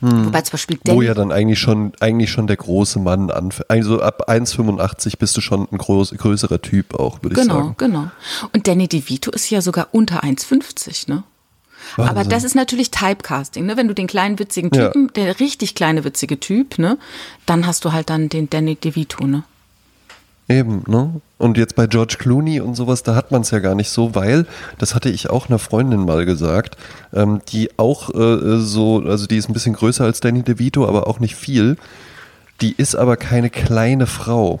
Wobei 0.00 0.40
zum 0.42 0.52
Beispiel 0.52 0.78
Wo 0.84 0.92
Danny, 0.92 1.04
ja 1.06 1.14
dann 1.14 1.32
eigentlich 1.32 1.58
schon, 1.58 1.92
eigentlich 2.00 2.30
schon 2.30 2.46
der 2.46 2.56
große 2.56 2.98
Mann 2.98 3.30
anfängt. 3.30 3.70
Also 3.70 4.00
ab 4.02 4.28
1,85 4.30 5.18
bist 5.18 5.36
du 5.36 5.40
schon 5.40 5.66
ein 5.70 5.78
groß, 5.78 6.12
größerer 6.16 6.60
Typ 6.62 6.94
auch, 6.94 7.22
würde 7.22 7.36
ich 7.36 7.42
Genau, 7.42 7.54
sagen. 7.60 7.74
genau. 7.78 8.10
Und 8.52 8.66
Danny 8.66 8.88
DeVito 8.88 9.30
ist 9.30 9.48
ja 9.50 9.60
sogar 9.60 9.88
unter 9.92 10.22
1,50, 10.24 11.08
ne? 11.10 11.24
Aber 11.96 12.14
Wahnsinn. 12.16 12.30
das 12.30 12.44
ist 12.44 12.54
natürlich 12.54 12.90
Typecasting, 12.90 13.66
ne? 13.66 13.76
Wenn 13.76 13.88
du 13.88 13.94
den 13.94 14.06
kleinen 14.06 14.38
witzigen 14.38 14.70
Ja. 14.74 14.86
Typen, 14.88 15.12
der 15.14 15.38
richtig 15.40 15.74
kleine 15.74 16.04
witzige 16.04 16.40
Typ, 16.40 16.78
ne? 16.78 16.96
Dann 17.46 17.66
hast 17.66 17.84
du 17.84 17.92
halt 17.92 18.08
dann 18.10 18.28
den 18.30 18.48
Danny 18.48 18.74
DeVito, 18.76 19.26
ne? 19.26 19.44
Eben, 20.48 20.84
ne? 20.86 21.20
Und 21.38 21.56
jetzt 21.56 21.74
bei 21.74 21.86
George 21.86 22.16
Clooney 22.18 22.60
und 22.60 22.74
sowas, 22.74 23.02
da 23.02 23.14
hat 23.14 23.30
man 23.30 23.42
es 23.42 23.50
ja 23.50 23.58
gar 23.60 23.74
nicht 23.74 23.90
so, 23.90 24.14
weil, 24.14 24.46
das 24.78 24.94
hatte 24.94 25.08
ich 25.08 25.30
auch 25.30 25.48
einer 25.48 25.58
Freundin 25.58 26.04
mal 26.04 26.26
gesagt, 26.26 26.76
ähm, 27.12 27.40
die 27.48 27.70
auch 27.78 28.14
äh, 28.14 28.58
so, 28.58 29.02
also 29.06 29.26
die 29.26 29.36
ist 29.36 29.48
ein 29.48 29.54
bisschen 29.54 29.74
größer 29.74 30.04
als 30.04 30.20
Danny 30.20 30.42
DeVito, 30.42 30.86
aber 30.86 31.06
auch 31.06 31.18
nicht 31.20 31.34
viel. 31.34 31.76
Die 32.60 32.72
ist 32.72 32.94
aber 32.94 33.16
keine 33.16 33.50
kleine 33.50 34.06
Frau. 34.06 34.60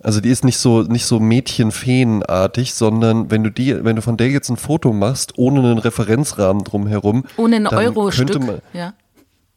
Also 0.00 0.20
die 0.20 0.28
ist 0.28 0.44
nicht 0.44 0.58
so 0.58 0.82
nicht 0.82 1.06
so 1.06 1.18
Mädchenfeenartig, 1.18 2.74
sondern 2.74 3.30
wenn 3.30 3.42
du 3.42 3.50
die, 3.50 3.84
wenn 3.84 3.96
du 3.96 4.02
von 4.02 4.16
der 4.16 4.28
jetzt 4.28 4.50
ein 4.50 4.56
Foto 4.56 4.92
machst, 4.92 5.32
ohne 5.38 5.60
einen 5.60 5.78
Referenzrahmen 5.78 6.62
drumherum, 6.62 7.24
Ohne 7.36 7.56
ein 7.56 7.66
Euro-Stück. 7.66 8.30
könnte 8.32 8.46
man, 8.46 8.58
Ja. 8.74 8.92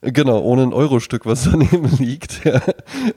Genau, 0.10 0.40
ohne 0.40 0.64
ein 0.64 0.72
Euro-Stück, 0.74 1.26
was 1.26 1.44
daneben 1.52 1.90
liegt, 1.98 2.46
ja. 2.46 2.62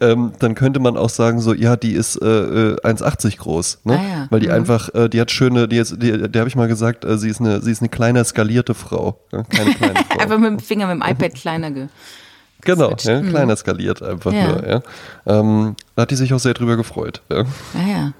ähm, 0.00 0.32
dann 0.40 0.56
könnte 0.56 0.80
man 0.80 0.96
auch 0.96 1.08
sagen, 1.08 1.40
so, 1.40 1.54
ja, 1.54 1.76
die 1.76 1.92
ist 1.92 2.16
äh, 2.16 2.26
äh, 2.26 2.76
1,80 2.82 3.38
groß, 3.38 3.78
ne? 3.84 3.96
Ah, 3.98 4.02
ja. 4.18 4.26
Weil 4.30 4.40
die 4.40 4.48
Mhm. 4.48 4.54
einfach, 4.54 4.92
äh, 4.94 5.08
die 5.08 5.20
hat 5.20 5.30
schöne, 5.30 5.68
die, 5.68 5.76
ist, 5.76 6.02
die, 6.02 6.28
die 6.28 6.38
habe 6.38 6.48
ich 6.48 6.56
mal 6.56 6.66
gesagt, 6.66 7.04
äh, 7.04 7.16
sie 7.16 7.28
ist 7.28 7.40
eine, 7.40 7.60
sie 7.62 7.70
ist 7.70 7.80
eine 7.80 7.90
kleiner 7.90 8.24
skalierte 8.24 8.74
Frau, 8.74 9.20
ja? 9.30 9.44
keine 9.44 9.74
kleine 9.74 9.94
Frau. 10.10 10.18
Einfach 10.18 10.38
mit 10.38 10.50
dem 10.50 10.58
Finger 10.58 10.92
mit 10.92 11.00
dem 11.02 11.08
iPad 11.08 11.34
kleiner 11.34 11.70
ge. 11.70 11.86
genau, 12.62 12.90
ja, 13.00 13.20
kleiner 13.22 13.54
skaliert 13.56 14.02
einfach 14.02 14.32
Ja. 14.32 14.48
nur, 14.48 14.66
ja. 14.68 14.82
Ähm, 15.26 15.76
da 15.94 16.02
hat 16.02 16.10
die 16.10 16.16
sich 16.16 16.34
auch 16.34 16.40
sehr 16.40 16.54
drüber 16.54 16.76
gefreut, 16.76 17.22
ja. 17.30 17.44
Ja, 17.74 17.88
ja. 17.88 18.12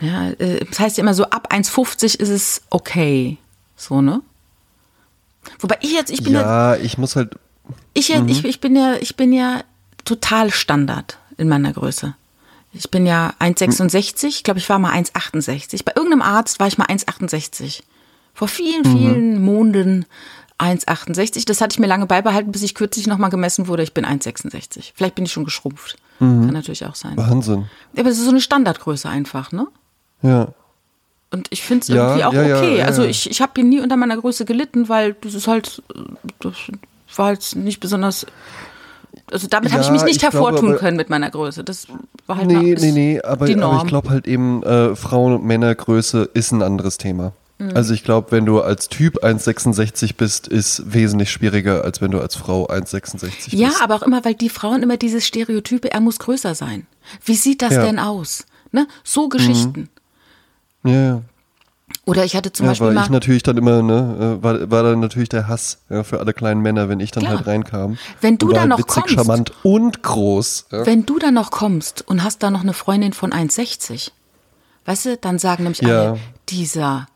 Ja, 0.00 0.30
äh, 0.30 0.64
das 0.64 0.78
heißt 0.80 0.96
ja 0.96 1.02
immer 1.02 1.14
so, 1.14 1.24
ab 1.24 1.52
1,50 1.52 2.18
ist 2.18 2.28
es 2.28 2.62
okay. 2.70 3.38
So, 3.76 4.00
ne? 4.00 4.20
Wobei 5.60 5.76
ich 5.80 5.92
jetzt, 5.92 6.10
ich 6.10 6.22
bin 6.22 6.34
ja, 6.34 6.74
ja 6.74 6.80
ich 6.82 6.98
muss 6.98 7.16
halt. 7.16 7.36
Ich, 7.98 8.08
ja, 8.08 8.24
ich, 8.26 8.44
ich 8.44 8.60
bin 8.60 8.76
ja, 8.76 8.94
ich 9.00 9.16
bin 9.16 9.32
ja 9.32 9.62
total 10.04 10.50
Standard 10.50 11.18
in 11.36 11.48
meiner 11.48 11.72
Größe. 11.72 12.14
Ich 12.72 12.90
bin 12.90 13.06
ja 13.06 13.32
1,66, 13.40 14.26
ich 14.26 14.44
glaube, 14.44 14.60
ich 14.60 14.68
war 14.68 14.78
mal 14.78 14.92
1,68. 14.92 15.84
Bei 15.84 15.92
irgendeinem 15.96 16.22
Arzt 16.22 16.60
war 16.60 16.68
ich 16.68 16.78
mal 16.78 16.86
1,68. 16.86 17.82
Vor 18.34 18.46
vielen, 18.46 18.84
vielen 18.84 19.38
mhm. 19.38 19.44
Monden 19.44 20.06
1,68. 20.58 21.46
Das 21.46 21.60
hatte 21.60 21.74
ich 21.74 21.80
mir 21.80 21.86
lange 21.88 22.06
beibehalten, 22.06 22.52
bis 22.52 22.62
ich 22.62 22.74
kürzlich 22.74 23.06
nochmal 23.08 23.30
gemessen 23.30 23.66
wurde. 23.66 23.82
Ich 23.82 23.94
bin 23.94 24.06
1,66. 24.06 24.92
Vielleicht 24.94 25.16
bin 25.16 25.24
ich 25.24 25.32
schon 25.32 25.44
geschrumpft. 25.44 25.96
Mhm. 26.20 26.44
Kann 26.44 26.54
natürlich 26.54 26.84
auch 26.84 26.94
sein. 26.94 27.16
Wahnsinn. 27.16 27.66
Ja, 27.94 28.02
aber 28.02 28.10
es 28.10 28.18
ist 28.18 28.24
so 28.24 28.30
eine 28.30 28.40
Standardgröße 28.40 29.08
einfach, 29.08 29.50
ne? 29.50 29.66
Ja. 30.22 30.48
Und 31.30 31.48
ich 31.50 31.62
finde 31.62 31.82
es 31.82 31.88
irgendwie 31.88 32.24
auch 32.24 32.32
ja, 32.32 32.40
okay. 32.42 32.78
Ja, 32.78 32.84
also 32.86 33.02
ich, 33.02 33.30
ich 33.30 33.40
habe 33.40 33.52
hier 33.56 33.64
nie 33.64 33.80
unter 33.80 33.96
meiner 33.96 34.16
Größe 34.16 34.44
gelitten, 34.44 34.88
weil 34.88 35.14
das 35.20 35.34
ist 35.34 35.48
halt, 35.48 35.82
das 36.38 36.54
war 37.16 37.26
halt 37.26 37.56
nicht 37.56 37.80
besonders 37.80 38.26
also 39.30 39.46
damit 39.48 39.72
habe 39.72 39.82
ich 39.82 39.90
mich 39.90 40.04
nicht 40.04 40.22
hervortun 40.22 40.68
glaube, 40.68 40.78
können 40.78 40.96
mit 40.96 41.10
meiner 41.10 41.30
Größe. 41.30 41.64
Das 41.64 41.86
war 42.26 42.36
halt 42.36 42.46
Nee, 42.46 42.74
noch, 42.74 42.80
nee, 42.80 42.92
nee, 42.92 43.20
aber, 43.20 43.46
aber 43.46 43.76
ich 43.82 43.86
glaube 43.86 44.10
halt 44.10 44.26
eben, 44.26 44.62
äh, 44.62 44.96
Frauen- 44.96 45.34
und 45.34 45.44
Männergröße 45.44 46.30
ist 46.32 46.52
ein 46.52 46.62
anderes 46.62 46.98
Thema. 46.98 47.32
Mhm. 47.58 47.72
Also 47.74 47.92
ich 47.92 48.04
glaube, 48.04 48.30
wenn 48.30 48.46
du 48.46 48.60
als 48.60 48.88
Typ 48.88 49.24
1,66 49.24 50.14
bist, 50.16 50.46
ist 50.46 50.92
wesentlich 50.92 51.30
schwieriger, 51.30 51.84
als 51.84 52.00
wenn 52.00 52.10
du 52.10 52.20
als 52.20 52.36
Frau 52.36 52.68
1,66 52.68 53.20
bist. 53.20 53.52
Ja, 53.52 53.70
aber 53.82 53.96
auch 53.96 54.02
immer, 54.02 54.24
weil 54.24 54.34
die 54.34 54.48
Frauen 54.48 54.82
immer 54.82 54.96
dieses 54.96 55.26
Stereotype, 55.26 55.90
er 55.90 56.00
muss 56.00 56.18
größer 56.18 56.54
sein. 56.54 56.86
Wie 57.24 57.34
sieht 57.34 57.62
das 57.62 57.74
ja. 57.74 57.84
denn 57.84 57.98
aus? 57.98 58.46
Ne? 58.70 58.86
So 59.02 59.28
Geschichten. 59.28 59.88
Mhm. 60.82 60.90
Ja, 60.90 61.04
ja. 61.04 61.22
Oder 62.08 62.24
ich 62.24 62.34
hatte 62.34 62.50
zum 62.50 62.64
ja, 62.64 62.70
Beispiel. 62.70 62.86
Weil 62.86 62.94
mal 62.94 63.04
ich 63.04 63.10
natürlich 63.10 63.42
dann 63.42 63.58
immer, 63.58 63.82
ne, 63.82 64.38
äh, 64.40 64.42
war, 64.42 64.70
war 64.70 64.82
dann 64.82 65.00
natürlich 65.00 65.28
der 65.28 65.46
Hass 65.46 65.82
ja, 65.90 66.02
für 66.04 66.20
alle 66.20 66.32
kleinen 66.32 66.62
Männer, 66.62 66.88
wenn 66.88 67.00
ich 67.00 67.10
dann 67.10 67.22
Klar. 67.24 67.36
halt 67.36 67.46
reinkam. 67.46 67.98
Wenn 68.22 68.38
du 68.38 68.48
dann 68.48 68.60
halt 68.60 68.70
noch 68.70 68.78
witzig, 68.78 69.02
kommst. 69.02 69.14
charmant 69.14 69.52
und 69.62 70.02
groß. 70.02 70.68
Ja. 70.72 70.86
Wenn 70.86 71.04
du 71.04 71.18
dann 71.18 71.34
noch 71.34 71.50
kommst 71.50 72.08
und 72.08 72.24
hast 72.24 72.42
da 72.42 72.50
noch 72.50 72.62
eine 72.62 72.72
Freundin 72.72 73.12
von 73.12 73.32
1,60, 73.32 74.12
weißt 74.86 75.04
du, 75.04 75.16
dann 75.18 75.38
sagen 75.38 75.64
nämlich 75.64 75.84
alle, 75.84 76.18
dieser 76.48 77.08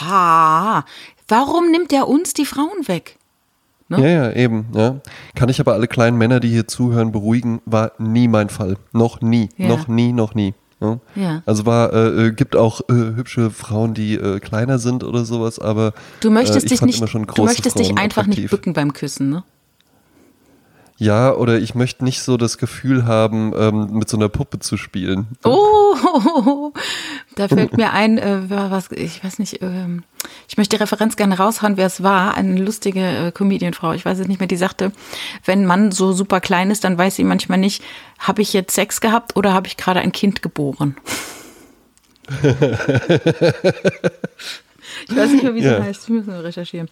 Ha, 0.00 0.86
warum 1.28 1.70
nimmt 1.70 1.92
er 1.92 2.08
uns 2.08 2.32
die 2.32 2.46
Frauen 2.46 2.88
weg? 2.88 3.18
Ne? 3.90 4.00
Ja, 4.00 4.08
ja, 4.08 4.32
eben. 4.32 4.68
Ja. 4.74 5.00
Kann 5.34 5.50
ich 5.50 5.60
aber 5.60 5.74
alle 5.74 5.86
kleinen 5.86 6.16
Männer, 6.16 6.40
die 6.40 6.48
hier 6.48 6.66
zuhören, 6.66 7.12
beruhigen, 7.12 7.60
war 7.66 7.92
nie 7.98 8.26
mein 8.26 8.48
Fall. 8.48 8.78
Noch 8.92 9.20
nie, 9.20 9.50
ja. 9.58 9.68
noch 9.68 9.86
nie, 9.86 10.14
noch 10.14 10.34
nie. 10.34 10.54
Ja. 10.80 11.00
ja. 11.16 11.42
Also 11.44 11.66
war, 11.66 11.92
äh, 11.92 12.26
äh, 12.26 12.32
gibt 12.32 12.54
auch 12.54 12.80
äh, 12.88 12.92
hübsche 12.92 13.50
Frauen, 13.50 13.94
die 13.94 14.14
äh, 14.14 14.38
kleiner 14.38 14.78
sind 14.78 15.02
oder 15.02 15.24
sowas, 15.24 15.58
aber 15.58 15.92
du 16.20 16.30
möchtest 16.30 16.66
äh, 16.66 16.68
dich 16.68 16.82
nicht, 16.82 17.00
du 17.02 17.44
möchtest 17.44 17.78
dich 17.78 17.98
einfach 17.98 18.22
attraktiv. 18.22 18.44
nicht 18.44 18.50
bücken 18.50 18.72
beim 18.74 18.92
Küssen, 18.92 19.30
ne? 19.30 19.44
Ja, 21.00 21.32
oder 21.32 21.60
ich 21.60 21.76
möchte 21.76 22.02
nicht 22.02 22.22
so 22.22 22.36
das 22.36 22.58
Gefühl 22.58 23.06
haben, 23.06 23.52
ähm, 23.56 23.90
mit 23.92 24.08
so 24.08 24.16
einer 24.16 24.28
Puppe 24.28 24.58
zu 24.58 24.76
spielen. 24.76 25.28
Oh, 25.44 26.72
da 27.36 27.46
fällt 27.46 27.76
mir 27.76 27.92
ein, 27.92 28.18
äh, 28.18 28.50
was, 28.50 28.90
ich 28.90 29.22
weiß 29.22 29.38
nicht, 29.38 29.62
ähm, 29.62 30.02
ich 30.48 30.56
möchte 30.56 30.76
die 30.76 30.82
Referenz 30.82 31.14
gerne 31.14 31.38
raushauen, 31.38 31.76
wer 31.76 31.86
es 31.86 32.02
war, 32.02 32.34
eine 32.34 32.60
lustige 32.60 33.00
äh, 33.00 33.30
Comedianfrau, 33.30 33.92
ich 33.92 34.04
weiß 34.04 34.18
es 34.18 34.26
nicht 34.26 34.40
mehr, 34.40 34.48
die 34.48 34.56
sagte, 34.56 34.90
wenn 35.44 35.64
Mann 35.66 35.92
so 35.92 36.12
super 36.12 36.40
klein 36.40 36.72
ist, 36.72 36.82
dann 36.82 36.98
weiß 36.98 37.14
sie 37.14 37.24
manchmal 37.24 37.58
nicht, 37.58 37.80
habe 38.18 38.42
ich 38.42 38.52
jetzt 38.52 38.74
Sex 38.74 39.00
gehabt 39.00 39.36
oder 39.36 39.52
habe 39.52 39.68
ich 39.68 39.76
gerade 39.76 40.00
ein 40.00 40.10
Kind 40.10 40.42
geboren? 40.42 40.96
ich 42.42 42.48
weiß 45.16 45.30
nicht 45.30 45.44
mehr, 45.44 45.54
wie 45.54 45.62
sie 45.62 45.68
ja. 45.68 45.80
heißt, 45.80 46.02
ich 46.02 46.08
muss 46.08 46.26
nur 46.26 46.42
recherchieren. 46.42 46.88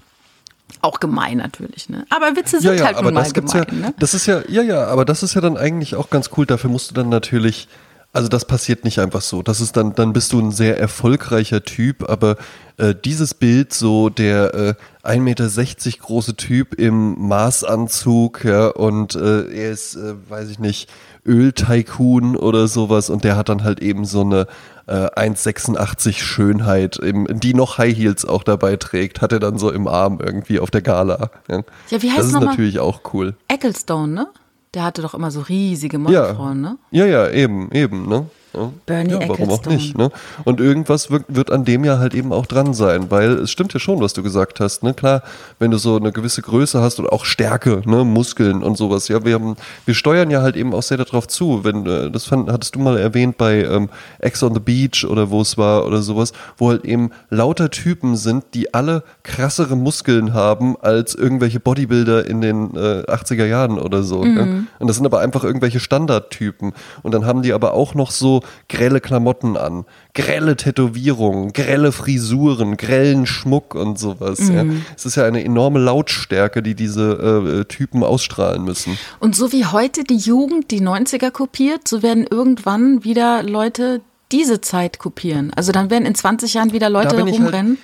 Auch 0.83 1.01
gemein 1.01 1.39
natürlich, 1.39 1.89
ne? 1.89 2.07
Aber 2.11 2.37
Witze 2.37 2.61
sind 2.61 2.73
ja, 2.73 2.75
ja, 2.75 2.85
halt 2.87 3.03
nun 3.03 3.15
mal 3.15 3.31
gemein, 3.31 3.67
ja, 3.71 3.75
ne? 3.75 3.95
Das 3.99 4.15
ist 4.15 4.27
ja, 4.27 4.43
ja, 4.49 4.63
ja, 4.63 4.87
aber 4.87 5.05
das 5.05 5.23
ist 5.23 5.35
ja 5.35 5.41
dann 5.41 5.57
eigentlich 5.57 5.95
auch 5.95 6.11
ganz 6.11 6.31
cool. 6.37 6.47
Dafür 6.47 6.71
musst 6.71 6.91
du 6.91 6.95
dann 6.95 7.09
natürlich, 7.09 7.69
also 8.13 8.29
das 8.29 8.47
passiert 8.47 8.85
nicht 8.85 8.99
einfach 8.99 9.21
so. 9.21 9.43
Das 9.43 9.61
ist 9.61 9.77
dann, 9.77 9.95
dann 9.95 10.13
bist 10.13 10.33
du 10.33 10.41
ein 10.41 10.51
sehr 10.51 10.79
erfolgreicher 10.79 11.63
Typ, 11.65 12.09
aber 12.09 12.37
äh, 12.79 12.95
dieses 12.95 13.35
Bild, 13.35 13.73
so 13.73 14.09
der 14.09 14.55
äh, 14.55 14.75
1,60 15.05 15.21
Meter 15.21 15.99
große 16.01 16.37
Typ 16.37 16.75
im 16.75 17.29
Maßanzug, 17.29 18.45
ja, 18.45 18.69
und 18.69 19.15
äh, 19.17 19.51
er 19.51 19.71
ist, 19.71 19.97
äh, 19.97 20.15
weiß 20.29 20.49
ich 20.49 20.59
nicht, 20.59 20.91
Öl-Tycoon 21.27 22.37
oder 22.37 22.69
sowas 22.69 23.11
und 23.11 23.25
der 23.25 23.37
hat 23.37 23.49
dann 23.49 23.65
halt 23.65 23.81
eben 23.81 24.05
so 24.05 24.23
eine 24.23 24.47
äh, 24.87 25.09
1,86 25.11 26.15
Schönheit, 26.15 26.97
im, 26.97 27.27
die 27.29 27.55
noch 27.55 27.79
High 27.79 27.97
Heels 27.97 28.25
auch 28.25 28.45
dabei 28.45 28.77
trägt, 28.77 29.21
hat 29.21 29.33
er 29.33 29.41
dann 29.41 29.59
so 29.59 29.71
im 29.71 29.89
Arm 29.89 30.21
irgendwie 30.23 30.61
auf 30.61 30.71
der 30.71 30.83
Gala. 30.83 31.31
Ja, 31.49 31.63
ja 31.91 32.03
wie 32.03 32.11
heißt 32.11 32.21
Das 32.21 32.27
ist 32.29 32.41
natürlich 32.41 32.79
auch 32.79 33.01
cool. 33.13 33.35
Ecclestone, 33.49 34.13
ne? 34.13 34.27
Der 34.77 34.85
hatte 34.85 35.01
doch 35.01 35.15
immer 35.15 35.31
so 35.31 35.41
riesige 35.41 35.99
Modelfrauen, 35.99 36.63
ja. 36.63 36.71
ne? 36.73 36.79
Ja, 36.91 37.07
ja, 37.07 37.31
eben, 37.31 37.73
eben, 37.73 38.07
ne? 38.07 38.29
Ja. 38.57 38.73
Bernie 38.87 39.13
ja, 39.13 39.29
warum 39.29 39.51
auch 39.51 39.65
nicht, 39.67 39.97
ne? 39.97 40.11
Und 40.45 40.61
irgendwas 40.61 41.11
wird, 41.11 41.25
wird, 41.29 41.51
an 41.51 41.65
dem 41.65 41.85
ja 41.85 41.99
halt 41.99 42.15
eben 42.15 42.33
auch 42.33 42.47
dran 42.47 42.75
sein, 42.75 43.11
weil 43.11 43.33
es 43.33 43.51
stimmt 43.51 43.75
ja 43.75 43.81
schon, 43.81 44.01
was 44.01 44.15
du 44.15 44.23
gesagt 44.23 44.61
hast, 44.61 44.83
ne? 44.83 44.95
Klar, 44.95 45.23
wenn 45.59 45.71
du 45.71 45.79
so 45.79 45.97
eine 45.97 46.13
gewisse 46.13 46.43
Größe 46.43 46.81
hast 46.81 46.99
und 46.99 47.09
auch 47.09 47.25
Stärke, 47.25 47.83
ne? 47.85 48.05
Muskeln 48.05 48.63
und 48.63 48.77
sowas, 48.77 49.09
ja, 49.09 49.25
wir 49.25 49.35
haben, 49.35 49.57
wir 49.85 49.95
steuern 49.95 50.31
ja 50.31 50.43
halt 50.43 50.57
eben 50.57 50.75
auch 50.75 50.83
sehr 50.83 50.97
darauf 50.97 51.29
zu, 51.29 51.65
wenn, 51.65 51.87
äh, 51.87 52.11
das 52.11 52.25
fand, 52.25 52.51
hattest 52.51 52.75
du 52.75 52.79
mal 52.79 52.97
erwähnt 52.99 53.37
bei 53.37 53.63
ähm, 53.65 53.91
Ex 54.19 54.43
on 54.43 54.55
the 54.55 54.61
Beach 54.61 55.05
oder 55.09 55.31
wo 55.31 55.41
es 55.41 55.59
war 55.59 55.87
oder 55.87 56.03
sowas, 56.03 56.33
wo 56.57 56.71
halt 56.71 56.85
eben 56.85 57.11
lauter 57.31 57.71
Typen 57.71 58.17
sind, 58.17 58.45
die 58.55 58.73
alle 58.75 59.03
krassere 59.23 59.77
Muskeln 59.77 60.33
haben 60.35 60.77
als 60.81 61.15
irgendwelche 61.15 61.61
Bodybuilder 61.61 62.27
in 62.27 62.41
den 62.41 62.75
äh, 62.75 63.03
80er 63.07 63.45
Jahren 63.45 63.79
oder 63.79 64.03
so. 64.03 64.23
Mhm. 64.23 64.35
Ne? 64.35 64.67
Und 64.79 64.89
das 64.89 64.97
sind 64.97 65.07
aber 65.07 65.21
einfach 65.21 65.45
irgendwelche 65.45 65.81
Standardtypen. 65.81 66.73
Und 67.03 67.13
dann 67.13 67.27
haben 67.27 67.43
die 67.43 67.53
aber 67.53 67.75
auch 67.75 67.95
noch 67.95 68.11
so 68.11 68.43
grelle 68.69 69.01
Klamotten 69.01 69.57
an, 69.57 69.85
grelle 70.15 70.57
Tätowierungen, 70.57 71.53
grelle 71.53 71.93
Frisuren, 71.93 72.77
grellen 72.77 73.27
Schmuck 73.27 73.75
und 73.75 73.99
sowas. 73.99 74.41
Mhm. 74.41 74.55
Ja. 74.55 74.65
Es 74.97 75.07
ist 75.07 75.17
ja 75.17 75.25
eine 75.25 75.45
enorme 75.45 75.79
Lautstärke, 75.79 76.63
die 76.63 76.75
diese 76.75 77.61
äh, 77.61 77.65
Typen 77.65 78.03
ausstrahlen 78.03 78.65
müssen. 78.65 78.99
Und 79.21 79.37
so 79.37 79.53
wie 79.53 79.67
heute 79.67 80.05
die 80.05 80.17
Jugend 80.17 80.71
die 80.71 80.81
90er 80.81 81.31
kopiert, 81.31 81.89
so 81.89 82.03
werden 82.03 82.27
irgendwann 82.29 83.05
wieder 83.05 83.43
Leute 83.43 84.01
diese 84.33 84.61
Zeit 84.61 84.99
kopieren. 84.99 85.53
Also 85.55 85.73
dann 85.73 85.91
werden 85.91 86.05
in 86.05 86.15
20 86.15 86.55
Jahren 86.55 86.73
wieder 86.73 86.91
Leute 86.91 87.17
halt 87.17 87.33
rumrennen. 87.33 87.79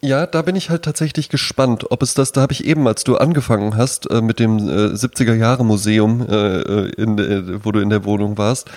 Ja, 0.00 0.26
da 0.26 0.42
bin 0.42 0.54
ich 0.54 0.70
halt 0.70 0.84
tatsächlich 0.84 1.28
gespannt, 1.28 1.90
ob 1.90 2.02
es 2.02 2.14
das, 2.14 2.30
da 2.30 2.40
habe 2.40 2.52
ich 2.52 2.64
eben, 2.64 2.86
als 2.86 3.02
du 3.02 3.16
angefangen 3.16 3.76
hast 3.76 4.08
äh, 4.10 4.22
mit 4.22 4.38
dem 4.38 4.58
äh, 4.58 4.94
70er 4.94 5.34
Jahre 5.34 5.64
Museum, 5.64 6.24
äh, 6.28 6.34
äh 6.34 6.92
in, 6.96 7.18
äh, 7.18 7.64
wo 7.64 7.72
du 7.72 7.80
in 7.80 7.90
der 7.90 8.04
Wohnung 8.04 8.38
warst, 8.38 8.70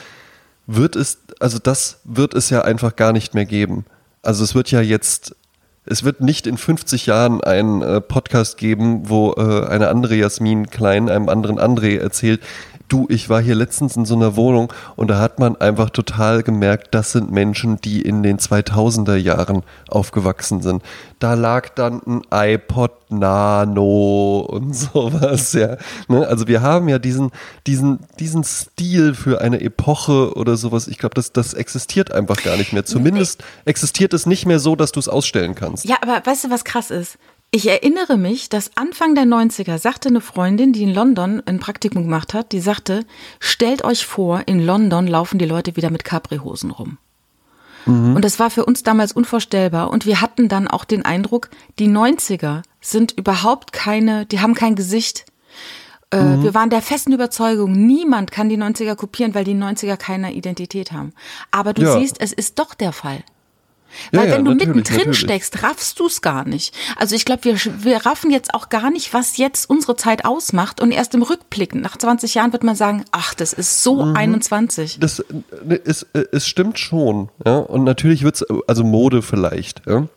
wird 0.76 0.96
es, 0.96 1.20
also 1.40 1.60
das 1.60 2.00
wird 2.04 2.34
es 2.34 2.50
ja 2.50 2.62
einfach 2.62 2.96
gar 2.96 3.14
nicht 3.14 3.34
mehr 3.34 3.46
geben. 3.46 3.86
Also 4.22 4.44
es 4.44 4.56
wird 4.56 4.72
ja 4.72 4.82
jetzt, 4.82 5.36
es 5.86 6.04
wird 6.04 6.22
nicht 6.22 6.48
in 6.48 6.58
50 6.58 7.06
Jahren 7.08 7.42
einen 7.42 7.82
äh, 7.82 8.02
Podcast 8.02 8.58
geben, 8.58 9.10
wo 9.10 9.34
äh, 9.34 9.68
eine 9.68 9.90
andere 9.90 10.16
Jasmin 10.16 10.70
Klein 10.70 11.10
einem 11.10 11.30
anderen 11.30 11.60
André 11.60 11.98
erzählt, 11.98 12.42
Du, 12.92 13.08
ich 13.10 13.30
war 13.30 13.42
hier 13.42 13.56
letztens 13.56 13.96
in 13.96 14.04
so 14.04 14.16
einer 14.16 14.36
Wohnung 14.36 14.74
und 14.98 15.08
da 15.08 15.18
hat 15.18 15.40
man 15.40 15.56
einfach 15.56 15.92
total 15.92 16.44
gemerkt, 16.44 16.94
das 16.94 17.14
sind 17.14 17.32
Menschen, 17.32 17.80
die 17.80 18.02
in 18.02 18.22
den 18.22 18.38
2000er 18.38 19.16
Jahren 19.16 19.64
aufgewachsen 19.88 20.62
sind. 20.62 20.84
Da 21.18 21.36
lag 21.36 21.70
dann 21.70 22.02
ein 22.06 22.22
iPod 22.30 22.92
Nano 23.10 24.40
und 24.42 24.74
sowas, 24.76 25.54
ja. 25.54 25.78
Ne? 26.10 26.28
Also 26.28 26.50
wir 26.50 26.62
haben 26.62 26.90
ja 26.90 27.00
diesen, 27.00 27.32
diesen, 27.66 28.00
diesen 28.20 28.44
Stil 28.44 29.14
für 29.14 29.40
eine 29.40 29.62
Epoche 29.62 30.34
oder 30.36 30.58
sowas. 30.58 30.90
Ich 30.90 30.98
glaube, 30.98 31.16
das, 31.16 31.32
das 31.32 31.54
existiert 31.54 32.12
einfach 32.12 32.44
gar 32.44 32.58
nicht 32.58 32.74
mehr. 32.74 32.84
Zumindest 32.84 33.42
existiert 33.64 34.14
es 34.14 34.26
nicht 34.26 34.46
mehr 34.46 34.60
so, 34.60 34.76
dass 34.76 34.92
du 34.92 35.00
es 35.00 35.08
ausstellen 35.08 35.56
kannst. 35.56 35.86
Ja, 35.86 35.96
aber 36.02 36.22
weißt 36.26 36.44
du, 36.44 36.50
was 36.50 36.66
krass 36.66 36.92
ist? 36.92 37.18
Ich 37.54 37.68
erinnere 37.68 38.18
mich, 38.18 38.48
dass 38.48 38.72
Anfang 38.78 39.14
der 39.14 39.26
90er 39.26 39.78
sagte 39.78 40.08
eine 40.08 40.22
Freundin, 40.22 40.72
die 40.72 40.84
in 40.84 40.94
London 40.94 41.44
ein 41.46 41.60
Praktikum 41.60 42.04
gemacht 42.04 42.34
hat, 42.34 42.54
die 42.54 42.62
sagte, 42.62 43.06
stellt 43.42 43.84
euch 43.84 44.06
vor, 44.06 44.44
in 44.46 44.66
London 44.66 45.06
laufen 45.06 45.38
die 45.38 45.46
Leute 45.46 45.76
wieder 45.76 45.90
mit 45.90 46.06
Capri-Hosen 46.06 46.72
rum. 46.72 46.98
Mhm. 47.86 48.16
Und 48.16 48.24
das 48.24 48.40
war 48.40 48.52
für 48.52 48.64
uns 48.64 48.84
damals 48.84 49.12
unvorstellbar. 49.12 49.92
Und 49.92 50.06
wir 50.06 50.22
hatten 50.22 50.48
dann 50.48 50.70
auch 50.70 50.86
den 50.86 51.04
Eindruck, 51.04 51.50
die 51.78 51.90
90er 51.90 52.62
sind 52.80 53.12
überhaupt 53.12 53.74
keine, 53.74 54.26
die 54.26 54.40
haben 54.40 54.54
kein 54.54 54.76
Gesicht. 54.76 55.26
Äh, 56.12 56.24
mhm. 56.24 56.44
Wir 56.44 56.54
waren 56.54 56.70
der 56.70 56.82
festen 56.82 57.12
Überzeugung, 57.12 57.74
niemand 57.74 58.32
kann 58.32 58.48
die 58.48 58.58
90er 58.58 58.96
kopieren, 58.96 59.36
weil 59.36 59.44
die 59.44 59.56
90er 59.56 59.98
keine 59.98 60.34
Identität 60.34 60.94
haben. 60.94 61.12
Aber 61.52 61.74
du 61.74 61.82
ja. 61.82 62.00
siehst, 62.00 62.22
es 62.22 62.32
ist 62.32 62.60
doch 62.60 62.74
der 62.74 62.94
Fall. 62.94 63.26
Weil 64.12 64.26
Ja, 64.26 64.32
ja, 64.32 64.38
wenn 64.38 64.46
du 64.46 64.52
mittendrin 64.56 64.98
natürlich. 64.98 65.20
steckst, 65.20 65.64
raffst 65.64 66.00
du 66.00 66.08
es 66.08 66.22
gar 66.22 66.48
nicht. 66.48 66.74
Also 66.98 67.16
ich 67.16 67.26
glaube, 67.26 67.44
wir, 67.44 67.56
wir 67.84 68.06
raffen 68.06 68.32
jetzt 68.32 68.54
auch 68.54 68.70
gar 68.70 68.90
nicht, 68.90 69.14
was 69.14 69.38
jetzt 69.38 69.70
unsere 69.70 69.96
Zeit 69.96 70.26
ausmacht. 70.26 70.82
Und 70.82 70.92
erst 70.92 71.14
im 71.14 71.24
Rückblick, 71.24 71.76
nach 71.76 71.98
20 71.98 72.36
Jahren 72.36 72.52
wird 72.54 72.64
man 72.64 72.76
sagen, 72.76 73.06
ach, 73.12 73.34
das 73.34 73.54
ist 73.54 73.84
so 73.84 74.04
Mhm. 74.06 74.16
21. 74.16 75.00
Das 75.00 75.20
äh, 75.20 75.80
es, 75.86 76.04
äh, 76.14 76.24
es 76.32 76.48
stimmt 76.48 76.80
schon, 76.80 77.30
ja. 77.46 77.58
Und 77.58 77.84
natürlich 77.84 78.24
wird's, 78.24 78.44
also 78.68 78.84
Mode 78.84 79.22
vielleicht, 79.22 79.82
ja. 79.88 80.08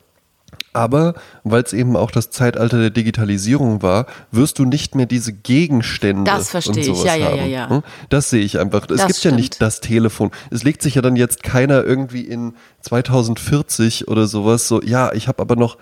Aber 0.75 1.13
weil 1.43 1.63
es 1.63 1.73
eben 1.73 1.95
auch 1.95 2.11
das 2.11 2.29
Zeitalter 2.31 2.79
der 2.79 2.89
Digitalisierung 2.89 3.81
war, 3.81 4.07
wirst 4.31 4.59
du 4.59 4.65
nicht 4.65 4.93
mehr 4.93 5.05
diese 5.05 5.31
Gegenstände. 5.31 6.29
Das 6.29 6.49
verstehe 6.49 6.91
und 6.91 6.97
ich. 6.97 7.03
Ja, 7.03 7.15
ja, 7.15 7.33
ja, 7.33 7.45
ja. 7.45 7.69
Hm? 7.69 7.83
Das 8.09 8.29
sehe 8.29 8.43
ich 8.43 8.59
einfach. 8.59 8.81
Es 8.83 8.97
Das 8.97 9.07
gibt 9.07 9.09
ja 9.09 9.13
stimmt. 9.29 9.37
nicht 9.37 9.61
das 9.61 9.79
Telefon. 9.79 10.31
Es 10.51 10.63
legt 10.63 10.81
sich 10.81 10.95
ja 10.95 11.01
dann 11.01 11.15
jetzt 11.15 11.43
keiner 11.43 11.83
irgendwie 11.83 12.21
in 12.21 12.53
2040 12.81 14.07
oder 14.09 14.27
sowas 14.27 14.67
so, 14.67 14.81
ja, 14.81 15.13
ich 15.13 15.27
habe 15.27 15.41
aber 15.41 15.55
noch 15.55 15.77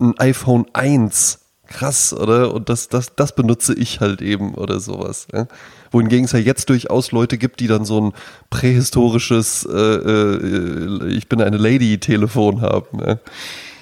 ein 0.00 0.18
iPhone 0.18 0.66
1. 0.72 1.40
Krass, 1.66 2.14
oder? 2.14 2.54
Und 2.54 2.70
das, 2.70 2.88
das, 2.88 3.14
das 3.14 3.34
benutze 3.34 3.74
ich 3.74 4.00
halt 4.00 4.22
eben 4.22 4.54
oder 4.54 4.80
sowas. 4.80 5.28
Ja? 5.34 5.46
Wohingegen 5.90 6.24
es 6.24 6.32
ja 6.32 6.38
jetzt 6.38 6.70
durchaus 6.70 7.12
Leute 7.12 7.36
gibt, 7.36 7.60
die 7.60 7.66
dann 7.66 7.84
so 7.84 8.00
ein 8.00 8.12
prähistorisches 8.48 9.68
äh, 9.70 9.76
äh, 9.76 11.08
Ich 11.08 11.28
bin 11.28 11.42
eine 11.42 11.58
Lady-Telefon 11.58 12.62
haben. 12.62 13.00
Ja? 13.06 13.18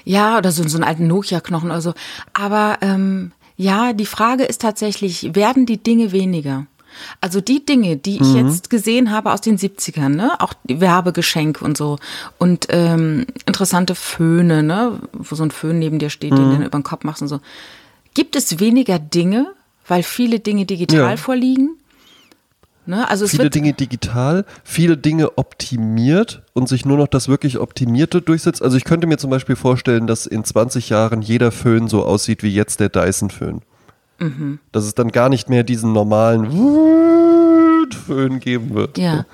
Ja, 0.06 0.38
oder 0.38 0.52
so, 0.52 0.66
so 0.66 0.78
einen 0.78 0.84
alten 0.84 1.08
Nokia-Knochen 1.08 1.70
oder 1.70 1.80
so. 1.82 1.92
Aber 2.32 2.78
ähm, 2.80 3.32
ja, 3.56 3.92
die 3.92 4.06
Frage 4.06 4.44
ist 4.44 4.62
tatsächlich, 4.62 5.34
werden 5.34 5.66
die 5.66 5.82
Dinge 5.82 6.12
weniger? 6.12 6.66
Also 7.20 7.40
die 7.42 7.66
Dinge, 7.66 7.96
die 7.98 8.16
ich 8.22 8.32
jetzt 8.32 8.70
gesehen 8.70 9.10
habe 9.10 9.32
aus 9.32 9.42
den 9.42 9.58
70ern, 9.58 10.08
ne, 10.10 10.40
auch 10.40 10.54
Werbegeschenk 10.64 11.60
und 11.60 11.76
so 11.76 11.98
und 12.38 12.68
ähm, 12.70 13.26
interessante 13.44 13.94
Föhne, 13.94 14.62
ne, 14.62 14.98
wo 15.12 15.34
so 15.34 15.42
ein 15.42 15.50
Föhn 15.50 15.78
neben 15.78 15.98
dir 15.98 16.08
steht, 16.08 16.32
den 16.38 16.50
du 16.50 16.56
über 16.56 16.68
den 16.78 16.84
Kopf 16.84 17.04
machst 17.04 17.20
und 17.20 17.28
so. 17.28 17.40
Gibt 18.14 18.34
es 18.34 18.60
weniger 18.60 18.98
Dinge, 18.98 19.52
weil 19.86 20.02
viele 20.02 20.40
Dinge 20.40 20.64
digital 20.64 21.10
Ja. 21.10 21.16
vorliegen? 21.18 21.76
Ne, 22.88 23.08
also 23.08 23.26
Viele 23.26 23.50
Dinge 23.50 23.72
digital, 23.72 24.44
viele 24.62 24.96
Dinge 24.96 25.36
optimiert 25.38 26.42
und 26.52 26.68
sich 26.68 26.84
nur 26.84 26.96
noch 26.96 27.08
das 27.08 27.26
wirklich 27.26 27.58
Optimierte 27.58 28.22
durchsetzt. 28.22 28.62
Also 28.62 28.76
ich 28.76 28.84
könnte 28.84 29.08
mir 29.08 29.18
zum 29.18 29.28
Beispiel 29.28 29.56
vorstellen, 29.56 30.06
dass 30.06 30.24
in 30.26 30.44
20 30.44 30.88
Jahren 30.88 31.20
jeder 31.20 31.50
Föhn 31.50 31.88
so 31.88 32.04
aussieht 32.04 32.44
wie 32.44 32.54
jetzt 32.54 32.78
der 32.78 32.88
Dyson-Föhn. 32.88 33.62
Mhm. 34.20 34.60
Dass 34.70 34.84
es 34.84 34.94
dann 34.94 35.10
gar 35.10 35.28
nicht 35.28 35.50
mehr 35.50 35.64
diesen 35.64 35.92
normalen 35.92 36.48
Föhn 38.06 38.38
geben 38.38 38.74
wird. 38.74 38.98
Ja. 38.98 39.26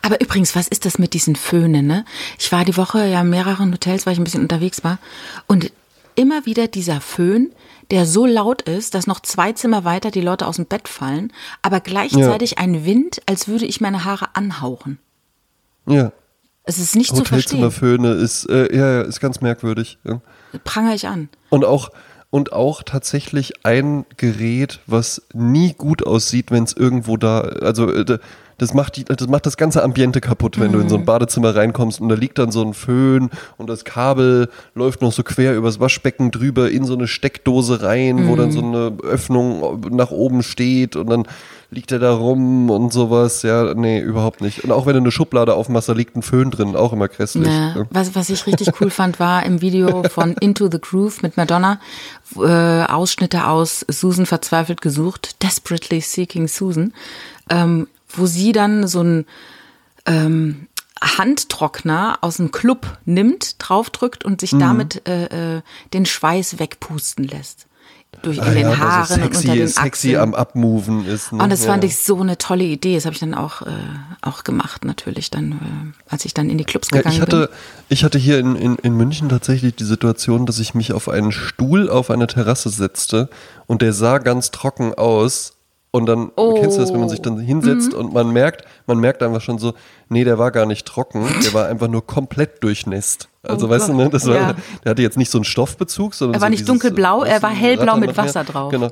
Aber 0.00 0.20
übrigens, 0.22 0.56
was 0.56 0.66
ist 0.68 0.86
das 0.86 0.98
mit 0.98 1.12
diesen 1.12 1.36
Föhnen, 1.36 1.86
ne? 1.86 2.04
Ich 2.38 2.50
war 2.50 2.64
die 2.64 2.78
Woche 2.78 3.06
ja 3.06 3.20
in 3.20 3.30
mehreren 3.30 3.72
Hotels, 3.72 4.06
weil 4.06 4.14
ich 4.14 4.18
ein 4.18 4.24
bisschen 4.24 4.42
unterwegs 4.42 4.84
war. 4.84 4.98
Und 5.46 5.70
immer 6.14 6.46
wieder 6.46 6.66
dieser 6.66 7.00
Föhn, 7.00 7.52
der 7.90 8.06
so 8.06 8.26
laut 8.26 8.62
ist, 8.62 8.94
dass 8.94 9.06
noch 9.06 9.20
zwei 9.20 9.52
Zimmer 9.52 9.84
weiter 9.84 10.10
die 10.10 10.20
Leute 10.20 10.46
aus 10.46 10.56
dem 10.56 10.66
Bett 10.66 10.88
fallen, 10.88 11.32
aber 11.62 11.80
gleichzeitig 11.80 12.58
ein 12.58 12.84
Wind, 12.84 13.22
als 13.26 13.48
würde 13.48 13.66
ich 13.66 13.80
meine 13.80 14.04
Haare 14.04 14.34
anhauchen. 14.34 14.98
Ja. 15.86 16.12
Es 16.64 16.78
ist 16.78 16.96
nicht 16.96 17.10
zu 17.10 17.24
verstehen. 17.24 17.62
Hotelzimmerföhne 17.62 18.12
ist, 18.14 18.46
äh, 18.46 18.76
ja, 18.76 18.94
ja, 18.94 19.02
ist 19.02 19.20
ganz 19.20 19.40
merkwürdig. 19.40 19.98
Ja. 20.04 20.20
Pranger 20.64 20.94
ich 20.94 21.06
an. 21.06 21.28
Und 21.48 21.64
auch, 21.64 21.90
und 22.30 22.52
auch 22.52 22.82
tatsächlich 22.82 23.64
ein 23.64 24.04
Gerät, 24.16 24.80
was 24.86 25.22
nie 25.32 25.74
gut 25.74 26.04
aussieht, 26.04 26.50
wenn 26.50 26.64
es 26.64 26.72
irgendwo 26.72 27.16
da, 27.16 27.40
also 27.40 27.92
äh, 27.92 28.18
das 28.58 28.72
macht, 28.72 28.96
die, 28.96 29.04
das 29.04 29.28
macht 29.28 29.46
das 29.46 29.56
ganze 29.56 29.82
Ambiente 29.82 30.20
kaputt, 30.20 30.58
wenn 30.58 30.72
du 30.72 30.80
in 30.80 30.88
so 30.88 30.96
ein 30.96 31.04
Badezimmer 31.04 31.54
reinkommst 31.54 32.00
und 32.00 32.08
da 32.08 32.14
liegt 32.14 32.38
dann 32.38 32.50
so 32.50 32.62
ein 32.62 32.74
Föhn 32.74 33.30
und 33.58 33.68
das 33.68 33.84
Kabel 33.84 34.48
läuft 34.74 35.02
noch 35.02 35.12
so 35.12 35.22
quer 35.22 35.54
übers 35.54 35.78
Waschbecken 35.78 36.30
drüber 36.30 36.70
in 36.70 36.84
so 36.84 36.94
eine 36.94 37.06
Steckdose 37.06 37.82
rein, 37.82 38.28
wo 38.28 38.36
dann 38.36 38.52
so 38.52 38.62
eine 38.62 38.92
Öffnung 39.02 39.80
nach 39.90 40.10
oben 40.10 40.42
steht 40.42 40.96
und 40.96 41.10
dann 41.10 41.26
liegt 41.70 41.92
er 41.92 41.98
da 41.98 42.14
rum 42.14 42.70
und 42.70 42.92
sowas. 42.92 43.42
Ja, 43.42 43.74
nee, 43.74 44.00
überhaupt 44.00 44.40
nicht. 44.40 44.64
Und 44.64 44.72
auch 44.72 44.86
wenn 44.86 44.94
du 44.94 45.00
eine 45.00 45.10
Schublade 45.10 45.54
aufmachst, 45.54 45.88
da 45.88 45.92
liegt 45.92 46.16
ein 46.16 46.22
Föhn 46.22 46.50
drin, 46.50 46.76
auch 46.76 46.92
immer 46.92 47.08
grässlich. 47.08 47.48
Ja, 47.48 47.86
was, 47.90 48.14
was 48.14 48.30
ich 48.30 48.46
richtig 48.46 48.80
cool 48.80 48.90
fand, 48.90 49.18
war 49.20 49.44
im 49.44 49.60
Video 49.60 50.02
von 50.08 50.34
Into 50.40 50.70
the 50.70 50.80
Groove 50.80 51.22
mit 51.22 51.36
Madonna 51.36 51.80
äh, 52.36 52.84
Ausschnitte 52.84 53.46
aus 53.48 53.84
Susan 53.88 54.26
verzweifelt 54.26 54.80
gesucht, 54.80 55.42
Desperately 55.42 56.00
Seeking 56.00 56.48
Susan, 56.48 56.92
ähm, 57.50 57.88
wo 58.16 58.26
sie 58.26 58.52
dann 58.52 58.86
so 58.86 59.02
ein 59.02 59.26
ähm, 60.06 60.68
Handtrockner 61.00 62.18
aus 62.22 62.36
dem 62.38 62.50
Club 62.50 62.98
nimmt, 63.04 63.56
draufdrückt 63.58 64.24
und 64.24 64.40
sich 64.40 64.50
damit 64.50 65.06
äh, 65.08 65.56
äh, 65.56 65.62
den 65.92 66.06
Schweiß 66.06 66.58
wegpusten 66.58 67.24
lässt. 67.24 67.66
Durch 68.22 68.38
in 68.38 68.44
Ah 68.44 68.50
den 68.50 68.62
ja, 68.62 68.68
weil 68.68 68.76
so 68.76 68.82
Haaren 68.82 69.22
und 69.22 69.34
sexy, 69.34 69.48
unter 69.48 69.56
den 69.56 69.68
sexy 69.68 70.08
Achseln. 70.08 70.16
am 70.16 70.34
Abmoven 70.34 71.06
ist. 71.06 71.32
Ne? 71.32 71.42
Und 71.42 71.50
das 71.50 71.64
ja. 71.64 71.70
fand 71.70 71.84
ich 71.84 71.98
so 71.98 72.18
eine 72.20 72.38
tolle 72.38 72.64
Idee. 72.64 72.94
Das 72.94 73.04
habe 73.04 73.12
ich 73.12 73.20
dann 73.20 73.34
auch, 73.34 73.62
äh, 73.62 73.70
auch 74.22 74.42
gemacht, 74.42 74.86
natürlich, 74.86 75.30
dann, 75.30 75.52
äh, 75.52 76.10
als 76.10 76.24
ich 76.24 76.32
dann 76.32 76.48
in 76.48 76.56
die 76.56 76.64
Clubs 76.64 76.88
Ja, 76.90 76.98
gegangen 76.98 77.14
ich 77.14 77.20
hatte, 77.20 77.50
ich 77.90 78.04
hatte 78.04 78.18
hier 78.18 78.38
in, 78.38 78.56
in, 78.56 78.76
in 78.76 78.96
München 78.96 79.28
tatsächlich 79.28 79.76
die 79.76 79.84
Situation, 79.84 80.46
dass 80.46 80.58
ich 80.58 80.74
mich 80.74 80.92
auf 80.92 81.10
einen 81.10 81.30
Stuhl 81.30 81.90
auf 81.90 82.10
eine 82.10 82.26
Terrasse 82.26 82.70
setzte 82.70 83.28
und 83.66 83.82
der 83.82 83.92
sah 83.92 84.18
ganz 84.18 84.50
trocken 84.50 84.94
aus. 84.94 85.55
Und 85.92 86.06
dann 86.06 86.30
Oh. 86.36 86.54
kennst 86.60 86.76
du 86.76 86.82
das, 86.82 86.92
wenn 86.92 87.00
man 87.00 87.08
sich 87.08 87.22
dann 87.22 87.38
hinsetzt 87.38 87.92
Mhm. 87.92 87.98
und 87.98 88.12
man 88.12 88.30
merkt, 88.30 88.64
man 88.86 88.98
merkt 88.98 89.22
einfach 89.22 89.40
schon 89.40 89.58
so, 89.58 89.72
nee, 90.10 90.24
der 90.24 90.38
war 90.38 90.50
gar 90.50 90.66
nicht 90.66 90.86
trocken, 90.86 91.26
der 91.44 91.54
war 91.54 91.68
einfach 91.68 91.88
nur 91.88 92.06
komplett 92.06 92.62
durchnässt. 92.62 93.28
Also 93.42 93.66
Oh 93.66 93.70
weißt 93.70 93.88
du, 93.88 93.94
ne, 93.94 94.04
Gott, 94.04 94.14
das 94.14 94.26
war, 94.26 94.34
ja. 94.34 94.54
der 94.84 94.90
hatte 94.90 95.02
jetzt 95.02 95.16
nicht 95.16 95.30
so 95.30 95.38
einen 95.38 95.44
Stoffbezug, 95.44 96.14
sondern 96.14 96.34
Er 96.34 96.40
war 96.42 96.48
so 96.48 96.50
nicht 96.50 96.68
dunkelblau, 96.68 97.22
er 97.24 97.40
war 97.42 97.50
hellblau 97.50 97.96
mit. 97.96 98.14
Wasser 98.16 98.44
drauf. 98.44 98.70
Genau. 98.72 98.88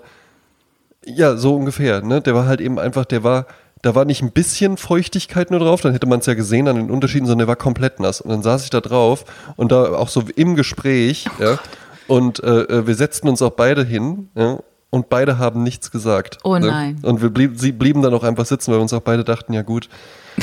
Ja, 1.05 1.37
so 1.37 1.55
ungefähr. 1.57 2.01
Ne? 2.03 2.23
Der 2.23 2.35
war 2.35 2.47
halt 2.47 2.61
eben 2.63 2.79
einfach, 2.79 3.05
der 3.05 3.23
war, 3.25 3.47
da 3.83 3.95
war 3.95 4.07
nicht 4.07 4.23
ein 4.23 4.33
bisschen 4.33 4.79
Feuchtigkeit 4.79 5.51
nur 5.51 5.61
drauf, 5.61 5.83
dann 5.83 5.93
hätte 5.93 6.07
man 6.07 6.21
es 6.21 6.27
ja 6.27 6.33
gesehen 6.35 6.69
an 6.69 6.77
den 6.77 6.91
Unterschieden, 6.91 7.27
sondern 7.27 7.41
der 7.41 7.49
war 7.49 7.57
komplett 7.57 8.01
nass. 8.01 8.23
Und 8.23 8.31
dann 8.31 8.43
saß 8.43 8.65
ich 8.65 8.71
da 8.71 8.81
drauf 8.81 9.25
und 9.57 9.71
da 9.73 9.95
auch 9.97 10.09
so 10.09 10.23
im 10.37 10.55
Gespräch, 10.55 11.27
Oh 11.39 11.43
ja, 11.43 11.59
und 12.07 12.43
äh, 12.43 12.63
äh, 12.63 12.87
wir 12.87 12.95
setzten 12.95 13.29
uns 13.29 13.43
auch 13.43 13.51
beide 13.51 13.85
hin, 13.85 14.31
ja, 14.35 14.59
und 14.95 15.09
beide 15.09 15.39
haben 15.39 15.65
nichts 15.65 15.91
gesagt. 15.91 16.39
Oh 16.45 16.57
ne? 16.57 16.69
nein. 16.69 16.99
Und 17.03 17.21
wir 17.21 17.31
blieb, 17.31 17.55
sie 17.57 17.73
blieben 17.73 18.01
dann 18.01 18.15
auch 18.15 18.23
einfach 18.23 18.47
sitzen, 18.47 18.71
weil 18.71 18.79
wir 18.79 18.83
uns 18.83 18.93
auch 18.93 19.01
beide 19.01 19.25
dachten, 19.25 19.53
ja 19.53 19.63
gut, 19.63 19.89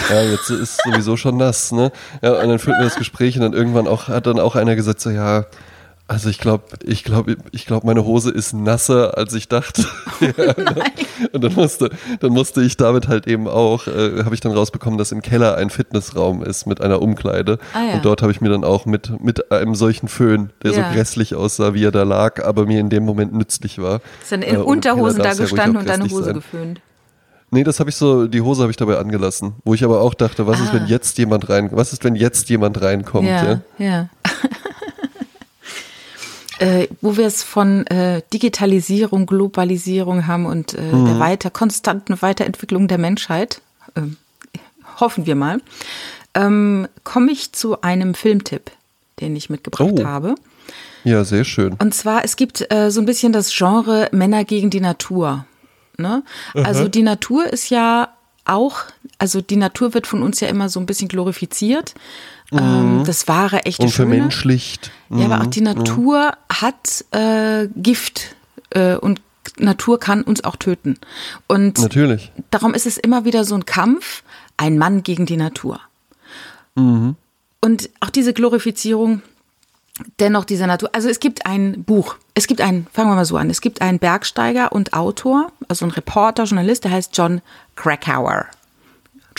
ja, 0.09 0.23
jetzt 0.23 0.49
ist 0.49 0.81
sowieso 0.83 1.15
schon 1.15 1.37
nass, 1.37 1.71
ne? 1.71 1.89
Ja, 2.21 2.33
und 2.33 2.49
dann 2.49 2.59
führten 2.59 2.81
wir 2.81 2.83
das 2.83 2.97
Gespräch 2.97 3.37
und 3.37 3.43
dann 3.43 3.53
irgendwann 3.53 3.87
auch, 3.87 4.09
hat 4.09 4.27
dann 4.27 4.41
auch 4.41 4.57
einer 4.57 4.75
gesagt, 4.75 4.99
so, 4.99 5.09
ja, 5.09 5.45
also 6.11 6.27
ich 6.29 6.39
glaube, 6.39 6.65
ich 6.83 7.05
glaube, 7.05 7.37
ich 7.51 7.65
glaube, 7.65 7.87
meine 7.87 8.03
Hose 8.03 8.31
ist 8.31 8.51
nasser, 8.53 9.17
als 9.17 9.33
ich 9.33 9.47
dachte. 9.47 9.85
ja, 10.19 10.27
ne? 10.45 10.83
und 11.31 11.41
dann 11.41 11.53
musste, 11.53 11.89
dann 12.19 12.33
musste 12.33 12.61
ich 12.61 12.75
damit 12.75 13.07
halt 13.07 13.27
eben 13.27 13.47
auch, 13.47 13.87
äh, 13.87 14.23
habe 14.25 14.35
ich 14.35 14.41
dann 14.41 14.51
rausbekommen, 14.51 14.97
dass 14.97 15.13
im 15.13 15.21
Keller 15.21 15.55
ein 15.55 15.69
Fitnessraum 15.69 16.43
ist 16.43 16.65
mit 16.67 16.81
einer 16.81 17.01
Umkleide. 17.01 17.59
Ah, 17.73 17.83
ja. 17.87 17.93
Und 17.93 18.03
dort 18.03 18.21
habe 18.21 18.31
ich 18.33 18.41
mir 18.41 18.49
dann 18.49 18.65
auch 18.65 18.85
mit, 18.85 19.23
mit 19.23 19.53
einem 19.53 19.73
solchen 19.73 20.09
Föhn, 20.09 20.49
der 20.63 20.71
Ja. 20.73 20.89
so 20.89 20.93
grässlich 20.93 21.33
aussah, 21.35 21.73
wie 21.73 21.85
er 21.85 21.91
da 21.91 22.03
lag, 22.03 22.43
aber 22.43 22.65
mir 22.65 22.81
in 22.81 22.89
dem 22.89 23.05
Moment 23.05 23.33
nützlich 23.33 23.79
war. 23.81 24.01
Ist 24.21 24.33
dann 24.33 24.41
in 24.41 24.55
Äh, 24.55 24.57
und 24.57 24.63
im 24.85 24.91
Unterhosen 24.91 25.23
da 25.23 25.33
gestanden 25.33 25.77
und 25.77 25.87
deine 25.87 26.03
Hose 26.03 26.23
sein. 26.25 26.33
geföhnt. 26.33 26.81
Nee, 27.51 27.63
das 27.63 27.79
habe 27.79 27.89
ich 27.89 27.95
so, 27.95 28.27
die 28.27 28.41
Hose 28.41 28.61
habe 28.63 28.71
ich 28.71 28.77
dabei 28.77 28.97
angelassen, 28.97 29.53
wo 29.63 29.73
ich 29.73 29.83
aber 29.85 30.01
auch 30.01 30.13
dachte, 30.13 30.45
was 30.45 30.59
ist, 30.59 30.71
Ah. 30.71 30.73
wenn 30.75 30.87
jetzt 30.87 31.17
jemand 31.17 31.49
rein, 31.49 31.69
was 31.71 31.93
ist, 31.93 32.03
wenn 32.03 32.15
jetzt 32.15 32.49
jemand 32.49 32.81
reinkommt, 32.81 33.27
ja? 33.29 33.43
Ja, 33.43 33.85
ja. 33.85 34.09
Äh, 36.61 36.87
wo 37.01 37.17
wir 37.17 37.25
es 37.27 37.43
von 37.43 37.85
äh, 37.87 38.21
Digitalisierung, 38.33 39.25
Globalisierung 39.25 40.27
haben 40.27 40.45
und 40.45 40.73
äh, 40.75 40.81
Mhm. 40.81 41.05
der 41.05 41.19
weiter 41.19 41.49
konstanten 41.49 42.21
Weiterentwicklung 42.21 42.87
der 42.87 42.97
Menschheit, 42.97 43.61
ähm, 43.95 44.15
hoffen 44.99 45.25
wir 45.25 45.35
mal, 45.35 45.59
ähm, 46.35 46.87
komme 47.03 47.31
ich 47.31 47.51
zu 47.51 47.81
einem 47.81 48.13
Filmtipp, 48.13 48.71
den 49.19 49.35
ich 49.35 49.49
mitgebracht 49.49 49.89
Oh. 49.99 50.05
habe. 50.05 50.35
Ja, 51.03 51.23
sehr 51.23 51.43
schön. 51.43 51.73
Und 51.79 51.93
zwar, 51.95 52.23
es 52.23 52.35
gibt 52.35 52.71
äh, 52.71 52.91
so 52.91 53.01
ein 53.01 53.05
bisschen 53.05 53.33
das 53.33 53.51
Genre 53.53 54.07
Männer 54.11 54.45
gegen 54.45 54.69
die 54.69 54.79
Natur. 54.81 55.45
Ne? 55.97 56.23
Also 56.53 56.87
die 56.87 57.01
Natur 57.03 57.47
ist 57.51 57.69
ja 57.69 58.09
auch, 58.45 58.77
also 59.17 59.41
die 59.41 59.55
Natur 59.55 59.93
wird 59.93 60.07
von 60.07 60.21
uns 60.23 60.39
ja 60.39 60.47
immer 60.47 60.69
so 60.69 60.79
ein 60.79 60.85
bisschen 60.85 61.07
glorifiziert. 61.07 61.93
Ähm, 62.51 63.03
das 63.05 63.27
wahre, 63.27 63.65
echte, 63.65 63.83
Und 63.83 63.89
vermenschlicht. 63.89 64.91
Ja, 65.09 65.25
aber 65.25 65.41
auch 65.41 65.47
die 65.47 65.61
Natur 65.61 66.33
hat 66.51 67.05
äh, 67.11 67.67
Gift 67.75 68.35
äh, 68.71 68.95
und 68.95 69.21
Natur 69.57 69.99
kann 69.99 70.21
uns 70.21 70.43
auch 70.43 70.55
töten. 70.55 70.97
Und 71.47 71.79
Natürlich. 71.79 72.31
darum 72.51 72.73
ist 72.73 72.85
es 72.85 72.97
immer 72.97 73.25
wieder 73.25 73.43
so 73.43 73.55
ein 73.55 73.65
Kampf, 73.65 74.23
ein 74.57 74.77
Mann 74.77 75.03
gegen 75.03 75.25
die 75.25 75.37
Natur. 75.37 75.79
Und 76.75 77.89
auch 77.99 78.09
diese 78.09 78.33
Glorifizierung 78.33 79.21
dennoch 80.19 80.45
dieser 80.45 80.67
Natur. 80.67 80.89
Also 80.93 81.09
es 81.09 81.19
gibt 81.19 81.45
ein 81.45 81.83
Buch, 81.83 82.15
es 82.33 82.47
gibt 82.47 82.61
einen, 82.61 82.87
fangen 82.91 83.09
wir 83.09 83.15
mal 83.15 83.25
so 83.25 83.37
an, 83.37 83.49
es 83.49 83.61
gibt 83.61 83.81
einen 83.81 83.99
Bergsteiger 83.99 84.71
und 84.71 84.93
Autor, 84.93 85.51
also 85.67 85.85
ein 85.85 85.91
Reporter, 85.91 86.45
Journalist, 86.45 86.85
der 86.85 86.91
heißt 86.91 87.15
John 87.15 87.41
Krakauer. 87.75 88.45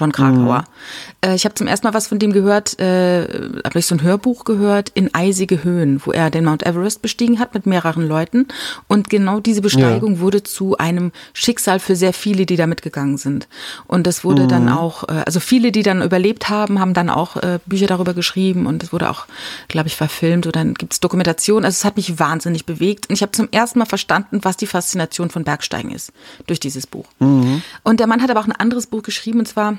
John 0.03 0.13
Krakauer. 0.13 0.59
Mhm. 0.59 1.31
Äh, 1.31 1.35
ich 1.35 1.45
habe 1.45 1.55
zum 1.55 1.67
ersten 1.67 1.87
Mal 1.87 1.95
was 1.95 2.09
von 2.09 2.19
dem 2.19 2.33
gehört, 2.33 2.79
äh, 2.81 3.23
habe 3.65 3.79
ich 3.79 3.87
so 3.87 3.95
ein 3.95 4.03
Hörbuch 4.03 4.45
gehört, 4.45 4.91
in 4.95 5.15
eisige 5.15 5.63
Höhen, 5.63 6.01
wo 6.05 6.11
er 6.11 6.31
den 6.31 6.45
Mount 6.45 6.67
Everest 6.67 7.03
bestiegen 7.03 7.39
hat 7.39 7.55
mit 7.55 7.67
mehreren 7.67 8.07
Leuten. 8.07 8.49
Und 8.89 9.11
genau 9.11 9.41
diese 9.41 9.63
Besteigung 9.63 10.15
ja. 10.15 10.21
wurde 10.21 10.43
zu 10.43 10.77
einem 10.79 11.13
Schicksal 11.33 11.79
für 11.79 11.95
sehr 11.95 12.13
viele, 12.13 12.47
die 12.47 12.57
da 12.57 12.67
mitgegangen 12.67 13.17
sind. 13.17 13.49
Und 13.87 14.07
das 14.07 14.25
wurde 14.25 14.45
mhm. 14.45 14.49
dann 14.49 14.69
auch, 14.69 15.05
äh, 15.05 15.23
also 15.25 15.41
viele, 15.41 15.73
die 15.73 15.83
dann 15.83 16.03
überlebt 16.03 16.49
haben, 16.49 16.81
haben 16.81 16.95
dann 16.95 17.09
auch 17.09 17.37
äh, 17.37 17.61
Bücher 17.67 17.87
darüber 17.87 18.15
geschrieben 18.15 18.67
und 18.67 18.83
es 18.83 18.93
wurde 18.93 19.09
auch, 19.09 19.27
glaube 19.69 19.89
ich, 19.89 19.97
verfilmt 19.97 20.47
oder 20.47 20.61
dann 20.61 20.75
gibt 20.75 20.93
es 20.95 21.01
Dokumentation. 21.01 21.65
Also 21.65 21.77
es 21.77 21.85
hat 21.85 21.97
mich 21.97 22.19
wahnsinnig 22.19 22.67
bewegt. 22.67 23.09
Und 23.09 23.15
ich 23.15 23.23
habe 23.23 23.33
zum 23.33 23.49
ersten 23.53 23.79
Mal 23.79 23.87
verstanden, 23.87 24.41
was 24.43 24.57
die 24.57 24.67
Faszination 24.67 25.31
von 25.31 25.45
Bergsteigen 25.45 25.93
ist 25.93 26.13
durch 26.47 26.61
dieses 26.61 26.87
Buch. 26.87 27.07
Mhm. 27.21 27.63
Und 27.85 28.01
der 28.01 28.07
Mann 28.07 28.23
hat 28.23 28.31
aber 28.31 28.41
auch 28.41 28.47
ein 28.47 28.53
anderes 28.53 28.87
Buch 28.87 29.03
geschrieben, 29.03 29.39
und 29.39 29.47
zwar 29.47 29.79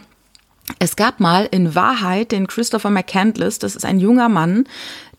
es 0.80 0.96
gab 0.96 1.20
mal 1.20 1.48
in 1.52 1.76
Wahrheit 1.76 2.32
den 2.32 2.48
Christopher 2.48 2.90
McCandless, 2.90 3.60
das 3.60 3.76
ist 3.76 3.86
ein 3.86 4.00
junger 4.00 4.30
Mann, 4.30 4.66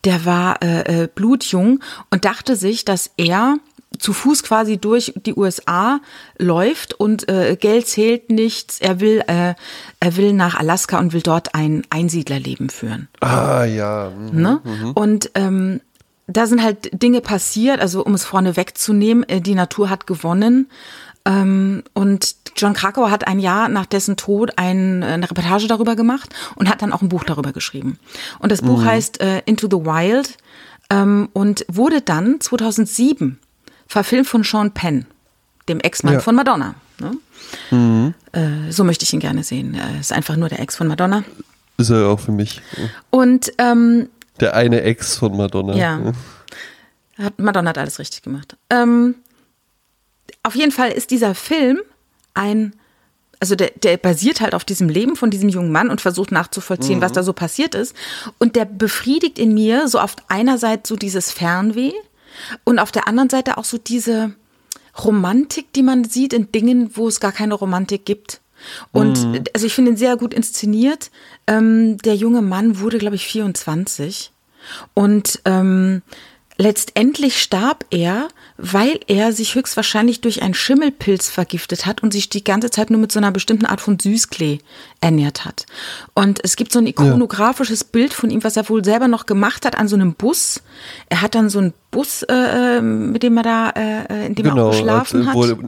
der 0.05 0.25
war 0.25 0.63
äh, 0.63 1.03
äh, 1.03 1.09
blutjung 1.13 1.81
und 2.11 2.25
dachte 2.25 2.57
sich, 2.57 2.85
dass 2.85 3.11
er 3.17 3.59
zu 3.99 4.13
Fuß 4.13 4.43
quasi 4.43 4.77
durch 4.79 5.13
die 5.25 5.35
USA 5.35 6.01
läuft 6.39 6.95
und 6.95 7.29
äh, 7.29 7.57
Geld 7.59 7.87
zählt 7.87 8.31
nichts. 8.31 8.81
Er 8.81 9.01
will, 9.01 9.23
äh, 9.27 9.55
er 10.01 10.17
will 10.17 10.33
nach 10.33 10.57
Alaska 10.57 10.99
und 10.99 11.13
will 11.13 11.23
dort 11.23 11.55
ein 11.55 11.83
Einsiedlerleben 11.91 12.71
führen. 12.71 13.09
Ah 13.21 13.65
ja. 13.65 14.11
Mhm. 14.11 14.41
Ne? 14.41 14.61
Mhm. 14.65 14.91
Und 14.93 15.31
ähm, 15.35 15.81
da 16.27 16.47
sind 16.47 16.63
halt 16.63 17.03
Dinge 17.03 17.21
passiert, 17.21 17.81
also 17.81 18.05
um 18.05 18.15
es 18.15 18.25
vorne 18.25 18.57
wegzunehmen, 18.57 19.29
äh, 19.29 19.41
die 19.41 19.55
Natur 19.55 19.91
hat 19.91 20.07
gewonnen. 20.07 20.69
Ähm, 21.27 21.83
und 21.95 22.35
John 22.57 22.75
Krakauer 22.75 23.11
hat 23.11 23.27
ein 23.27 23.39
Jahr 23.39 23.69
nach 23.69 23.87
dessen 23.87 24.17
Tod 24.17 24.53
ein, 24.57 25.03
eine 25.03 25.31
Reportage 25.31 25.67
darüber 25.67 25.97
gemacht 25.97 26.35
und 26.55 26.69
hat 26.69 26.83
dann 26.83 26.93
auch 26.93 27.03
ein 27.03 27.09
Buch 27.09 27.25
darüber 27.25 27.53
geschrieben. 27.53 27.99
Und 28.39 28.53
das 28.53 28.63
Buch 28.63 28.81
mhm. 28.81 28.85
heißt 28.85 29.21
äh, 29.21 29.43
Into 29.47 29.67
the 29.71 29.85
Wild 29.85 30.37
ähm, 30.91 31.29
und 31.33 31.65
wurde 31.69 32.01
dann 32.01 32.41
2007 32.41 33.39
verfilmt 33.87 34.27
von 34.27 34.45
Sean 34.45 34.73
Penn, 34.73 35.07
dem 35.69 35.81
Ex-Mann 35.81 36.15
ja. 36.15 36.21
von 36.21 36.35
Madonna. 36.35 36.75
Ne? 37.01 37.17
Mhm. 37.71 38.15
Äh, 38.33 38.71
so 38.71 38.85
möchte 38.85 39.05
ich 39.05 39.13
ihn 39.13 39.21
gerne 39.21 39.43
sehen. 39.43 39.75
Er 39.75 40.01
ist 40.01 40.13
einfach 40.13 40.37
nur 40.37 40.49
der 40.49 40.61
Ex 40.61 40.77
von 40.77 40.87
Madonna. 40.87 41.25
Ist 41.77 41.91
er 41.91 42.09
auch 42.09 42.21
für 42.21 42.33
mich. 42.33 42.61
Und 43.11 43.53
ähm, 43.59 44.09
der 44.41 44.55
eine 44.55 44.83
Ex 44.83 45.17
von 45.17 45.37
Madonna. 45.37 45.75
Ja. 45.75 46.13
Hat, 47.19 47.39
Madonna 47.39 47.71
hat 47.71 47.79
alles 47.79 47.99
richtig 47.99 48.23
gemacht. 48.23 48.57
Ähm, 48.71 49.17
auf 50.43 50.55
jeden 50.55 50.73
Fall 50.73 50.91
ist 50.91 51.11
dieser 51.11 51.35
Film 51.35 51.81
ein, 52.35 52.75
also 53.41 53.55
der, 53.55 53.71
der 53.71 53.97
basiert 53.97 54.41
halt 54.41 54.55
auf 54.55 54.65
diesem 54.65 54.89
Leben 54.89 55.17
von 55.17 55.31
diesem 55.31 55.49
jungen 55.49 55.73
Mann 55.73 55.91
und 55.91 56.01
versucht 56.01 56.33
nachzuvollziehen, 56.33 56.99
mhm. 56.99 57.03
was 57.03 57.13
da 57.13 57.23
so 57.23 57.33
passiert 57.33 57.75
ist. 57.75 57.95
Und 58.39 58.57
der 58.57 58.65
befriedigt 58.65 59.39
in 59.39 59.55
mir 59.55 59.89
so 59.89 59.99
auf 59.99 60.17
einer 60.29 60.59
Seite 60.59 60.83
so 60.87 60.97
dieses 60.97 61.31
Fernweh 61.31 61.93
und 62.65 62.79
auf 62.79 62.93
der 62.93 63.09
anderen 63.09 63.31
Seite 63.31 63.59
auch 63.59 63.65
so 63.65 63.79
diese 63.79 64.35
Romantik, 65.03 65.73
die 65.73 65.83
man 65.83 66.05
sieht 66.05 66.33
in 66.33 66.53
Dingen, 66.53 66.91
wo 66.95 67.09
es 67.09 67.21
gar 67.21 67.33
keine 67.33 67.55
Romantik 67.55 68.05
gibt. 68.05 68.41
Und 68.93 69.25
mhm. 69.25 69.45
also 69.53 69.67
ich 69.67 69.75
finde 69.75 69.93
ihn 69.93 69.97
sehr 69.97 70.17
gut 70.17 70.33
inszeniert. 70.33 71.11
Ähm, 71.47 71.99
der 71.99 72.15
junge 72.15 72.43
Mann 72.43 72.81
wurde, 72.81 72.99
glaube 72.99 73.17
ich, 73.17 73.27
24. 73.27 74.31
Und 74.95 75.41
ähm, 75.45 76.03
letztendlich 76.57 77.43
starb 77.43 77.85
er, 77.91 78.29
weil 78.57 79.01
er 79.09 79.33
sich 79.33 79.55
höchstwahrscheinlich 79.55 80.21
durch 80.21 80.43
einen 80.43 80.55
Schimmelpilz 80.55 81.29
vergiftet 81.29 81.87
hat 81.87 82.03
und 82.03 82.13
sich 82.13 82.29
die 82.29 82.45
ganze 82.45 82.71
Zeit 82.71 82.91
nur 82.91 83.01
mit 83.01 83.11
so 83.11 83.19
einer 83.19 83.33
bestimmten 83.33 83.67
Art 83.67 83.81
von 83.81 83.99
Süßklee 83.99 84.59
ernährt 85.01 85.45
hat. 85.45 85.67
Und 86.15 86.39
es 86.45 86.55
gibt 86.57 86.73
so 86.73 86.79
ein 86.79 86.87
ikonografisches 86.87 87.81
ja. 87.81 87.87
Bild 87.91 88.15
von 88.15 88.31
ihm, 88.31 88.45
was 88.45 88.57
er 88.57 88.69
wohl 88.69 88.85
selber 88.85 89.09
noch 89.09 89.27
gemacht 89.27 89.67
hat 89.67 89.77
an 89.77 89.89
so 89.89 89.97
einem 89.97 90.15
Bus. 90.15 90.63
Er 91.09 91.23
hat 91.23 91.35
dann 91.35 91.51
so 91.51 91.59
einen 91.59 91.75
Bus, 91.91 92.23
äh, 92.29 92.81
mit 92.81 93.23
dem 93.23 93.37
er 93.37 93.43
da, 93.43 93.71
äh, 93.71 94.27
in 94.27 94.35
dem 94.37 94.45
genau, 94.45 94.57
er 94.57 94.65
auch 94.65 94.71
geschlafen 94.71 95.27
hat. 95.27 95.35
Wurde, 95.35 95.59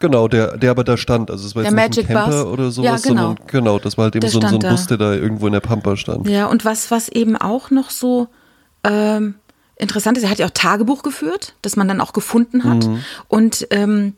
Genau, 0.00 0.28
der, 0.28 0.56
der 0.56 0.70
aber 0.70 0.84
da 0.84 0.96
stand. 0.96 1.28
Also 1.28 1.44
es 1.44 1.56
war 1.56 1.64
jetzt 1.64 1.72
der 1.72 1.88
nicht 1.88 1.96
Magic 1.96 2.10
ein 2.10 2.16
Camper 2.16 2.44
Bus. 2.44 2.52
oder 2.52 2.70
sowas, 2.70 3.04
ja, 3.04 3.10
genau. 3.10 3.26
sondern 3.26 3.46
genau, 3.48 3.78
das 3.80 3.98
war 3.98 4.04
halt 4.04 4.14
eben 4.14 4.28
so, 4.28 4.40
so, 4.40 4.46
ein 4.46 4.58
Bus, 4.60 4.86
der 4.86 4.96
da 4.96 5.12
irgendwo 5.12 5.48
in 5.48 5.52
der 5.52 5.60
Pampa 5.60 5.96
stand. 5.96 6.28
Ja, 6.28 6.46
und 6.46 6.64
was, 6.64 6.92
was 6.92 7.08
eben 7.08 7.36
auch 7.36 7.70
noch 7.70 7.90
so 7.90 8.28
ähm, 8.84 9.34
interessant 9.78 10.18
ist, 10.18 10.24
er 10.24 10.30
hat 10.30 10.38
ja 10.38 10.46
auch 10.46 10.50
Tagebuch 10.50 11.02
geführt, 11.02 11.54
das 11.62 11.76
man 11.76 11.88
dann 11.88 12.00
auch 12.00 12.12
gefunden 12.12 12.64
hat. 12.64 12.86
Mhm. 12.86 13.04
Und 13.28 13.66
ähm, 13.70 14.14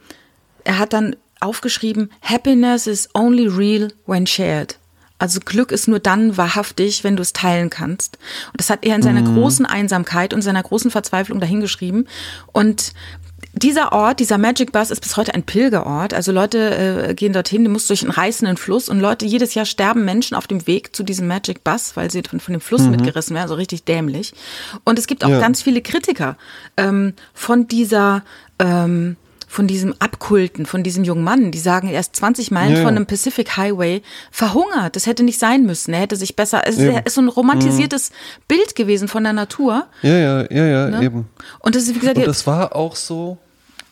er 0.64 0.78
hat 0.78 0.92
dann 0.92 1.16
aufgeschrieben, 1.40 2.11
Happiness 2.22 2.86
is 2.86 3.08
only 3.14 3.46
real 3.46 3.92
when 4.06 4.26
shared. 4.26 4.78
Also 5.18 5.38
Glück 5.44 5.70
ist 5.70 5.86
nur 5.86 5.98
dann 5.98 6.38
wahrhaftig, 6.38 7.04
wenn 7.04 7.14
du 7.14 7.22
es 7.22 7.34
teilen 7.34 7.68
kannst. 7.68 8.16
Und 8.52 8.58
das 8.58 8.70
hat 8.70 8.86
er 8.86 8.96
in 8.96 9.02
seiner 9.02 9.20
mhm. 9.20 9.34
großen 9.34 9.66
Einsamkeit 9.66 10.32
und 10.32 10.40
seiner 10.40 10.62
großen 10.62 10.90
Verzweiflung 10.90 11.40
dahingeschrieben. 11.40 12.08
Und 12.52 12.94
dieser 13.53 13.92
Ort, 13.92 14.20
dieser 14.20 14.38
Magic 14.38 14.72
Bus 14.72 14.90
ist 14.90 15.01
bis 15.01 15.16
heute 15.16 15.34
ein 15.34 15.42
Pilgerort. 15.42 16.14
Also 16.14 16.30
Leute 16.30 17.09
äh, 17.09 17.14
gehen 17.14 17.32
dorthin, 17.32 17.64
du 17.64 17.70
musst 17.70 17.90
durch 17.90 18.03
einen 18.03 18.12
reißenden 18.12 18.57
Fluss 18.57 18.88
und 18.88 19.01
Leute, 19.01 19.26
jedes 19.26 19.55
Jahr 19.55 19.66
sterben 19.66 20.05
Menschen 20.05 20.36
auf 20.36 20.46
dem 20.46 20.66
Weg 20.66 20.94
zu 20.94 21.03
diesem 21.03 21.26
Magic 21.26 21.64
Bus, 21.64 21.96
weil 21.96 22.11
sie 22.11 22.22
von, 22.22 22.38
von 22.38 22.53
dem 22.53 22.61
Fluss 22.61 22.82
mhm. 22.82 22.92
mitgerissen 22.92 23.34
werden, 23.34 23.48
so 23.48 23.55
richtig 23.55 23.84
dämlich. 23.84 24.32
Und 24.84 24.98
es 24.98 25.07
gibt 25.07 25.24
auch 25.24 25.30
ja. 25.30 25.40
ganz 25.40 25.62
viele 25.62 25.82
Kritiker 25.82 26.36
ähm, 26.76 27.14
von 27.34 27.66
dieser 27.66 28.22
ähm, 28.59 29.16
von 29.51 29.66
diesem 29.66 29.96
Abkulten, 29.98 30.64
von 30.64 30.84
diesem 30.84 31.03
jungen 31.03 31.24
Mann, 31.24 31.51
die 31.51 31.59
sagen, 31.59 31.88
er 31.88 31.98
ist 31.98 32.14
20 32.14 32.53
Meilen 32.53 32.76
ja. 32.76 32.82
von 32.82 32.94
einem 32.94 33.07
Pacific 33.07 33.57
Highway 33.57 34.01
verhungert. 34.30 34.94
Das 34.94 35.07
hätte 35.07 35.24
nicht 35.24 35.40
sein 35.40 35.66
müssen. 35.66 35.92
Er 35.92 35.98
hätte 35.98 36.14
sich 36.14 36.36
besser, 36.36 36.62
es 36.68 36.78
ja. 36.78 37.01
ist 37.01 37.14
so 37.14 37.20
ein 37.20 37.26
romantisiertes 37.26 38.11
mhm. 38.11 38.14
Bild 38.46 38.76
gewesen 38.76 39.09
von 39.09 39.24
der 39.24 39.32
Natur. 39.32 39.88
Ja, 40.03 40.16
ja, 40.16 40.46
ja, 40.53 40.66
ja, 40.66 40.86
ne? 40.90 41.03
eben. 41.03 41.28
Und 41.59 41.74
das 41.74 41.82
ist, 41.82 41.96
wie 41.96 41.98
gesagt, 41.98 42.16
Und 42.16 42.28
das 42.28 42.46
war 42.46 42.76
auch 42.76 42.94
so, 42.94 43.38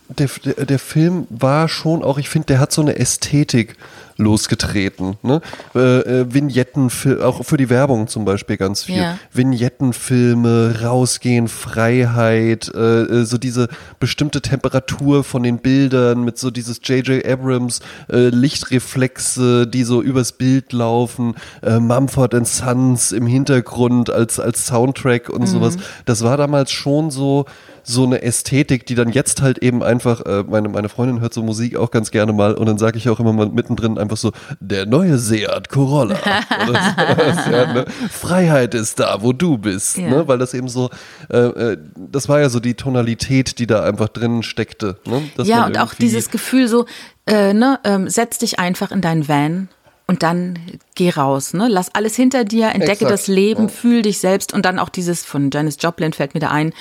der, 0.08 0.28
der, 0.44 0.64
der 0.64 0.78
Film 0.78 1.26
war 1.28 1.68
schon 1.68 2.04
auch, 2.04 2.18
ich 2.18 2.28
finde, 2.28 2.46
der 2.46 2.60
hat 2.60 2.70
so 2.70 2.80
eine 2.80 2.96
Ästhetik 2.96 3.76
losgetreten. 4.18 5.16
Ne? 5.22 5.40
Äh, 5.74 5.78
äh, 5.78 6.34
Vignetten, 6.34 6.90
auch 7.22 7.44
für 7.44 7.56
die 7.56 7.70
Werbung 7.70 8.08
zum 8.08 8.24
Beispiel 8.24 8.56
ganz 8.56 8.84
viel. 8.84 8.96
Ja. 8.96 9.18
Vignettenfilme, 9.32 10.80
rausgehen, 10.82 11.48
Freiheit, 11.48 12.70
äh, 12.74 13.02
äh 13.02 13.24
so 13.24 13.38
diese 13.38 13.68
bestimmte 14.00 14.42
Temperatur 14.42 15.24
von 15.24 15.42
den 15.42 15.58
Bildern 15.58 16.24
mit 16.24 16.36
so 16.38 16.50
dieses 16.50 16.80
J.J. 16.82 17.24
Abrams 17.24 17.80
äh, 18.10 18.28
Lichtreflexe, 18.28 19.66
die 19.66 19.84
so 19.84 20.02
übers 20.02 20.32
Bild 20.32 20.72
laufen, 20.72 21.34
äh, 21.62 21.78
Mumford 21.78 22.34
Sons 22.46 23.12
im 23.12 23.26
Hintergrund 23.26 24.10
als, 24.10 24.40
als 24.40 24.66
Soundtrack 24.66 25.28
und 25.28 25.42
mhm. 25.42 25.46
sowas. 25.46 25.76
Das 26.04 26.22
war 26.22 26.36
damals 26.36 26.72
schon 26.72 27.10
so, 27.10 27.46
so 27.88 28.04
eine 28.04 28.20
Ästhetik, 28.20 28.84
die 28.84 28.94
dann 28.94 29.08
jetzt 29.08 29.40
halt 29.40 29.58
eben 29.58 29.82
einfach, 29.82 30.20
äh, 30.26 30.44
meine, 30.46 30.68
meine 30.68 30.90
Freundin 30.90 31.20
hört 31.20 31.32
so 31.32 31.42
Musik 31.42 31.74
auch 31.76 31.90
ganz 31.90 32.10
gerne 32.10 32.34
mal 32.34 32.54
und 32.54 32.66
dann 32.66 32.76
sage 32.76 32.98
ich 32.98 33.08
auch 33.08 33.18
immer 33.18 33.32
mal 33.32 33.48
mittendrin 33.48 33.96
einfach 33.96 34.18
so, 34.18 34.32
der 34.60 34.84
neue 34.84 35.16
Seat 35.16 35.70
Corolla. 35.70 36.18
ja, 37.50 37.72
ne? 37.72 37.86
Freiheit 38.10 38.74
ist 38.74 39.00
da, 39.00 39.22
wo 39.22 39.32
du 39.32 39.56
bist. 39.56 39.96
Ja. 39.96 40.10
Ne? 40.10 40.28
Weil 40.28 40.36
das 40.36 40.52
eben 40.52 40.68
so, 40.68 40.90
äh, 41.30 41.38
äh, 41.38 41.78
das 41.96 42.28
war 42.28 42.40
ja 42.40 42.50
so 42.50 42.60
die 42.60 42.74
Tonalität, 42.74 43.58
die 43.58 43.66
da 43.66 43.82
einfach 43.84 44.08
drin 44.08 44.42
steckte. 44.42 44.98
Ne? 45.06 45.22
ja, 45.44 45.64
und 45.64 45.78
auch 45.78 45.94
dieses 45.94 46.28
Gefühl 46.28 46.68
so, 46.68 46.84
äh, 47.26 47.54
ne, 47.54 47.80
ähm, 47.84 48.10
setz 48.10 48.36
dich 48.36 48.58
einfach 48.58 48.90
in 48.90 49.00
deinen 49.00 49.28
Van 49.28 49.68
und 50.08 50.22
dann 50.22 50.58
geh 50.94 51.10
raus, 51.10 51.52
ne? 51.52 51.68
Lass 51.68 51.94
alles 51.94 52.16
hinter 52.16 52.44
dir, 52.44 52.68
entdecke 52.68 53.04
Exakt. 53.04 53.12
das 53.12 53.26
Leben, 53.26 53.64
ja. 53.64 53.68
fühl 53.68 54.00
dich 54.00 54.18
selbst 54.18 54.54
und 54.54 54.64
dann 54.64 54.78
auch 54.78 54.88
dieses 54.88 55.22
von 55.22 55.50
Janis 55.50 55.76
Joplin 55.78 56.14
fällt 56.14 56.32
mir 56.32 56.40
da 56.40 56.48
ein, 56.50 56.72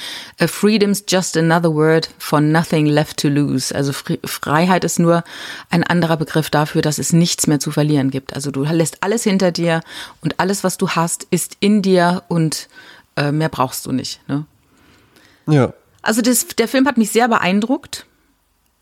uh, 0.41 0.47
Freedom's 0.47 1.03
just 1.09 1.35
another 1.35 1.75
word 1.75 2.09
for 2.17 2.39
nothing 2.39 2.85
left 2.85 3.17
to 3.17 3.27
lose. 3.27 3.75
Also 3.75 3.91
Freiheit 3.91 4.85
ist 4.85 4.97
nur 4.97 5.25
ein 5.69 5.83
anderer 5.83 6.15
Begriff 6.15 6.49
dafür, 6.49 6.81
dass 6.81 6.99
es 6.99 7.11
nichts 7.11 7.47
mehr 7.47 7.59
zu 7.59 7.69
verlieren 7.69 8.11
gibt. 8.11 8.33
Also 8.33 8.49
du 8.49 8.63
lässt 8.63 9.03
alles 9.03 9.23
hinter 9.23 9.51
dir 9.51 9.81
und 10.21 10.39
alles, 10.39 10.63
was 10.63 10.77
du 10.77 10.91
hast, 10.91 11.27
ist 11.29 11.57
in 11.59 11.81
dir 11.81 12.23
und 12.29 12.69
äh, 13.17 13.33
mehr 13.33 13.49
brauchst 13.49 13.85
du 13.85 13.91
nicht. 13.91 14.21
Ne? 14.29 14.45
Ja. 15.47 15.73
Also 16.01 16.21
das, 16.21 16.47
der 16.47 16.69
Film 16.69 16.87
hat 16.87 16.97
mich 16.97 17.11
sehr 17.11 17.27
beeindruckt 17.27 18.05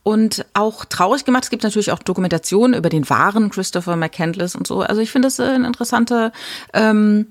und 0.06 0.46
auch 0.54 0.86
traurig 0.86 1.26
gemacht. 1.26 1.46
Es 1.46 1.50
gibt 1.50 1.64
natürlich 1.64 1.92
auch 1.92 1.98
Dokumentationen 1.98 2.78
über 2.78 2.90
den 2.90 3.10
wahren 3.10 3.50
Christopher 3.50 3.96
McCandless 3.96 4.54
und 4.54 4.68
so. 4.68 4.82
Also 4.82 5.02
ich 5.02 5.10
finde 5.10 5.30
es 5.30 5.40
eine 5.40 5.66
interessante 5.66 6.32
ähm, 6.74 7.26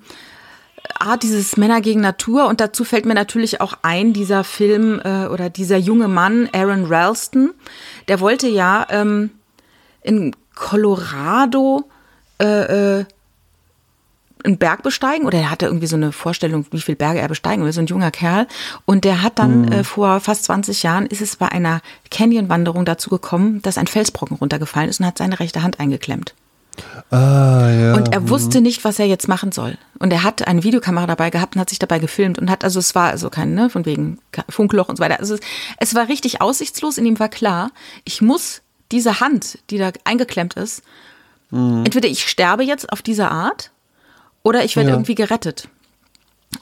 Art 0.99 1.23
dieses 1.23 1.57
Männer 1.57 1.81
gegen 1.81 2.01
Natur. 2.01 2.49
Und 2.49 2.61
dazu 2.61 2.83
fällt 2.83 3.07
mir 3.07 3.15
natürlich 3.15 3.61
auch 3.61 3.75
ein, 3.83 4.13
dieser 4.13 4.43
Film 4.43 5.01
äh, 5.05 5.27
oder 5.27 5.51
dieser 5.51 5.77
junge 5.77 6.09
Mann, 6.09 6.49
Aaron 6.53 6.87
Ralston, 6.87 7.55
der 8.09 8.19
wollte 8.19 8.49
ja 8.49 8.85
ähm, 8.91 9.31
in 10.03 10.35
Colorado 10.57 11.85
äh, 12.41 12.99
äh, 12.99 13.05
einen 14.45 14.59
Berg 14.59 14.83
besteigen 14.83 15.27
oder 15.27 15.39
er 15.39 15.51
hatte 15.51 15.67
irgendwie 15.67 15.87
so 15.87 15.97
eine 15.97 16.13
Vorstellung, 16.13 16.67
wie 16.71 16.81
viele 16.81 16.97
Berge 16.97 17.21
er 17.21 17.29
besteigen 17.29 17.65
will, 17.65 17.73
so 17.73 17.81
ein 17.81 17.87
junger 17.87 18.11
Kerl. 18.11 18.47
Und 18.85 19.05
der 19.05 19.23
hat 19.23 19.39
dann 19.39 19.63
mhm. 19.63 19.73
äh, 19.73 19.85
vor 19.85 20.21
fast 20.21 20.45
20 20.45 20.83
Jahren 20.83 21.07
ist 21.07 21.21
es 21.21 21.37
bei 21.37 21.49
einer 21.49 21.81
Canyon-Wanderung 22.11 22.85
dazu 22.85 23.11
gekommen, 23.11 23.63
dass 23.63 23.79
ein 23.79 23.87
Felsbrocken 23.87 24.37
runtergefallen 24.37 24.91
ist 24.91 25.01
und 25.01 25.07
hat 25.07 25.19
seine 25.19 25.41
rechte 25.41 25.63
Hand 25.63 25.81
eingeklemmt. 25.81 26.35
Ah, 27.11 27.71
ja. 27.71 27.95
Und 27.95 28.13
er 28.13 28.29
wusste 28.29 28.61
nicht, 28.61 28.85
was 28.85 28.99
er 28.99 29.07
jetzt 29.07 29.29
machen 29.29 29.53
soll. 29.53 29.79
Und 30.01 30.13
er 30.13 30.25
hat 30.25 30.47
eine 30.49 30.65
Videokamera 30.65 31.07
dabei 31.07 31.31
gehabt 31.31 31.55
und 31.55 31.61
hat 31.61 31.69
sich 31.69 31.79
dabei 31.79 32.01
gefilmt 32.01 32.39
und 32.39 32.51
hat, 32.51 32.65
also 32.65 32.81
es 32.81 32.95
war 32.95 33.11
also 33.11 33.31
kein, 33.31 33.55
ne, 33.55 33.71
von 33.71 33.87
wegen 33.87 34.19
Funkloch 34.49 34.89
und 34.89 34.97
so 34.97 35.03
weiter. 35.03 35.21
Also 35.21 35.35
es, 35.35 35.41
es 35.79 35.95
war 35.95 36.09
richtig 36.09 36.41
aussichtslos. 36.41 36.99
In 36.99 37.07
ihm 37.07 37.21
war 37.21 37.29
klar, 37.29 37.71
ich 38.05 38.21
muss 38.21 38.63
diese 38.91 39.21
Hand, 39.21 39.59
die 39.71 39.79
da 39.79 39.93
eingeklemmt 40.05 40.55
ist, 40.55 40.83
entweder 41.51 42.09
ich 42.09 42.29
sterbe 42.29 42.65
jetzt 42.65 42.93
auf 42.93 43.01
diese 43.01 43.31
Art 43.31 43.71
oder 44.45 44.65
ich 44.65 44.77
werde 44.77 44.91
Ja. 44.91 44.95
irgendwie 44.95 45.17
gerettet. 45.17 45.69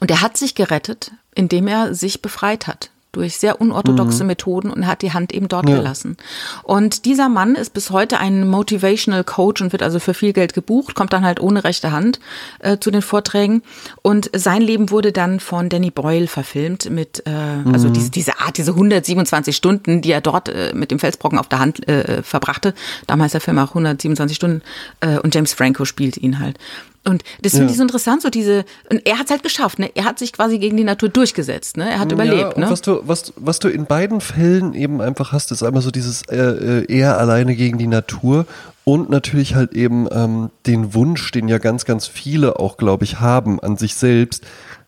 Und 0.00 0.10
er 0.10 0.22
hat 0.22 0.38
sich 0.38 0.54
gerettet, 0.54 1.10
indem 1.34 1.66
er 1.68 1.94
sich 1.94 2.22
befreit 2.22 2.66
hat 2.66 2.90
durch 3.14 3.36
sehr 3.36 3.60
unorthodoxe 3.60 4.24
Methoden 4.24 4.70
und 4.70 4.86
hat 4.86 5.02
die 5.02 5.12
Hand 5.12 5.34
eben 5.34 5.46
dort 5.46 5.68
Ja. 5.68 5.76
gelassen. 5.76 6.16
Und 6.62 7.04
dieser 7.04 7.28
Mann 7.28 7.56
ist 7.56 7.74
bis 7.74 7.90
heute 7.90 8.18
ein 8.18 8.48
Motivational 8.48 9.22
Coach 9.22 9.60
und 9.60 9.72
wird 9.72 9.82
also 9.82 9.98
für 9.98 10.14
viel 10.14 10.32
Geld 10.32 10.54
gebucht, 10.54 10.94
kommt 10.94 11.12
dann 11.12 11.22
halt 11.22 11.38
ohne 11.38 11.62
rechte 11.62 11.92
Hand 11.92 12.20
äh, 12.60 12.78
zu 12.78 12.90
den 12.90 13.02
Vorträgen. 13.02 13.62
Und 14.00 14.30
sein 14.34 14.62
Leben 14.62 14.88
wurde 14.88 15.12
dann 15.12 15.40
von 15.40 15.68
Danny 15.68 15.90
Boyle 15.90 16.26
verfilmt 16.26 16.88
mit, 16.88 17.22
äh, 17.26 17.30
also 17.70 17.90
diese, 17.90 18.10
diese 18.10 18.40
Art, 18.40 18.56
diese 18.56 18.70
127 18.72 19.54
Stunden, 19.54 20.00
die 20.00 20.10
er 20.12 20.22
dort 20.22 20.48
äh, 20.48 20.72
mit 20.74 20.90
dem 20.90 20.98
Felsbrocken 20.98 21.38
auf 21.38 21.48
der 21.48 21.58
Hand 21.58 21.86
äh, 21.86 22.22
verbrachte. 22.22 22.72
Damals 23.06 23.32
der 23.32 23.42
Film 23.42 23.58
auch 23.58 23.68
127 23.74 24.34
Stunden 24.34 24.62
äh, 25.00 25.18
und 25.18 25.34
James 25.34 25.52
Franco 25.52 25.84
spielt 25.84 26.16
ihn 26.16 26.38
halt. 26.38 26.56
Und 27.04 27.24
das 27.42 27.54
finde 27.56 27.72
ich 27.72 27.76
so 27.76 27.82
interessant, 27.82 28.22
so 28.22 28.30
diese, 28.30 28.64
und 28.88 29.04
er 29.04 29.18
hat 29.18 29.24
es 29.24 29.30
halt 29.32 29.42
geschafft, 29.42 29.80
ne? 29.80 29.90
Er 29.94 30.04
hat 30.04 30.20
sich 30.20 30.32
quasi 30.32 30.58
gegen 30.58 30.76
die 30.76 30.84
Natur 30.84 31.08
durchgesetzt, 31.08 31.76
ne? 31.76 31.90
Er 31.90 31.98
hat 31.98 32.12
Ja, 32.12 32.14
überlebt, 32.14 32.56
ne? 32.58 32.70
was 32.70 32.80
du, 32.80 33.00
was, 33.02 33.32
was 33.36 33.58
du 33.58 33.68
in 33.68 33.86
beiden 33.86 34.20
Fällen 34.20 34.72
eben 34.72 35.00
einfach 35.00 35.32
hast, 35.32 35.50
ist 35.50 35.64
einmal 35.64 35.82
so 35.82 35.90
dieses 35.90 36.22
äh, 36.28 36.36
äh, 36.36 36.92
eher 36.92 37.18
alleine 37.18 37.56
gegen 37.56 37.76
die 37.76 37.88
Natur 37.88 38.46
und 38.84 39.10
natürlich 39.10 39.56
halt 39.56 39.72
eben 39.72 40.06
ähm, 40.12 40.50
den 40.66 40.94
Wunsch, 40.94 41.30
den 41.32 41.48
ja 41.48 41.58
ganz, 41.58 41.84
ganz 41.84 42.06
viele 42.06 42.60
auch, 42.60 42.76
glaube 42.76 43.04
ich, 43.04 43.18
haben 43.20 43.58
an 43.58 43.76
sich 43.76 43.96
selbst, 43.96 44.44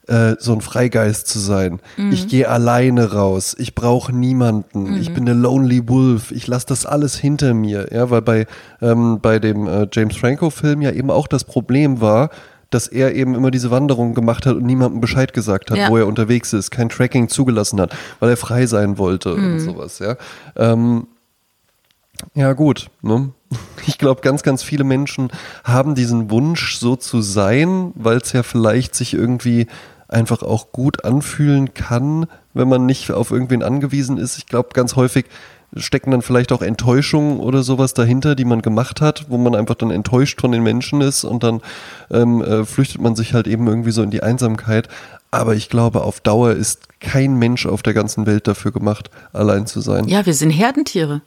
äh, 0.06 0.34
so 0.38 0.52
ein 0.52 0.60
Freigeist 0.60 1.26
zu 1.28 1.38
sein. 1.38 1.80
Mhm. 1.96 2.12
Ich 2.12 2.28
gehe 2.28 2.48
alleine 2.48 3.12
raus, 3.12 3.56
ich 3.58 3.74
brauche 3.74 4.12
niemanden, 4.12 4.96
ich 4.96 5.10
Mhm. 5.10 5.14
bin 5.14 5.28
eine 5.28 5.38
Lonely 5.40 5.88
Wolf, 5.88 6.30
ich 6.30 6.46
lasse 6.46 6.66
das 6.66 6.84
alles 6.84 7.16
hinter 7.16 7.54
mir. 7.54 7.88
Ja, 7.92 8.10
weil 8.10 8.22
bei, 8.22 8.46
ähm, 8.82 9.20
bei 9.22 9.38
dem 9.38 9.66
äh, 9.66 9.86
James 9.92 10.16
Franco-Film 10.16 10.82
ja 10.82 10.90
eben 10.92 11.10
auch 11.10 11.26
das 11.26 11.44
Problem 11.44 12.00
war, 12.02 12.28
dass 12.70 12.88
er 12.88 13.14
eben 13.14 13.34
immer 13.34 13.50
diese 13.50 13.70
Wanderung 13.70 14.14
gemacht 14.14 14.46
hat 14.46 14.56
und 14.56 14.64
niemandem 14.66 15.00
Bescheid 15.00 15.32
gesagt 15.32 15.70
hat, 15.70 15.78
Ja. 15.78 15.88
wo 15.90 15.96
er 15.96 16.06
unterwegs 16.06 16.52
ist, 16.52 16.70
kein 16.70 16.88
Tracking 16.88 17.28
zugelassen 17.28 17.80
hat, 17.80 17.94
weil 18.20 18.30
er 18.30 18.36
frei 18.36 18.66
sein 18.66 18.98
wollte 18.98 19.30
Mhm. 19.36 19.52
und 19.52 19.60
sowas, 19.60 20.00
ja. 20.00 20.16
Ähm, 20.56 21.06
ja, 22.34 22.52
gut. 22.52 22.90
Ne? 23.02 23.30
Ich 23.86 23.98
glaube, 23.98 24.22
ganz, 24.22 24.42
ganz 24.42 24.62
viele 24.62 24.82
Menschen 24.82 25.28
haben 25.62 25.94
diesen 25.94 26.30
Wunsch, 26.30 26.78
so 26.78 26.96
zu 26.96 27.20
sein, 27.20 27.92
weil 27.94 28.16
es 28.16 28.32
ja 28.32 28.42
vielleicht 28.42 28.94
sich 28.94 29.12
irgendwie 29.12 29.66
einfach 30.08 30.42
auch 30.42 30.72
gut 30.72 31.04
anfühlen 31.04 31.74
kann, 31.74 32.26
wenn 32.52 32.68
man 32.68 32.86
nicht 32.86 33.10
auf 33.10 33.30
irgendwen 33.30 33.62
angewiesen 33.62 34.18
ist. 34.18 34.38
Ich 34.38 34.46
glaube, 34.46 34.70
ganz 34.72 34.96
häufig 34.96 35.26
stecken 35.76 36.12
dann 36.12 36.22
vielleicht 36.22 36.52
auch 36.52 36.62
Enttäuschungen 36.62 37.40
oder 37.40 37.62
sowas 37.62 37.94
dahinter, 37.94 38.34
die 38.34 38.44
man 38.44 38.62
gemacht 38.62 39.00
hat, 39.00 39.26
wo 39.28 39.38
man 39.38 39.54
einfach 39.54 39.74
dann 39.74 39.90
enttäuscht 39.90 40.40
von 40.40 40.52
den 40.52 40.62
Menschen 40.62 41.00
ist 41.00 41.24
und 41.24 41.42
dann 41.42 41.60
ähm, 42.10 42.42
äh, 42.42 42.64
flüchtet 42.64 43.00
man 43.00 43.16
sich 43.16 43.34
halt 43.34 43.46
eben 43.46 43.66
irgendwie 43.66 43.90
so 43.90 44.02
in 44.02 44.10
die 44.10 44.22
Einsamkeit. 44.22 44.88
Aber 45.30 45.54
ich 45.54 45.68
glaube, 45.68 46.02
auf 46.02 46.20
Dauer 46.20 46.52
ist 46.52 47.00
kein 47.00 47.36
Mensch 47.36 47.66
auf 47.66 47.82
der 47.82 47.94
ganzen 47.94 48.26
Welt 48.26 48.46
dafür 48.46 48.70
gemacht, 48.70 49.10
allein 49.32 49.66
zu 49.66 49.80
sein. 49.80 50.06
Ja, 50.06 50.24
wir 50.26 50.34
sind 50.34 50.50
Herdentiere. 50.50 51.22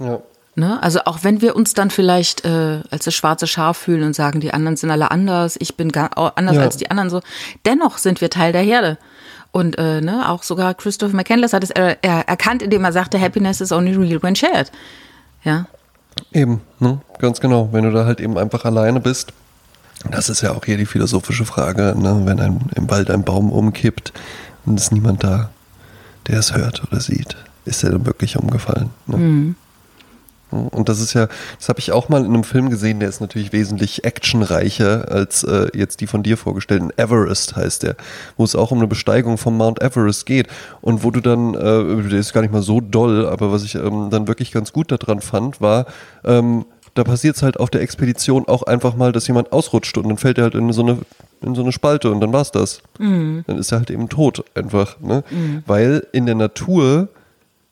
Ja. 0.00 0.20
Ne? 0.58 0.82
Also 0.82 1.00
auch 1.04 1.20
wenn 1.22 1.40
wir 1.40 1.54
uns 1.54 1.72
dann 1.72 1.90
vielleicht 1.90 2.44
äh, 2.44 2.80
als 2.90 3.04
das 3.04 3.14
schwarze 3.14 3.46
Schaf 3.46 3.78
fühlen 3.78 4.02
und 4.02 4.14
sagen, 4.14 4.40
die 4.40 4.52
anderen 4.52 4.76
sind 4.76 4.90
alle 4.90 5.12
anders, 5.12 5.56
ich 5.60 5.76
bin 5.76 5.92
anders 5.94 6.56
Ja. 6.56 6.62
als 6.62 6.76
die 6.76 6.90
anderen 6.90 7.10
so, 7.10 7.20
dennoch 7.64 7.98
sind 7.98 8.20
wir 8.20 8.28
Teil 8.28 8.50
der 8.52 8.62
Herde. 8.62 8.98
Und 9.52 9.78
äh, 9.78 10.00
ne, 10.00 10.28
auch 10.28 10.42
sogar 10.42 10.74
Christopher 10.74 11.14
McCandless 11.14 11.52
hat 11.52 11.62
es 11.62 11.70
äh, 11.70 11.94
er, 12.02 12.28
erkannt, 12.28 12.62
indem 12.62 12.84
er 12.84 12.92
sagte, 12.92 13.20
Happiness 13.20 13.60
is 13.60 13.70
only 13.70 13.94
real 13.94 14.20
when 14.20 14.34
shared. 14.34 14.72
Ja, 15.44 15.66
Eben, 16.32 16.60
ne? 16.80 17.00
ganz 17.20 17.38
genau. 17.40 17.68
Wenn 17.70 17.84
du 17.84 17.92
da 17.92 18.04
halt 18.04 18.18
eben 18.18 18.36
einfach 18.36 18.64
alleine 18.64 18.98
bist, 18.98 19.32
das 20.10 20.28
ist 20.28 20.40
ja 20.40 20.50
auch 20.50 20.64
hier 20.64 20.76
die 20.76 20.86
philosophische 20.86 21.44
Frage, 21.44 21.94
ne? 21.96 22.20
wenn 22.24 22.40
ein, 22.40 22.60
im 22.74 22.90
Wald 22.90 23.10
ein 23.10 23.22
Baum 23.22 23.52
umkippt 23.52 24.12
und 24.66 24.78
ist 24.78 24.90
niemand 24.90 25.22
da, 25.22 25.50
der 26.26 26.40
es 26.40 26.52
hört 26.54 26.82
oder 26.90 27.00
sieht, 27.00 27.36
ist 27.64 27.84
er 27.84 27.90
dann 27.90 28.06
wirklich 28.06 28.36
umgefallen. 28.36 28.90
Ne? 29.06 29.54
Und 30.50 30.88
das 30.88 31.00
ist 31.00 31.12
ja, 31.12 31.28
das 31.58 31.68
habe 31.68 31.78
ich 31.78 31.92
auch 31.92 32.08
mal 32.08 32.24
in 32.24 32.32
einem 32.32 32.44
Film 32.44 32.70
gesehen, 32.70 33.00
der 33.00 33.08
ist 33.08 33.20
natürlich 33.20 33.52
wesentlich 33.52 34.04
actionreicher 34.04 35.10
als 35.10 35.44
äh, 35.44 35.68
jetzt 35.74 36.00
die 36.00 36.06
von 36.06 36.22
dir 36.22 36.36
vorgestellten. 36.36 36.90
Everest 36.96 37.56
heißt 37.56 37.82
der, 37.82 37.96
wo 38.36 38.44
es 38.44 38.56
auch 38.56 38.70
um 38.70 38.78
eine 38.78 38.86
Besteigung 38.86 39.36
vom 39.36 39.56
Mount 39.56 39.82
Everest 39.82 40.24
geht 40.26 40.48
und 40.80 41.04
wo 41.04 41.10
du 41.10 41.20
dann, 41.20 41.54
äh, 41.54 42.08
der 42.08 42.18
ist 42.18 42.32
gar 42.32 42.40
nicht 42.40 42.52
mal 42.52 42.62
so 42.62 42.80
doll, 42.80 43.26
aber 43.26 43.52
was 43.52 43.62
ich 43.62 43.74
ähm, 43.74 44.08
dann 44.10 44.26
wirklich 44.26 44.50
ganz 44.50 44.72
gut 44.72 44.90
daran 44.90 45.20
fand, 45.20 45.60
war, 45.60 45.86
ähm, 46.24 46.64
da 46.94 47.04
passiert 47.04 47.36
es 47.36 47.42
halt 47.42 47.60
auf 47.60 47.70
der 47.70 47.82
Expedition 47.82 48.48
auch 48.48 48.62
einfach 48.62 48.96
mal, 48.96 49.12
dass 49.12 49.26
jemand 49.28 49.52
ausrutscht 49.52 49.98
und 49.98 50.08
dann 50.08 50.16
fällt 50.16 50.38
er 50.38 50.44
halt 50.44 50.54
in 50.54 50.72
so 50.72 50.82
eine 50.82 50.98
in 51.40 51.54
so 51.54 51.62
eine 51.62 51.70
Spalte 51.70 52.10
und 52.10 52.20
dann 52.20 52.32
war's 52.32 52.50
das. 52.50 52.80
Dann 53.46 53.58
ist 53.58 53.70
er 53.70 53.78
halt 53.78 53.90
eben 53.90 54.08
tot 54.08 54.44
einfach, 54.56 54.98
ne? 54.98 55.22
Weil 55.66 56.04
in 56.10 56.26
der 56.26 56.34
Natur 56.34 57.08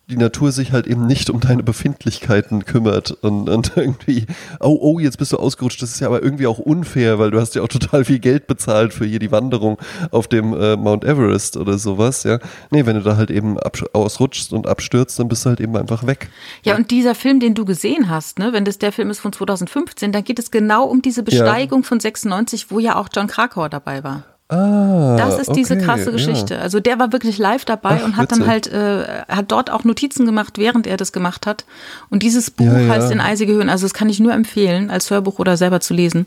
die 0.08 0.16
Natur 0.16 0.52
sich 0.52 0.70
halt 0.70 0.86
eben 0.86 1.06
nicht 1.06 1.30
um 1.30 1.40
deine 1.40 1.64
Befindlichkeiten 1.64 2.64
kümmert 2.64 3.10
und, 3.10 3.48
und 3.48 3.72
irgendwie, 3.76 4.26
oh, 4.60 4.78
oh, 4.80 4.98
jetzt 5.00 5.18
bist 5.18 5.32
du 5.32 5.36
ausgerutscht. 5.36 5.82
Das 5.82 5.90
ist 5.90 6.00
ja 6.00 6.06
aber 6.06 6.22
irgendwie 6.22 6.46
auch 6.46 6.58
unfair, 6.58 7.18
weil 7.18 7.32
du 7.32 7.40
hast 7.40 7.56
ja 7.56 7.62
auch 7.62 7.68
total 7.68 8.04
viel 8.04 8.20
Geld 8.20 8.46
bezahlt 8.46 8.94
für 8.94 9.04
hier 9.04 9.18
die 9.18 9.32
Wanderung 9.32 9.78
auf 10.12 10.28
dem 10.28 10.52
äh, 10.52 10.76
Mount 10.76 11.04
Everest 11.04 11.56
oder 11.56 11.76
sowas, 11.78 12.22
ja. 12.22 12.38
Nee, 12.70 12.86
wenn 12.86 12.96
du 12.96 13.02
da 13.02 13.16
halt 13.16 13.30
eben 13.30 13.58
ausrutschst 13.58 14.52
und 14.52 14.68
abstürzt, 14.68 15.18
dann 15.18 15.28
bist 15.28 15.44
du 15.44 15.50
halt 15.50 15.60
eben 15.60 15.76
einfach 15.76 16.06
weg. 16.06 16.28
Ja, 16.62 16.76
und 16.76 16.92
dieser 16.92 17.16
Film, 17.16 17.40
den 17.40 17.54
du 17.54 17.64
gesehen 17.64 18.08
hast, 18.08 18.38
ne, 18.38 18.52
wenn 18.52 18.64
das 18.64 18.78
der 18.78 18.92
Film 18.92 19.10
ist 19.10 19.18
von 19.18 19.32
2015, 19.32 20.12
dann 20.12 20.22
geht 20.22 20.38
es 20.38 20.52
genau 20.52 20.84
um 20.84 21.02
diese 21.02 21.24
Besteigung 21.24 21.82
von 21.82 21.98
96, 21.98 22.70
wo 22.70 22.78
ja 22.78 22.94
auch 22.94 23.08
John 23.12 23.26
Krakauer 23.26 23.68
dabei 23.68 24.04
war. 24.04 24.35
Ah, 24.48 25.16
Das 25.16 25.40
ist 25.40 25.56
diese 25.56 25.74
okay, 25.74 25.84
krasse 25.84 26.12
Geschichte. 26.12 26.60
Also 26.60 26.78
der 26.78 26.98
war 27.00 27.12
wirklich 27.12 27.38
live 27.38 27.64
dabei 27.64 27.98
Ach, 28.00 28.04
und 28.04 28.16
hat 28.16 28.30
dann 28.30 28.46
witzig. 28.46 28.50
halt, 28.72 28.72
äh, 28.72 29.24
hat 29.28 29.50
dort 29.50 29.70
auch 29.70 29.82
Notizen 29.82 30.24
gemacht, 30.24 30.56
während 30.58 30.86
er 30.86 30.96
das 30.96 31.12
gemacht 31.12 31.46
hat. 31.46 31.64
Und 32.10 32.22
dieses 32.22 32.50
Buch 32.52 32.66
Ja, 32.66 32.78
ja. 32.78 32.94
heißt 32.94 33.10
In 33.10 33.20
eisige 33.20 33.52
Höhen. 33.54 33.68
Also 33.68 33.86
das 33.86 33.94
kann 33.94 34.08
ich 34.08 34.20
nur 34.20 34.32
empfehlen, 34.32 34.88
als 34.90 35.10
Hörbuch 35.10 35.40
oder 35.40 35.56
selber 35.56 35.80
zu 35.80 35.94
lesen. 35.94 36.26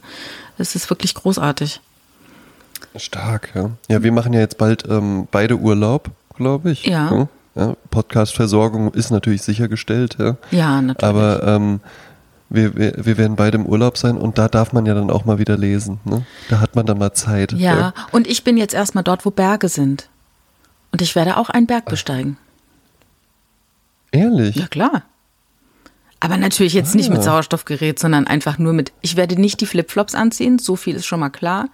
Das 0.57 0.75
ist 0.75 0.89
wirklich 0.89 1.13
großartig. 1.15 1.79
Ja. 2.93 2.99
Stark, 2.99 3.49
ja. 3.55 3.69
Ja, 3.87 4.03
wir 4.03 4.11
machen 4.11 4.33
ja 4.33 4.41
jetzt 4.41 4.57
bald 4.57 4.83
ähm, 4.89 5.27
beide 5.31 5.55
Urlaub, 5.57 6.09
glaube 6.35 6.71
ich. 6.71 6.85
Ja. 6.85 7.09
Hm? 7.11 7.27
ja 7.55 7.75
Podcast-Versorgung 7.89 8.93
ist 8.93 9.11
natürlich 9.11 9.43
sichergestellt, 9.43 10.17
ja. 10.19 10.35
Ja, 10.51 10.81
natürlich. 10.81 11.07
Aber 11.09 11.43
ähm, 11.47 11.79
wir, 12.49 12.75
wir, 12.75 12.93
wir 12.97 13.17
werden 13.17 13.35
beide 13.35 13.57
im 13.57 13.65
Urlaub 13.65 13.97
sein 13.97 14.17
und 14.17 14.37
da 14.37 14.47
darf 14.47 14.73
man 14.73 14.85
ja 14.85 14.93
dann 14.93 15.09
auch 15.11 15.25
mal 15.25 15.37
wieder 15.39 15.57
lesen. 15.57 15.99
Ne? 16.05 16.25
Da 16.49 16.59
hat 16.59 16.75
man 16.75 16.85
dann 16.85 16.97
mal 16.97 17.13
Zeit. 17.13 17.51
ja, 17.53 17.93
und 18.11 18.27
ich 18.27 18.43
bin 18.43 18.57
jetzt 18.57 18.73
erstmal 18.73 19.03
dort, 19.03 19.25
wo 19.25 19.31
Berge 19.31 19.69
sind. 19.69 20.09
Und 20.91 21.01
ich 21.03 21.15
werde 21.15 21.37
auch 21.37 21.49
einen 21.49 21.67
Berg 21.67 21.85
besteigen. 21.85 22.37
Ehrlich? 24.11 24.55
Ja, 24.55 24.67
klar. 24.67 25.03
Aber 26.19 26.37
natürlich 26.37 26.73
jetzt 26.73 26.95
nicht 26.95 27.09
mit 27.09 27.19
Ah. 27.19 27.23
Sauerstoffgerät, 27.23 27.99
sondern 27.99 28.27
einfach 28.27 28.57
nur 28.57 28.73
mit, 28.73 28.91
ich 29.01 29.15
werde 29.15 29.39
nicht 29.39 29.61
die 29.61 29.65
Flipflops 29.65 30.15
anziehen, 30.15 30.59
so 30.59 30.75
viel 30.75 30.95
ist 30.95 31.05
schon 31.05 31.19
mal 31.19 31.29
klar. 31.29 31.69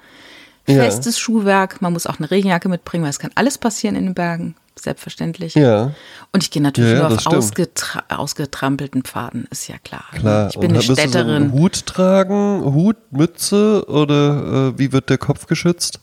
Ja. 0.67 0.75
Festes 0.75 1.17
Schuhwerk, 1.19 1.81
man 1.81 1.93
muss 1.93 2.05
auch 2.07 2.19
eine 2.19 2.29
Regenjacke 2.29 2.69
mitbringen, 2.69 3.03
weil 3.03 3.11
es 3.11 3.19
kann 3.19 3.31
alles 3.35 3.57
passieren 3.57 3.95
in 3.95 4.03
den 4.05 4.13
Bergen, 4.13 4.55
selbstverständlich. 4.79 5.55
Ja, 5.55 5.91
Und 6.31 6.43
ich 6.43 6.51
gehe 6.51 6.61
natürlich 6.61 6.91
Ja, 6.91 6.97
ja, 7.03 7.09
nur 7.09 7.17
auf 7.17 7.25
ausgetra 7.27 8.03
ausgetrampelten 8.09 9.03
Pfaden, 9.03 9.47
ist 9.51 9.67
ja 9.67 9.77
klar. 9.77 10.05
klar. 10.13 10.49
Ich 10.49 10.59
bin 10.59 10.71
und 10.71 10.77
eine 10.77 10.77
wirst 10.77 10.89
du 10.89 10.95
so 10.95 11.01
Städterin. 11.01 11.51
Hut 11.51 11.85
tragen, 11.85 12.63
Hut, 12.73 12.97
Mütze 13.11 13.85
oder 13.87 14.71
äh, 14.73 14.79
wie 14.79 14.91
wird 14.91 15.09
der 15.09 15.17
Kopf 15.17 15.47
geschützt? 15.47 15.99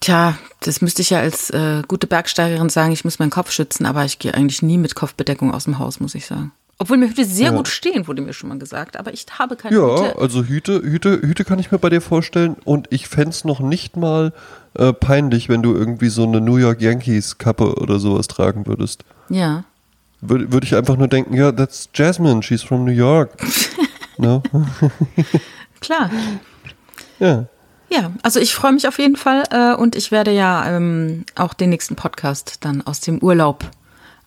Tja, 0.00 0.38
das 0.60 0.80
müsste 0.80 1.02
ich 1.02 1.10
ja 1.10 1.20
als 1.20 1.50
äh, 1.50 1.82
gute 1.86 2.06
Bergsteigerin 2.06 2.70
sagen, 2.70 2.92
ich 2.92 3.04
muss 3.04 3.18
meinen 3.18 3.30
Kopf 3.30 3.50
schützen, 3.50 3.84
aber 3.84 4.04
ich 4.04 4.18
gehe 4.18 4.32
eigentlich 4.32 4.62
nie 4.62 4.78
mit 4.78 4.94
Kopfbedeckung 4.94 5.52
aus 5.52 5.64
dem 5.64 5.78
Haus, 5.78 6.00
muss 6.00 6.14
ich 6.14 6.26
sagen. 6.26 6.52
Obwohl 6.82 6.96
mir 6.96 7.10
Hüte 7.10 7.26
sehr 7.26 7.52
gut 7.52 7.68
stehen, 7.68 8.06
wurde 8.08 8.22
mir 8.22 8.32
schon 8.32 8.48
mal 8.48 8.58
gesagt, 8.58 8.96
aber 8.96 9.12
ich 9.12 9.26
habe 9.38 9.54
keine 9.54 9.76
Ja, 9.76 9.82
Hüte. 9.82 10.18
also 10.18 10.44
Hüte, 10.44 10.80
Hüte, 10.82 11.20
Hüte 11.20 11.44
kann 11.44 11.58
ich 11.58 11.70
mir 11.70 11.78
bei 11.78 11.90
dir 11.90 12.00
vorstellen 12.00 12.56
und 12.64 12.86
ich 12.88 13.06
fänd's 13.06 13.36
es 13.36 13.44
noch 13.44 13.60
nicht 13.60 13.98
mal 13.98 14.32
äh, 14.78 14.94
peinlich, 14.94 15.50
wenn 15.50 15.62
du 15.62 15.74
irgendwie 15.74 16.08
so 16.08 16.22
eine 16.22 16.40
New 16.40 16.56
York 16.56 16.80
Yankees 16.80 17.36
Kappe 17.36 17.74
oder 17.74 17.98
sowas 17.98 18.28
tragen 18.28 18.66
würdest. 18.66 19.04
Ja. 19.28 19.64
Würde 20.22 20.52
würd 20.52 20.64
ich 20.64 20.74
einfach 20.74 20.96
nur 20.96 21.08
denken, 21.08 21.34
ja, 21.34 21.52
that's 21.52 21.90
Jasmine, 21.92 22.42
she's 22.42 22.62
from 22.62 22.86
New 22.86 22.92
York. 22.92 23.36
no? 24.16 24.42
Klar. 25.82 26.10
Ja. 27.18 27.44
Ja, 27.90 28.12
also 28.22 28.40
ich 28.40 28.54
freue 28.54 28.72
mich 28.72 28.88
auf 28.88 28.98
jeden 28.98 29.16
Fall 29.16 29.42
äh, 29.50 29.74
und 29.74 29.96
ich 29.96 30.12
werde 30.12 30.30
ja 30.32 30.66
ähm, 30.76 31.26
auch 31.34 31.52
den 31.52 31.68
nächsten 31.68 31.94
Podcast 31.94 32.64
dann 32.64 32.80
aus 32.80 33.00
dem 33.00 33.18
Urlaub 33.18 33.70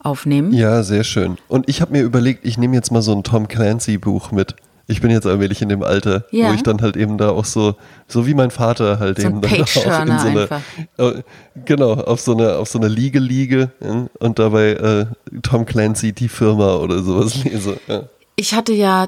aufnehmen. 0.04 0.54
Ja, 0.54 0.84
sehr 0.84 1.04
schön. 1.04 1.38
Und 1.48 1.68
ich 1.70 1.82
habe 1.82 1.94
mir 1.94 2.02
überlegt, 2.04 2.46
ich 2.46 2.58
nehme 2.58 2.76
jetzt 2.76 2.92
mal 2.92 3.02
so 3.02 3.14
ein 3.16 3.24
Tom 3.24 3.48
Clancy 3.48 3.98
Buch 3.98 4.32
mit. 4.32 4.56
Ich 4.86 5.00
bin 5.02 5.12
jetzt 5.12 5.26
allmählich 5.26 5.62
in 5.62 5.70
dem 5.70 5.82
Alter, 5.82 6.26
Ja. 6.32 6.50
wo 6.50 6.54
ich 6.54 6.62
dann 6.64 6.82
halt 6.82 6.98
eben 6.98 7.18
da 7.18 7.30
auch 7.30 7.46
so, 7.46 7.76
so 8.08 8.28
wie 8.28 8.34
mein 8.34 8.52
Vater 8.52 9.00
halt 9.00 9.18
So 9.22 9.28
eben 9.28 9.40
dann 9.40 9.52
auch 9.54 9.58
in 9.58 10.20
so 10.20 10.28
eine, 10.28 10.50
äh, 10.98 11.24
genau, 11.64 11.94
auf 11.94 12.20
so 12.20 12.34
eine, 12.34 12.56
auf 12.58 12.68
so 12.68 12.80
eine 12.80 12.90
Liege 12.90 13.20
liege 13.20 13.72
ja, 13.80 14.08
und 14.20 14.40
dabei 14.40 14.72
äh, 14.72 15.06
Tom 15.42 15.66
Clancy, 15.66 16.12
die 16.12 16.28
Firma 16.28 16.76
oder 16.76 17.02
sowas 17.02 17.36
lese. 17.46 17.78
Ja. 17.88 18.04
Ich 18.36 18.54
hatte 18.54 18.74
ja, 18.74 19.08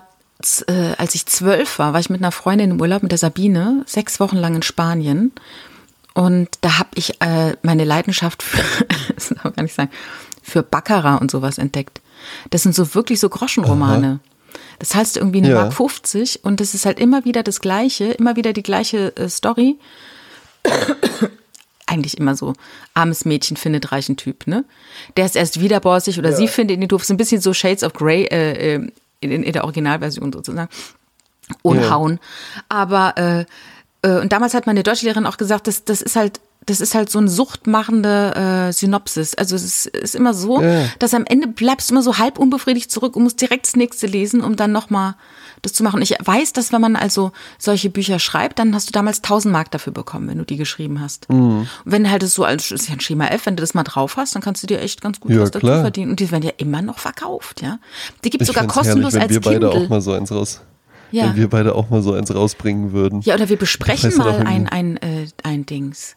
äh, 0.67 0.93
als 0.97 1.13
ich 1.13 1.25
zwölf 1.25 1.77
war, 1.77 1.91
war 1.91 1.99
ich 1.99 2.09
mit 2.09 2.21
einer 2.21 2.31
Freundin 2.31 2.71
im 2.71 2.79
Urlaub 2.79 3.03
mit 3.03 3.11
der 3.11 3.19
Sabine, 3.19 3.83
sechs 3.85 4.21
Wochen 4.21 4.37
lang 4.37 4.55
in 4.55 4.61
Spanien. 4.61 5.33
Und 6.13 6.47
da 6.61 6.79
habe 6.79 6.89
ich 6.95 7.21
äh, 7.21 7.57
meine 7.63 7.83
Leidenschaft 7.83 8.41
für, 8.43 8.63
das 9.15 9.27
darf 9.27 9.43
man 9.43 9.53
gar 9.55 9.63
nicht 9.63 9.75
sagen, 9.75 9.91
für 10.45 10.61
Baccarat 10.63 11.19
und 11.21 11.31
sowas 11.31 11.57
entdeckt. 11.57 12.01
Das 12.51 12.63
sind 12.63 12.75
so 12.75 12.93
wirklich 12.93 13.19
so 13.19 13.29
Groschenromane. 13.29 14.19
Das 14.79 14.89
zahlst 14.89 15.15
du 15.15 15.19
irgendwie 15.21 15.39
eine 15.39 15.49
Ja. 15.49 15.55
Mark 15.55 15.73
50 15.73 16.43
und 16.43 16.59
das 16.59 16.73
ist 16.75 16.85
halt 16.85 16.99
immer 16.99 17.25
wieder 17.25 17.43
das 17.43 17.59
Gleiche, 17.61 18.05
immer 18.11 18.35
wieder 18.35 18.53
die 18.53 18.63
gleiche 18.63 19.15
äh, 19.17 19.27
Story. 19.27 19.77
Eigentlich 21.87 22.17
immer 22.17 22.35
so, 22.35 22.53
armes 22.93 23.25
Mädchen 23.25 23.57
findet 23.57 23.91
reichen 23.91 24.17
Typ, 24.17 24.47
ne? 24.47 24.65
Der 25.17 25.25
ist 25.25 25.35
erst 25.35 25.59
wieder 25.59 25.79
bossig 25.79 26.17
oder 26.17 26.33
sie 26.33 26.47
findet 26.47 26.81
ihn 26.81 26.87
doof. 26.87 27.05
So 27.05 27.13
ein 27.13 27.17
bisschen 27.17 27.41
so 27.41 27.53
Shades 27.53 27.83
of 27.83 27.93
Grey 27.93 28.23
äh, 28.25 28.75
äh, 28.75 28.91
in, 29.21 29.31
in 29.43 29.53
der 29.53 29.63
Originalversion 29.63 30.33
sozusagen. 30.33 30.69
Ohne 31.61 31.83
Ja. 31.83 31.89
Hauen. 31.91 32.19
Aber 32.69 33.17
äh, 33.17 33.45
äh, 34.01 34.19
und 34.19 34.31
damals 34.31 34.53
hat 34.55 34.65
meine 34.65 34.81
Deutschlehrerin 34.83 35.25
auch 35.27 35.37
gesagt, 35.37 35.67
das, 35.67 35.83
das 35.85 36.01
ist 36.01 36.15
halt, 36.15 36.39
das 36.65 36.81
ist 36.81 36.95
halt 36.95 37.09
so 37.11 37.19
eine 37.19 37.27
suchtmachende 37.29 38.67
äh, 38.69 38.73
Synopsis. 38.73 39.35
Also 39.35 39.55
es 39.55 39.63
ist, 39.63 39.85
ist 39.87 40.15
immer 40.15 40.33
so, 40.33 40.61
Ja. 40.61 40.85
dass 40.99 41.13
am 41.13 41.25
Ende 41.25 41.47
bleibst 41.47 41.89
du 41.89 41.93
immer 41.93 42.01
so 42.01 42.17
halb 42.17 42.39
unbefriedigt 42.39 42.89
zurück 42.91 43.15
und 43.15 43.23
musst 43.23 43.39
direkt 43.41 43.67
das 43.67 43.75
nächste 43.75 44.07
lesen, 44.07 44.41
um 44.41 44.55
dann 44.55 44.71
nochmal 44.71 45.15
das 45.61 45.73
zu 45.73 45.83
machen. 45.83 46.01
Ich 46.01 46.15
weiß, 46.23 46.53
dass 46.53 46.71
wenn 46.71 46.81
man 46.81 46.95
also 46.95 47.31
solche 47.57 47.89
Bücher 47.89 48.19
schreibt, 48.19 48.59
dann 48.59 48.73
hast 48.75 48.87
du 48.87 48.91
damals 48.91 49.17
1000 49.17 49.51
Mark 49.51 49.71
dafür 49.71 49.93
bekommen, 49.93 50.27
wenn 50.27 50.37
du 50.37 50.43
die 50.45 50.57
geschrieben 50.57 51.01
hast. 51.01 51.29
Mhm. 51.29 51.59
Und 51.59 51.67
wenn 51.85 52.09
halt 52.09 52.23
es 52.23 52.33
so 52.35 52.43
als 52.43 52.71
ist 52.71 52.87
ja 52.89 52.93
ein 52.95 52.99
Schema 52.99 53.27
F, 53.27 53.45
wenn 53.45 53.55
du 53.55 53.61
das 53.61 53.73
mal 53.73 53.83
drauf 53.83 54.17
hast, 54.17 54.35
dann 54.35 54.41
kannst 54.41 54.61
du 54.63 54.67
dir 54.67 54.81
echt 54.81 55.01
ganz 55.01 55.19
gut 55.19 55.31
Ja, 55.31 55.41
was 55.41 55.51
dazu 55.51 55.65
verdienen. 55.67 56.11
Und 56.11 56.19
die 56.19 56.29
werden 56.31 56.43
ja 56.43 56.51
immer 56.57 56.81
noch 56.81 56.99
verkauft, 56.99 57.61
ja. 57.61 57.79
Die 58.23 58.29
gibt 58.29 58.41
es 58.43 58.49
Ich 58.49 58.55
sogar 58.55 58.67
kostenlos 58.67 59.13
herrlich, 59.13 59.13
wenn 59.15 59.21
als 59.21 59.31
wir 59.31 59.41
beide 59.41 59.69
Kindle. 59.69 59.85
auch 59.85 59.89
mal 59.89 60.01
so 60.01 60.13
eins 60.13 60.31
raus, 60.31 60.61
Ja. 61.11 61.25
wenn 61.29 61.35
wir 61.35 61.49
beide 61.49 61.73
auch 61.75 61.89
mal 61.89 62.01
so 62.01 62.13
eins 62.13 62.33
rausbringen 62.33 62.91
würden. 62.91 63.21
Ja, 63.21 63.35
oder 63.35 63.49
wir 63.49 63.57
besprechen 63.57 64.15
mal 64.17 64.45
ein, 64.45 64.67
ein, 64.67 64.97
äh, 64.97 65.27
ein 65.43 65.65
Dings. 65.65 66.15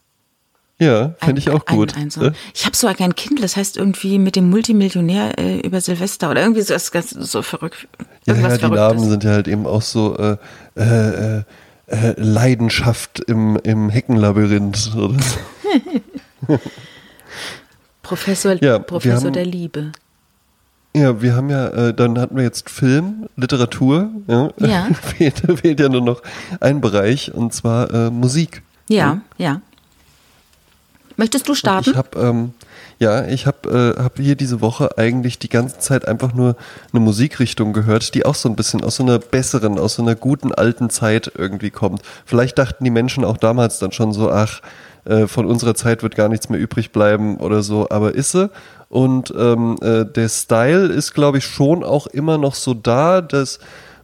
Ja, 0.80 1.14
fände 1.18 1.40
ich 1.40 1.50
auch 1.50 1.64
gut. 1.66 1.96
Ein, 1.96 2.02
ein 2.04 2.10
so. 2.10 2.20
ne? 2.20 2.32
Ich 2.54 2.64
habe 2.64 2.76
so 2.76 2.86
ein 2.86 3.14
Kindle, 3.16 3.42
das 3.42 3.56
heißt 3.56 3.76
irgendwie 3.76 4.18
mit 4.18 4.36
dem 4.36 4.48
Multimillionär 4.48 5.36
äh, 5.38 5.58
über 5.60 5.80
Silvester 5.80 6.30
oder 6.30 6.42
irgendwie 6.42 6.62
so, 6.62 6.72
ist 6.74 6.92
ganz 6.92 7.10
so 7.10 7.42
verrückt. 7.42 7.88
Ja, 8.26 8.34
ja, 8.34 8.42
die 8.42 8.58
Verrücktes. 8.60 8.70
Namen 8.70 9.10
sind 9.10 9.24
ja 9.24 9.30
halt 9.32 9.48
eben 9.48 9.66
auch 9.66 9.82
so 9.82 10.16
äh, 10.16 10.36
äh, 10.76 11.38
äh, 11.88 12.14
Leidenschaft 12.16 13.20
im, 13.26 13.56
im 13.64 13.90
Heckenlabyrinth. 13.90 14.92
Oder 14.94 15.16
so. 15.20 16.58
Professor, 18.02 18.62
Ja, 18.62 18.78
Professor 18.78 19.26
haben- 19.26 19.32
der 19.32 19.44
Liebe. 19.46 19.92
Ja, 20.96 21.20
wir 21.20 21.34
haben 21.36 21.50
ja, 21.50 21.68
äh, 21.68 21.94
dann 21.94 22.18
hatten 22.18 22.36
wir 22.36 22.42
jetzt 22.44 22.70
Film, 22.70 23.28
Literatur. 23.36 24.10
Ja. 24.26 24.50
Ja. 24.58 24.88
fehlt, 25.02 25.42
fehlt 25.60 25.80
ja 25.80 25.88
nur 25.88 26.00
noch 26.00 26.22
ein 26.60 26.80
Bereich 26.80 27.32
und 27.34 27.52
zwar 27.52 27.92
äh, 27.92 28.10
Musik. 28.10 28.62
Ja, 28.88 29.20
ja. 29.36 29.60
Möchtest 31.18 31.48
du 31.48 31.54
starten? 31.56 31.90
Ich 31.90 31.96
habe 31.96 32.18
ähm, 32.20 32.54
ja, 33.00 33.26
ich 33.26 33.46
habe 33.46 33.96
äh, 33.98 34.02
hab 34.02 34.18
hier 34.18 34.36
diese 34.36 34.60
Woche 34.60 34.96
eigentlich 34.98 35.40
die 35.40 35.48
ganze 35.48 35.80
Zeit 35.80 36.06
einfach 36.06 36.32
nur 36.32 36.54
eine 36.92 37.00
Musikrichtung 37.00 37.72
gehört, 37.72 38.14
die 38.14 38.24
auch 38.24 38.36
so 38.36 38.48
ein 38.48 38.54
bisschen 38.54 38.84
aus 38.84 38.96
so 38.96 39.02
einer 39.02 39.18
besseren, 39.18 39.80
aus 39.80 39.94
so 39.94 40.02
einer 40.02 40.14
guten 40.14 40.54
alten 40.54 40.90
Zeit 40.90 41.32
irgendwie 41.36 41.70
kommt. 41.70 42.02
Vielleicht 42.24 42.56
dachten 42.56 42.84
die 42.84 42.90
Menschen 42.90 43.24
auch 43.24 43.36
damals 43.36 43.80
dann 43.80 43.90
schon 43.90 44.12
so, 44.12 44.30
ach, 44.30 44.60
äh, 45.06 45.26
von 45.26 45.46
unserer 45.46 45.74
Zeit 45.74 46.04
wird 46.04 46.14
gar 46.14 46.28
nichts 46.28 46.50
mehr 46.50 46.60
übrig 46.60 46.92
bleiben 46.92 47.38
oder 47.38 47.64
so, 47.64 47.88
aber 47.90 48.14
ist 48.14 48.30
sie. 48.30 48.48
Und 48.88 49.34
ähm, 49.36 49.76
äh, 49.82 50.04
der 50.04 50.28
Style 50.28 50.86
ist, 50.86 51.14
glaube 51.14 51.38
ich, 51.38 51.44
schon 51.44 51.82
auch 51.82 52.06
immer 52.06 52.38
noch 52.38 52.54
so 52.54 52.74
da, 52.74 53.22
dass 53.22 53.58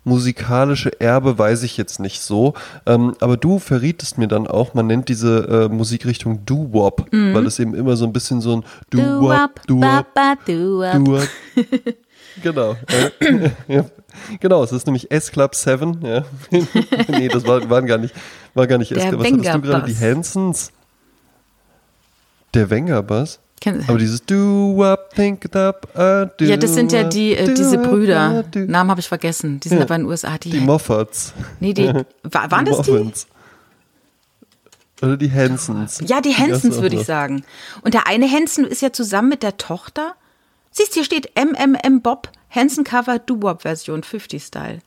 musikalische 0.05 1.01
Erbe 1.01 1.39
weiß 1.39 1.63
ich 1.63 1.77
jetzt 1.77 1.99
nicht 1.99 2.21
so. 2.21 2.55
Ähm, 2.87 3.15
aber 3.21 3.37
du 3.37 3.59
verrietest 3.59 4.19
mir 4.19 4.29
dann 4.29 4.47
auch, 4.47 4.75
man 4.75 4.87
nennt 4.87 5.09
diese 5.09 5.69
äh, 5.71 5.75
Musikrichtung 5.75 6.45
Doo-Wop, 6.45 7.07
weil 7.11 7.47
es 7.47 7.59
eben 7.59 7.75
immer 7.75 7.97
so 7.97 8.05
ein 8.05 8.13
bisschen 8.13 8.41
so 8.41 8.57
ein 8.57 8.65
Doo-Wop, 8.91 9.67
Doo-Wop. 9.67 10.15
Doo-Wop. 10.47 11.29
genau. 12.43 12.77
äh, 13.21 13.51
ja. 13.69 13.85
Genau, 14.41 14.63
es 14.63 14.73
ist 14.73 14.87
nämlich 14.87 15.11
S-Club 15.11 15.55
7. 15.55 16.01
Ja. 16.03 16.25
nee, 17.09 17.29
das 17.29 17.47
war, 17.47 17.69
waren 17.69 17.87
gar 17.87 17.99
nicht, 17.99 18.15
war 18.55 18.67
gar 18.67 18.79
nicht 18.79 18.93
S-Club. 18.93 19.21
Was 19.21 19.33
hattest 19.33 19.55
du 19.55 19.61
gerade? 19.61 19.87
Die 19.87 19.97
Hansons? 19.97 20.73
Der 22.55 22.71
Wenger-Bass? 22.71 23.41
Aber 23.67 23.99
dieses 23.99 24.25
Do-Wop, 24.25 25.11
think 25.15 25.45
it 25.45 25.57
up, 25.57 25.89
uh, 25.95 26.27
do 26.39 26.45
Ja, 26.45 26.57
das 26.57 26.75
sind 26.75 26.93
ja 26.93 27.05
die, 27.05 27.35
äh, 27.35 27.53
diese 27.55 27.79
Brüder. 27.79 28.43
do- 28.51 28.61
Namen 28.61 28.91
habe 28.91 29.01
ich 29.01 29.09
vergessen. 29.09 29.61
Die 29.61 29.69
sind 29.69 29.79
Ja. 29.79 29.85
aber 29.85 29.97
in 29.97 30.03
den 30.03 30.09
USA. 30.11 30.37
Die, 30.39 30.51
Die 30.51 30.61
Moffats. 30.61 31.33
nee, 31.61 31.73
die, 31.73 31.87
war, 32.23 32.51
waren 32.51 32.65
das 32.65 32.83
die? 32.83 32.91
Moffats. 32.93 33.27
Oder 35.03 35.17
die 35.17 35.31
Hansons. 35.31 36.01
Ja, 36.07 36.21
die 36.21 36.35
Hansons 36.35 36.81
würde 36.81 36.97
ich 36.97 37.05
sagen. 37.05 37.45
Und 37.83 37.95
der 37.95 38.07
eine 38.07 38.31
Hanson 38.31 38.65
ist 38.65 38.81
ja 38.81 38.93
zusammen 38.93 39.29
mit 39.29 39.43
der 39.43 39.57
Tochter. 39.59 40.15
Siehst, 40.71 40.95
hier 40.95 41.05
steht 41.05 41.31
MMM 41.37 42.01
Bob, 42.01 42.31
Hanson 42.51 42.85
Cover 42.85 43.19
Doo-Wop 43.19 43.63
Version 43.63 44.03
50 44.03 44.43
Style. 44.43 44.79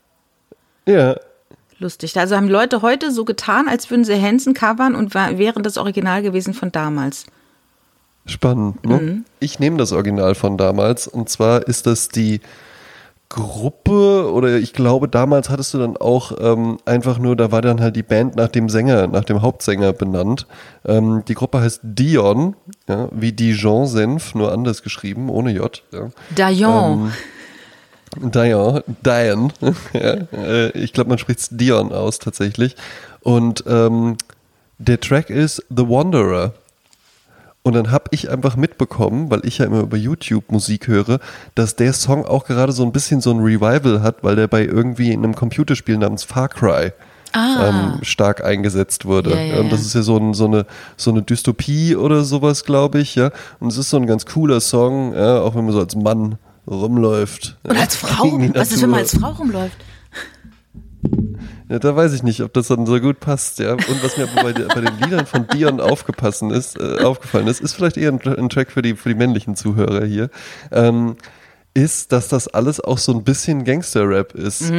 Ja, 0.86 1.16
Lustig. 1.80 2.16
Also 2.18 2.34
haben 2.34 2.48
Leute 2.48 2.82
heute 2.82 3.12
so 3.12 3.24
getan, 3.24 3.68
als 3.68 3.88
würden 3.88 4.04
sie 4.04 4.20
Hanson 4.20 4.52
covern 4.52 4.96
und 4.96 5.14
war, 5.14 5.38
wären 5.38 5.62
das 5.62 5.78
Original 5.78 6.22
gewesen 6.22 6.52
von 6.52 6.72
damals. 6.72 7.26
Spannend. 8.30 8.84
Ne? 8.86 8.98
Mhm. 8.98 9.24
Ich 9.40 9.58
nehme 9.58 9.76
das 9.76 9.92
Original 9.92 10.34
von 10.34 10.56
damals 10.56 11.06
und 11.06 11.28
zwar 11.28 11.66
ist 11.66 11.86
das 11.86 12.08
die 12.08 12.40
Gruppe 13.28 14.32
oder 14.32 14.56
ich 14.56 14.72
glaube 14.72 15.06
damals 15.06 15.50
hattest 15.50 15.74
du 15.74 15.78
dann 15.78 15.98
auch 15.98 16.32
ähm, 16.40 16.78
einfach 16.86 17.18
nur, 17.18 17.36
da 17.36 17.52
war 17.52 17.60
dann 17.60 17.80
halt 17.80 17.94
die 17.94 18.02
Band 18.02 18.36
nach 18.36 18.48
dem 18.48 18.70
Sänger, 18.70 19.06
nach 19.06 19.24
dem 19.24 19.42
Hauptsänger 19.42 19.92
benannt. 19.92 20.46
Ähm, 20.86 21.22
die 21.28 21.34
Gruppe 21.34 21.60
heißt 21.60 21.80
Dion, 21.82 22.56
ja, 22.88 23.08
wie 23.12 23.32
Dijon-Senf, 23.32 24.34
nur 24.34 24.50
anders 24.50 24.82
geschrieben, 24.82 25.28
ohne 25.28 25.50
J. 25.50 25.82
Ja. 25.92 26.08
Dion, 28.16 28.72
Dion, 29.04 29.52
ja, 29.92 30.14
äh, 30.32 30.70
ich 30.70 30.94
glaube, 30.94 31.10
man 31.10 31.18
spricht 31.18 31.40
es 31.40 31.48
Dion 31.50 31.92
aus 31.92 32.18
tatsächlich. 32.18 32.76
Und 33.20 33.64
ähm, 33.66 34.16
der 34.78 35.00
Track 35.00 35.28
ist 35.28 35.64
The 35.68 35.86
Wanderer. 35.88 36.54
Und 37.68 37.74
dann 37.74 37.90
habe 37.90 38.04
ich 38.12 38.30
einfach 38.30 38.56
mitbekommen, 38.56 39.30
weil 39.30 39.44
ich 39.44 39.58
ja 39.58 39.66
immer 39.66 39.80
über 39.80 39.98
YouTube 39.98 40.50
Musik 40.50 40.88
höre, 40.88 41.20
dass 41.54 41.76
der 41.76 41.92
Song 41.92 42.24
auch 42.24 42.46
gerade 42.46 42.72
so 42.72 42.82
ein 42.82 42.92
bisschen 42.92 43.20
so 43.20 43.30
ein 43.30 43.40
Revival 43.40 44.02
hat, 44.02 44.24
weil 44.24 44.36
der 44.36 44.48
bei 44.48 44.64
irgendwie 44.64 45.12
in 45.12 45.22
einem 45.22 45.34
Computerspiel 45.34 45.98
namens 45.98 46.24
Far 46.24 46.48
Cry 46.48 46.92
ähm, 47.34 47.98
stark 48.00 48.42
eingesetzt 48.42 49.04
wurde. 49.04 49.34
Ah. 49.34 49.38
Ja, 49.38 49.54
ja, 49.54 49.60
und 49.60 49.70
das 49.70 49.80
ja. 49.80 49.86
ist 49.86 49.94
ja 49.96 50.02
so, 50.02 50.16
ein, 50.16 50.32
so, 50.32 50.46
eine, 50.46 50.64
so 50.96 51.10
eine 51.10 51.20
Dystopie 51.20 51.94
oder 51.94 52.24
sowas, 52.24 52.64
glaube 52.64 53.00
ich. 53.00 53.16
ja. 53.16 53.32
Und 53.60 53.68
es 53.68 53.76
ist 53.76 53.90
so 53.90 53.98
ein 53.98 54.06
ganz 54.06 54.24
cooler 54.24 54.60
Song, 54.60 55.12
ja, 55.12 55.42
auch 55.42 55.54
wenn 55.54 55.64
man 55.64 55.74
so 55.74 55.80
als 55.80 55.94
Mann 55.94 56.38
rumläuft. 56.66 57.58
Und 57.64 57.74
ja, 57.74 57.82
als 57.82 57.96
Frau? 57.96 58.24
Was 58.54 58.72
ist, 58.72 58.80
wenn 58.80 58.88
man 58.88 59.00
als 59.00 59.14
Frau 59.14 59.32
rumläuft? 59.32 59.76
Ja, 61.68 61.78
da 61.78 61.94
weiß 61.94 62.12
ich 62.14 62.22
nicht, 62.22 62.42
ob 62.42 62.52
das 62.54 62.68
dann 62.68 62.86
so 62.86 62.98
gut 62.98 63.20
passt, 63.20 63.58
ja. 63.58 63.72
Und 63.72 64.02
was 64.02 64.16
mir 64.16 64.26
bei, 64.34 64.52
bei 64.52 64.80
den 64.80 64.98
Liedern 65.02 65.26
von 65.26 65.46
Dion 65.46 65.80
aufgepassen 65.80 66.50
ist, 66.50 66.78
äh, 66.80 67.02
aufgefallen 67.04 67.46
ist, 67.46 67.60
ist 67.60 67.74
vielleicht 67.74 67.96
eher 67.96 68.10
ein, 68.10 68.20
ein 68.20 68.48
Track 68.48 68.70
für 68.70 68.82
die, 68.82 68.94
für 68.96 69.10
die 69.10 69.14
männlichen 69.14 69.54
Zuhörer 69.54 70.04
hier, 70.04 70.30
ähm, 70.72 71.16
ist, 71.74 72.10
dass 72.10 72.28
das 72.28 72.48
alles 72.48 72.80
auch 72.80 72.98
so 72.98 73.12
ein 73.12 73.22
bisschen 73.22 73.64
Gangster-Rap 73.64 74.34
ist. 74.34 74.72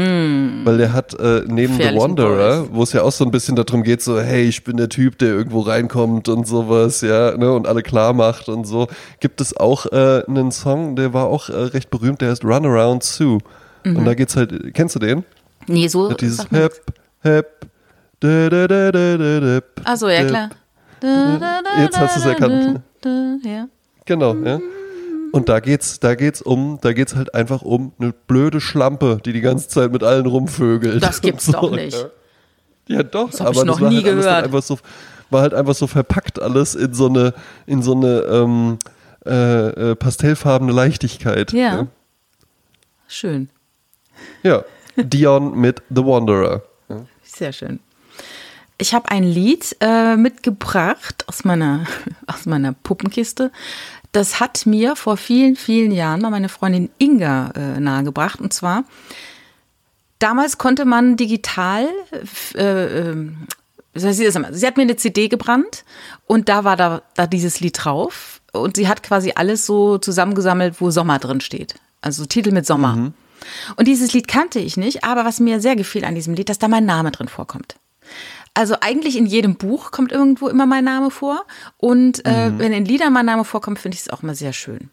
Weil 0.66 0.78
der 0.78 0.92
hat 0.92 1.14
äh, 1.18 1.44
neben 1.48 1.76
The 1.76 1.92
Mm. 1.92 1.98
Wanderer, 1.98 2.74
wo 2.74 2.84
es 2.84 2.92
ja 2.92 3.04
auch 3.04 3.12
so 3.12 3.24
ein 3.24 3.32
bisschen 3.32 3.56
darum 3.56 3.84
geht, 3.84 4.02
so, 4.02 4.20
hey, 4.20 4.44
ich 4.44 4.64
bin 4.64 4.76
der 4.76 4.90
Typ, 4.90 5.18
der 5.20 5.30
irgendwo 5.30 5.62
reinkommt 5.62 6.28
und 6.28 6.46
sowas, 6.46 7.02
ja, 7.02 7.38
ne, 7.38 7.54
und 7.54 7.68
alle 7.68 7.84
klar 7.84 8.14
macht 8.14 8.50
und 8.50 8.66
so, 8.66 8.88
gibt 9.20 9.40
es 9.40 9.56
auch 9.56 9.86
äh, 9.86 10.24
einen 10.28 10.52
Song, 10.52 10.96
der 10.96 11.14
war 11.14 11.28
auch 11.28 11.50
äh, 11.50 11.54
recht 11.54 11.90
berühmt, 11.90 12.20
der 12.22 12.32
heißt 12.32 12.44
Run 12.44 12.66
Around 12.66 13.04
Sue. 13.04 13.38
Mhm. 13.86 13.96
Und 13.96 14.06
da 14.06 14.14
geht's 14.14 14.36
halt, 14.36 14.74
kennst 14.74 14.96
du 14.96 15.00
den? 15.00 15.24
Nee, 15.70 15.88
so. 15.88 16.10
Ja, 16.10 16.16
dieses 16.16 16.50
Hep, 16.52 16.74
Hep, 17.22 17.68
da, 18.20 18.50
da, 18.50 18.68
da, 18.68 18.92
da, 18.92 19.18
da, 19.18 19.40
da, 19.40 19.62
Ach 19.84 19.98
so, 19.98 20.10
ja 20.10 20.26
klar. 20.26 20.50
Jetzt 21.80 21.98
hast 21.98 22.18
du's 22.18 22.26
erkannt. 22.26 22.82
Ja. 23.44 23.68
Genau, 24.06 24.36
ja. 24.36 24.60
Und 25.32 25.48
da 25.48 25.60
geht's, 25.60 26.00
da 26.00 26.16
geht's 26.16 26.42
um, 26.42 26.80
da 26.82 26.94
geht's 26.94 27.16
halt 27.16 27.34
einfach 27.36 27.62
um 27.62 27.94
eine 28.00 28.12
blöde 28.12 28.60
Schlampe, 28.60 29.20
die 29.24 29.34
die 29.34 29.42
ganze 29.42 29.68
Zeit 29.68 29.92
mit 29.92 30.04
allen 30.04 30.26
rumvögelt. 30.26 31.04
Das 31.04 31.22
gibt's 31.22 31.48
Und 31.48 31.54
doch 31.54 31.72
nicht. 31.72 31.96
Ja, 32.88 32.98
ja 32.98 33.04
doch, 33.04 33.32
hab 33.34 33.42
aber 33.42 33.52
ich 33.52 33.64
noch 33.66 33.76
das 33.76 33.82
war 33.82 33.90
nie 33.90 33.96
halt 33.98 34.06
gehört. 34.06 34.44
einfach 34.46 34.64
so, 34.64 34.80
war 35.30 35.42
halt 35.42 35.54
einfach 35.54 35.76
so 35.76 35.88
verpackt 35.88 36.42
alles 36.42 36.74
in 36.76 36.94
so 36.94 37.08
eine, 37.08 37.34
in 37.68 37.84
so 37.84 37.94
eine 37.94 38.22
ähm, 38.22 38.80
äh, 39.26 39.92
äh, 39.92 39.96
pastellfarbene 39.96 40.72
Leichtigkeit. 40.72 41.54
Ja. 41.54 41.88
Schön. 43.08 43.50
Ja. 44.44 44.64
Dion 45.04 45.56
mit 45.56 45.82
The 45.90 46.04
Wanderer. 46.04 46.64
Sehr 47.24 47.54
schön. 47.54 47.80
Ich 48.78 48.94
habe 48.94 49.12
ein 49.12 49.24
Lied 49.24 49.76
äh, 49.82 50.16
mitgebracht 50.16 51.26
aus 51.28 51.44
meiner, 51.44 51.86
aus 52.28 52.46
meiner 52.46 52.74
Puppenkiste. 52.74 53.52
Das 54.12 54.40
hat 54.40 54.66
mir 54.66 54.96
vor 54.96 55.18
vielen, 55.18 55.56
vielen 55.56 55.92
Jahren 55.92 56.22
mal 56.22 56.32
meine 56.32 56.50
Freundin 56.50 56.90
Inga 56.98 57.52
äh, 57.56 57.80
nahegebracht. 57.80 58.40
Und 58.40 58.54
zwar, 58.54 58.86
damals 60.18 60.58
konnte 60.58 60.86
man 60.86 61.18
digital, 61.18 61.88
äh, 62.56 63.10
äh, 63.12 63.32
sie, 63.94 64.14
sie 64.14 64.68
hat 64.68 64.78
mir 64.78 64.84
eine 64.84 64.96
CD 64.96 65.28
gebrannt 65.28 65.84
und 66.26 66.50
da 66.50 66.64
war 66.64 66.78
da, 66.78 67.02
da 67.16 67.28
dieses 67.28 67.60
Lied 67.60 67.84
drauf. 67.84 68.42
Und 68.52 68.78
sie 68.78 68.88
hat 68.88 69.04
quasi 69.04 69.34
alles 69.36 69.66
so 69.66 70.00
zusammengesammelt, 70.00 70.82
wo 70.82 70.90
Sommer 70.90 71.20
drin 71.20 71.42
steht. 71.42 71.76
Also 72.02 72.26
Titel 72.26 72.52
mit 72.52 72.66
Sommer. 72.66 72.96
Mhm. 72.96 73.14
Und 73.76 73.88
dieses 73.88 74.14
Lied 74.14 74.28
kannte 74.28 74.60
ich 74.60 74.78
nicht, 74.78 75.04
aber 75.04 75.26
was 75.26 75.40
mir 75.40 75.60
sehr 75.60 75.76
gefiel 75.76 76.06
an 76.06 76.16
diesem 76.16 76.34
Lied, 76.34 76.50
dass 76.50 76.60
da 76.60 76.68
mein 76.68 76.86
Name 76.86 77.12
drin 77.12 77.28
vorkommt. 77.28 77.76
Also 78.54 78.76
eigentlich 78.82 79.16
in 79.16 79.26
jedem 79.26 79.56
Buch 79.56 79.92
kommt 79.92 80.12
irgendwo 80.12 80.48
immer 80.48 80.66
mein 80.66 80.84
Name 80.84 81.12
vor. 81.12 81.46
Und 81.78 82.26
äh, 82.26 82.50
mhm. 82.50 82.60
wenn 82.60 82.74
in 82.74 82.86
Liedern 82.86 83.14
mein 83.14 83.26
Name 83.26 83.46
vorkommt, 83.46 83.80
finde 83.80 83.96
ich 83.96 84.02
es 84.02 84.10
auch 84.10 84.24
immer 84.24 84.36
sehr 84.36 84.54
schön. 84.54 84.90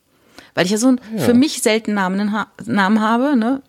Weil 0.55 0.66
ich 0.66 0.72
ja 0.72 0.78
so 0.78 0.88
einen 0.88 1.01
ja. 1.16 1.22
für 1.22 1.34
mich 1.34 1.62
selten 1.62 1.94
Namen, 1.94 2.30
Namen 2.64 3.01
habe. 3.01 3.36
Ne? 3.36 3.62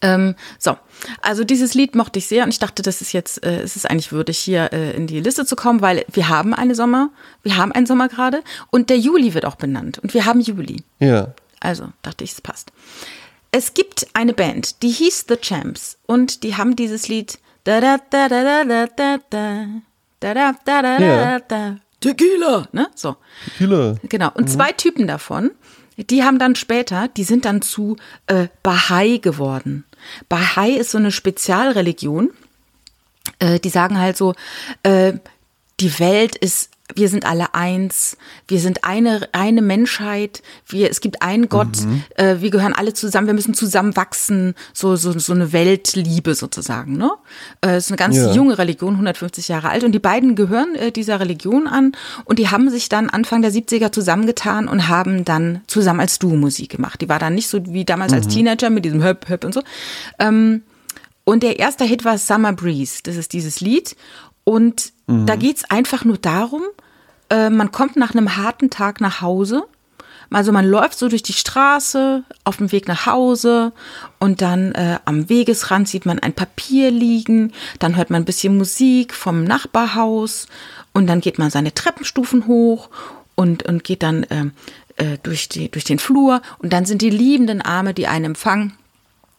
Ähm, 0.00 0.34
so, 0.58 0.76
also 1.22 1.44
dieses 1.44 1.74
Lied 1.74 1.94
mochte 1.94 2.18
ich 2.18 2.28
sehr 2.28 2.44
und 2.44 2.50
ich 2.50 2.58
dachte, 2.58 2.82
das 2.82 3.00
ist 3.00 3.12
jetzt, 3.12 3.44
äh, 3.44 3.60
es 3.60 3.76
ist 3.76 3.88
eigentlich 3.88 4.12
würdig, 4.12 4.38
hier 4.38 4.72
äh, 4.72 4.92
in 4.92 5.06
die 5.06 5.20
Liste 5.20 5.44
zu 5.44 5.56
kommen, 5.56 5.80
weil 5.80 6.04
wir 6.12 6.28
haben 6.28 6.54
eine 6.54 6.74
Sommer, 6.74 7.10
wir 7.42 7.56
haben 7.56 7.72
einen 7.72 7.86
Sommer 7.86 8.08
gerade 8.08 8.42
und 8.70 8.90
der 8.90 8.98
Juli 8.98 9.34
wird 9.34 9.44
auch 9.44 9.56
benannt 9.56 9.98
und 9.98 10.14
wir 10.14 10.24
haben 10.24 10.40
Juli. 10.40 10.82
Ja. 11.00 11.34
Also 11.60 11.88
dachte 12.02 12.24
ich, 12.24 12.32
es 12.32 12.40
passt. 12.40 12.72
Es 13.50 13.74
gibt 13.74 14.06
eine 14.12 14.34
Band, 14.34 14.82
die 14.82 14.90
hieß 14.90 15.26
The 15.28 15.36
Champs 15.36 15.98
und 16.06 16.42
die 16.42 16.56
haben 16.56 16.76
dieses 16.76 17.08
Lied 17.08 17.38
ja. 21.00 21.40
Tequila, 22.00 22.68
ne? 22.72 22.88
So. 22.94 23.16
Tequila. 23.44 23.96
Genau. 24.08 24.30
Und 24.34 24.44
mhm. 24.44 24.48
zwei 24.48 24.72
Typen 24.72 25.06
davon, 25.06 25.50
die 25.96 26.22
haben 26.22 26.38
dann 26.38 26.54
später, 26.54 27.08
die 27.08 27.24
sind 27.24 27.44
dann 27.44 27.60
zu 27.62 27.96
äh, 28.26 28.48
Bahai 28.62 29.18
geworden. 29.18 29.84
Bahai 30.28 30.70
ist 30.70 30.92
so 30.92 30.98
eine 30.98 31.10
Spezialreligion. 31.10 32.30
Äh, 33.40 33.58
die 33.60 33.68
sagen 33.68 33.98
halt 33.98 34.16
so, 34.16 34.34
äh, 34.82 35.14
die 35.80 35.98
Welt 35.98 36.36
ist 36.36 36.70
wir 36.94 37.08
sind 37.08 37.26
alle 37.26 37.54
eins, 37.54 38.16
wir 38.46 38.60
sind 38.60 38.84
eine, 38.84 39.28
eine 39.32 39.60
Menschheit, 39.60 40.42
wir, 40.66 40.90
es 40.90 41.00
gibt 41.00 41.22
einen 41.22 41.48
Gott, 41.48 41.82
mhm. 41.82 42.02
äh, 42.16 42.40
wir 42.40 42.50
gehören 42.50 42.72
alle 42.72 42.94
zusammen, 42.94 43.26
wir 43.26 43.34
müssen 43.34 43.54
zusammen 43.54 43.94
wachsen, 43.94 44.54
so, 44.72 44.96
so, 44.96 45.16
so 45.18 45.32
eine 45.32 45.52
Weltliebe 45.52 46.34
sozusagen. 46.34 46.96
Ne? 46.96 47.10
Äh, 47.64 47.76
ist 47.76 47.90
eine 47.90 47.98
ganz 47.98 48.16
ja. 48.16 48.32
junge 48.32 48.56
Religion, 48.58 48.94
150 48.94 49.48
Jahre 49.48 49.68
alt 49.68 49.84
und 49.84 49.92
die 49.92 49.98
beiden 49.98 50.34
gehören 50.34 50.74
äh, 50.76 50.90
dieser 50.90 51.20
Religion 51.20 51.66
an 51.66 51.92
und 52.24 52.38
die 52.38 52.48
haben 52.48 52.70
sich 52.70 52.88
dann 52.88 53.10
Anfang 53.10 53.42
der 53.42 53.52
70er 53.52 53.92
zusammengetan 53.92 54.66
und 54.66 54.88
haben 54.88 55.24
dann 55.24 55.60
zusammen 55.66 56.00
als 56.00 56.18
Duo 56.18 56.36
Musik 56.36 56.70
gemacht. 56.70 57.00
Die 57.00 57.08
war 57.08 57.18
dann 57.18 57.34
nicht 57.34 57.48
so 57.48 57.60
wie 57.66 57.84
damals 57.84 58.12
mhm. 58.12 58.18
als 58.18 58.28
Teenager 58.28 58.70
mit 58.70 58.84
diesem 58.84 59.02
Höp, 59.02 59.28
Höp 59.28 59.44
und 59.44 59.52
so. 59.52 59.62
Ähm, 60.18 60.62
und 61.24 61.42
der 61.42 61.58
erste 61.58 61.84
Hit 61.84 62.06
war 62.06 62.16
Summer 62.16 62.54
Breeze, 62.54 63.00
das 63.02 63.16
ist 63.16 63.34
dieses 63.34 63.60
Lied 63.60 63.94
und 64.44 64.94
mhm. 65.06 65.26
da 65.26 65.36
geht 65.36 65.58
es 65.58 65.70
einfach 65.70 66.06
nur 66.06 66.16
darum, 66.16 66.62
äh, 67.30 67.50
man 67.50 67.72
kommt 67.72 67.96
nach 67.96 68.14
einem 68.14 68.36
harten 68.36 68.70
Tag 68.70 69.00
nach 69.00 69.20
Hause. 69.20 69.64
Also 70.30 70.52
man 70.52 70.66
läuft 70.66 70.98
so 70.98 71.08
durch 71.08 71.22
die 71.22 71.32
Straße 71.32 72.22
auf 72.44 72.58
dem 72.58 72.70
Weg 72.70 72.86
nach 72.86 73.06
Hause 73.06 73.72
und 74.18 74.42
dann 74.42 74.72
äh, 74.72 74.98
am 75.06 75.30
Wegesrand 75.30 75.88
sieht 75.88 76.04
man 76.04 76.18
ein 76.18 76.34
Papier 76.34 76.90
liegen, 76.90 77.52
dann 77.78 77.96
hört 77.96 78.10
man 78.10 78.22
ein 78.22 78.26
bisschen 78.26 78.58
Musik 78.58 79.14
vom 79.14 79.44
Nachbarhaus 79.44 80.46
und 80.92 81.06
dann 81.06 81.22
geht 81.22 81.38
man 81.38 81.50
seine 81.50 81.72
Treppenstufen 81.72 82.46
hoch 82.46 82.90
und, 83.36 83.62
und 83.62 83.84
geht 83.84 84.02
dann 84.02 84.24
äh, 84.24 84.46
äh, 84.96 85.16
durch, 85.22 85.48
die, 85.48 85.70
durch 85.70 85.84
den 85.84 85.98
Flur 85.98 86.42
und 86.58 86.74
dann 86.74 86.84
sind 86.84 87.00
die 87.00 87.10
liebenden 87.10 87.62
Arme, 87.62 87.94
die 87.94 88.06
einen 88.06 88.26
empfangen. 88.26 88.74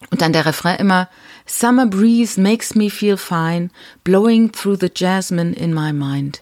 Und 0.10 0.22
dann 0.22 0.34
der 0.34 0.46
Refrain 0.46 0.80
immer, 0.80 1.10
Summer 1.46 1.86
breeze 1.86 2.40
makes 2.40 2.74
me 2.74 2.90
feel 2.90 3.18
fine, 3.18 3.70
blowing 4.04 4.52
through 4.52 4.78
the 4.80 4.90
jasmine 4.94 5.54
in 5.54 5.74
my 5.74 5.94
mind. 5.94 6.42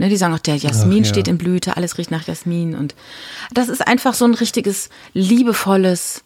Ne, 0.00 0.08
die 0.08 0.16
sagen 0.16 0.32
auch, 0.32 0.38
der 0.38 0.56
Jasmin 0.56 1.02
Ach, 1.02 1.04
ja. 1.08 1.10
steht 1.12 1.28
in 1.28 1.36
Blüte, 1.36 1.76
alles 1.76 1.98
riecht 1.98 2.10
nach 2.10 2.26
Jasmin. 2.26 2.74
Und 2.74 2.94
das 3.52 3.68
ist 3.68 3.86
einfach 3.86 4.14
so 4.14 4.24
ein 4.24 4.32
richtiges, 4.32 4.88
liebevolles, 5.12 6.24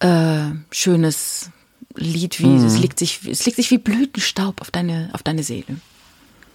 äh, 0.00 0.46
schönes 0.72 1.50
Lied, 1.94 2.40
wie 2.40 2.46
mhm. 2.46 2.64
es 2.64 2.80
legt 2.80 2.98
sich, 2.98 3.20
es 3.30 3.46
legt 3.46 3.58
sich 3.58 3.70
wie 3.70 3.78
Blütenstaub 3.78 4.60
auf 4.60 4.72
deine, 4.72 5.08
auf 5.12 5.22
deine 5.22 5.44
Seele. 5.44 5.76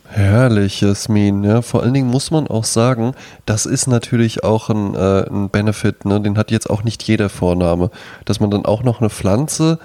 Herrlich, 0.10 0.82
Jasmin. 0.82 1.46
Ja, 1.46 1.62
vor 1.62 1.84
allen 1.84 1.94
Dingen 1.94 2.10
muss 2.10 2.32
man 2.32 2.48
auch 2.48 2.66
sagen, 2.66 3.14
das 3.46 3.66
ist 3.66 3.88
natürlich 3.88 4.44
auch 4.44 4.70
ein, 4.70 4.94
äh, 4.94 5.26
ein 5.30 5.50
Benefit, 5.50 6.04
ne? 6.04 6.20
den 6.20 6.38
hat 6.38 6.52
jetzt 6.52 6.70
auch 6.70 6.84
nicht 6.84 7.02
jeder 7.04 7.30
Vorname, 7.30 7.92
dass 8.26 8.42
man 8.42 8.52
dann 8.52 8.66
auch 8.66 8.84
noch 8.84 9.00
eine 9.00 9.10
Pflanze 9.10 9.80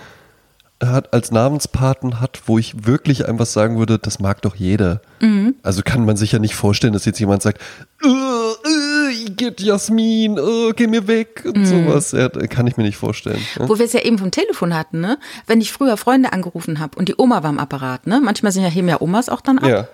hat, 0.82 1.12
als 1.12 1.30
Namenspaten 1.30 2.20
hat, 2.20 2.42
wo 2.46 2.58
ich 2.58 2.86
wirklich 2.86 3.28
einfach 3.28 3.46
sagen 3.46 3.78
würde, 3.78 4.00
das 4.00 4.18
mag 4.18 4.42
doch 4.42 4.56
jeder. 4.56 5.00
Mhm. 5.20 5.31
Also 5.62 5.82
kann 5.84 6.04
man 6.04 6.16
sich 6.16 6.32
ja 6.32 6.38
nicht 6.38 6.54
vorstellen, 6.54 6.92
dass 6.92 7.04
jetzt 7.04 7.18
jemand 7.18 7.42
sagt, 7.42 7.60
uh, 8.04 8.08
uh, 8.08 9.30
geht 9.36 9.60
Jasmin, 9.60 10.38
uh, 10.38 10.72
geh 10.74 10.86
mir 10.86 11.06
weg 11.06 11.42
und 11.44 11.58
mhm. 11.58 11.66
sowas. 11.66 12.12
Ja, 12.12 12.28
kann 12.28 12.66
ich 12.66 12.76
mir 12.76 12.84
nicht 12.84 12.96
vorstellen. 12.96 13.40
Ja? 13.58 13.68
Wo 13.68 13.78
wir 13.78 13.84
es 13.84 13.92
ja 13.92 14.00
eben 14.00 14.18
vom 14.18 14.30
Telefon 14.30 14.74
hatten, 14.74 15.00
ne? 15.00 15.18
Wenn 15.46 15.60
ich 15.60 15.72
früher 15.72 15.96
Freunde 15.96 16.32
angerufen 16.32 16.78
habe 16.78 16.98
und 16.98 17.08
die 17.08 17.14
Oma 17.16 17.42
war 17.42 17.50
am 17.50 17.58
Apparat, 17.58 18.06
ne? 18.06 18.20
Manchmal 18.22 18.52
sind 18.52 18.62
ja 18.62 18.68
heben 18.68 18.88
ja 18.88 19.00
Omas 19.00 19.28
auch 19.28 19.40
dann 19.40 19.58
ab. 19.58 19.68
Ja. 19.68 19.88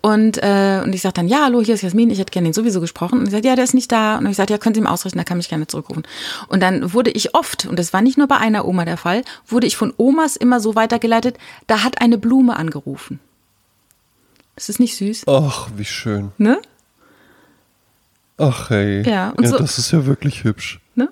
Und, 0.00 0.38
äh, 0.42 0.80
und 0.84 0.94
ich 0.94 1.02
sage 1.02 1.14
dann, 1.14 1.28
ja, 1.28 1.44
hallo, 1.44 1.60
hier 1.62 1.74
ist 1.74 1.82
Jasmin, 1.82 2.10
ich 2.10 2.18
hätte 2.18 2.32
gerne 2.32 2.48
ihn 2.48 2.54
sowieso 2.54 2.80
gesprochen. 2.80 3.18
Und 3.18 3.26
ich 3.26 3.32
sage, 3.32 3.46
ja, 3.46 3.54
der 3.54 3.64
ist 3.64 3.74
nicht 3.74 3.92
da. 3.92 4.18
Und 4.18 4.26
ich 4.26 4.36
sage, 4.36 4.52
ja, 4.52 4.58
können 4.58 4.74
Sie 4.74 4.80
ihm 4.80 4.86
ausrichten, 4.86 5.18
da 5.18 5.24
kann 5.24 5.36
mich 5.36 5.48
gerne 5.48 5.66
zurückrufen. 5.66 6.04
Und 6.48 6.62
dann 6.62 6.92
wurde 6.92 7.10
ich 7.10 7.34
oft, 7.34 7.66
und 7.66 7.78
das 7.78 7.92
war 7.92 8.02
nicht 8.02 8.18
nur 8.18 8.28
bei 8.28 8.36
einer 8.36 8.66
Oma 8.66 8.84
der 8.84 8.96
Fall, 8.96 9.22
wurde 9.46 9.66
ich 9.66 9.76
von 9.76 9.92
Omas 9.96 10.36
immer 10.36 10.60
so 10.60 10.74
weitergeleitet, 10.74 11.36
da 11.66 11.84
hat 11.84 12.00
eine 12.00 12.18
Blume 12.18 12.56
angerufen. 12.56 13.20
Ist 14.58 14.68
das 14.68 14.80
nicht 14.80 14.96
süß? 14.96 15.22
Ach, 15.28 15.68
wie 15.76 15.84
schön. 15.84 16.32
Ne? 16.36 16.60
Ach 18.38 18.70
hey. 18.70 19.08
Ja, 19.08 19.30
und 19.30 19.44
ja 19.44 19.50
so, 19.50 19.58
das 19.58 19.78
ist 19.78 19.92
ja 19.92 20.04
wirklich 20.04 20.42
hübsch. 20.42 20.80
Ne? 20.96 21.08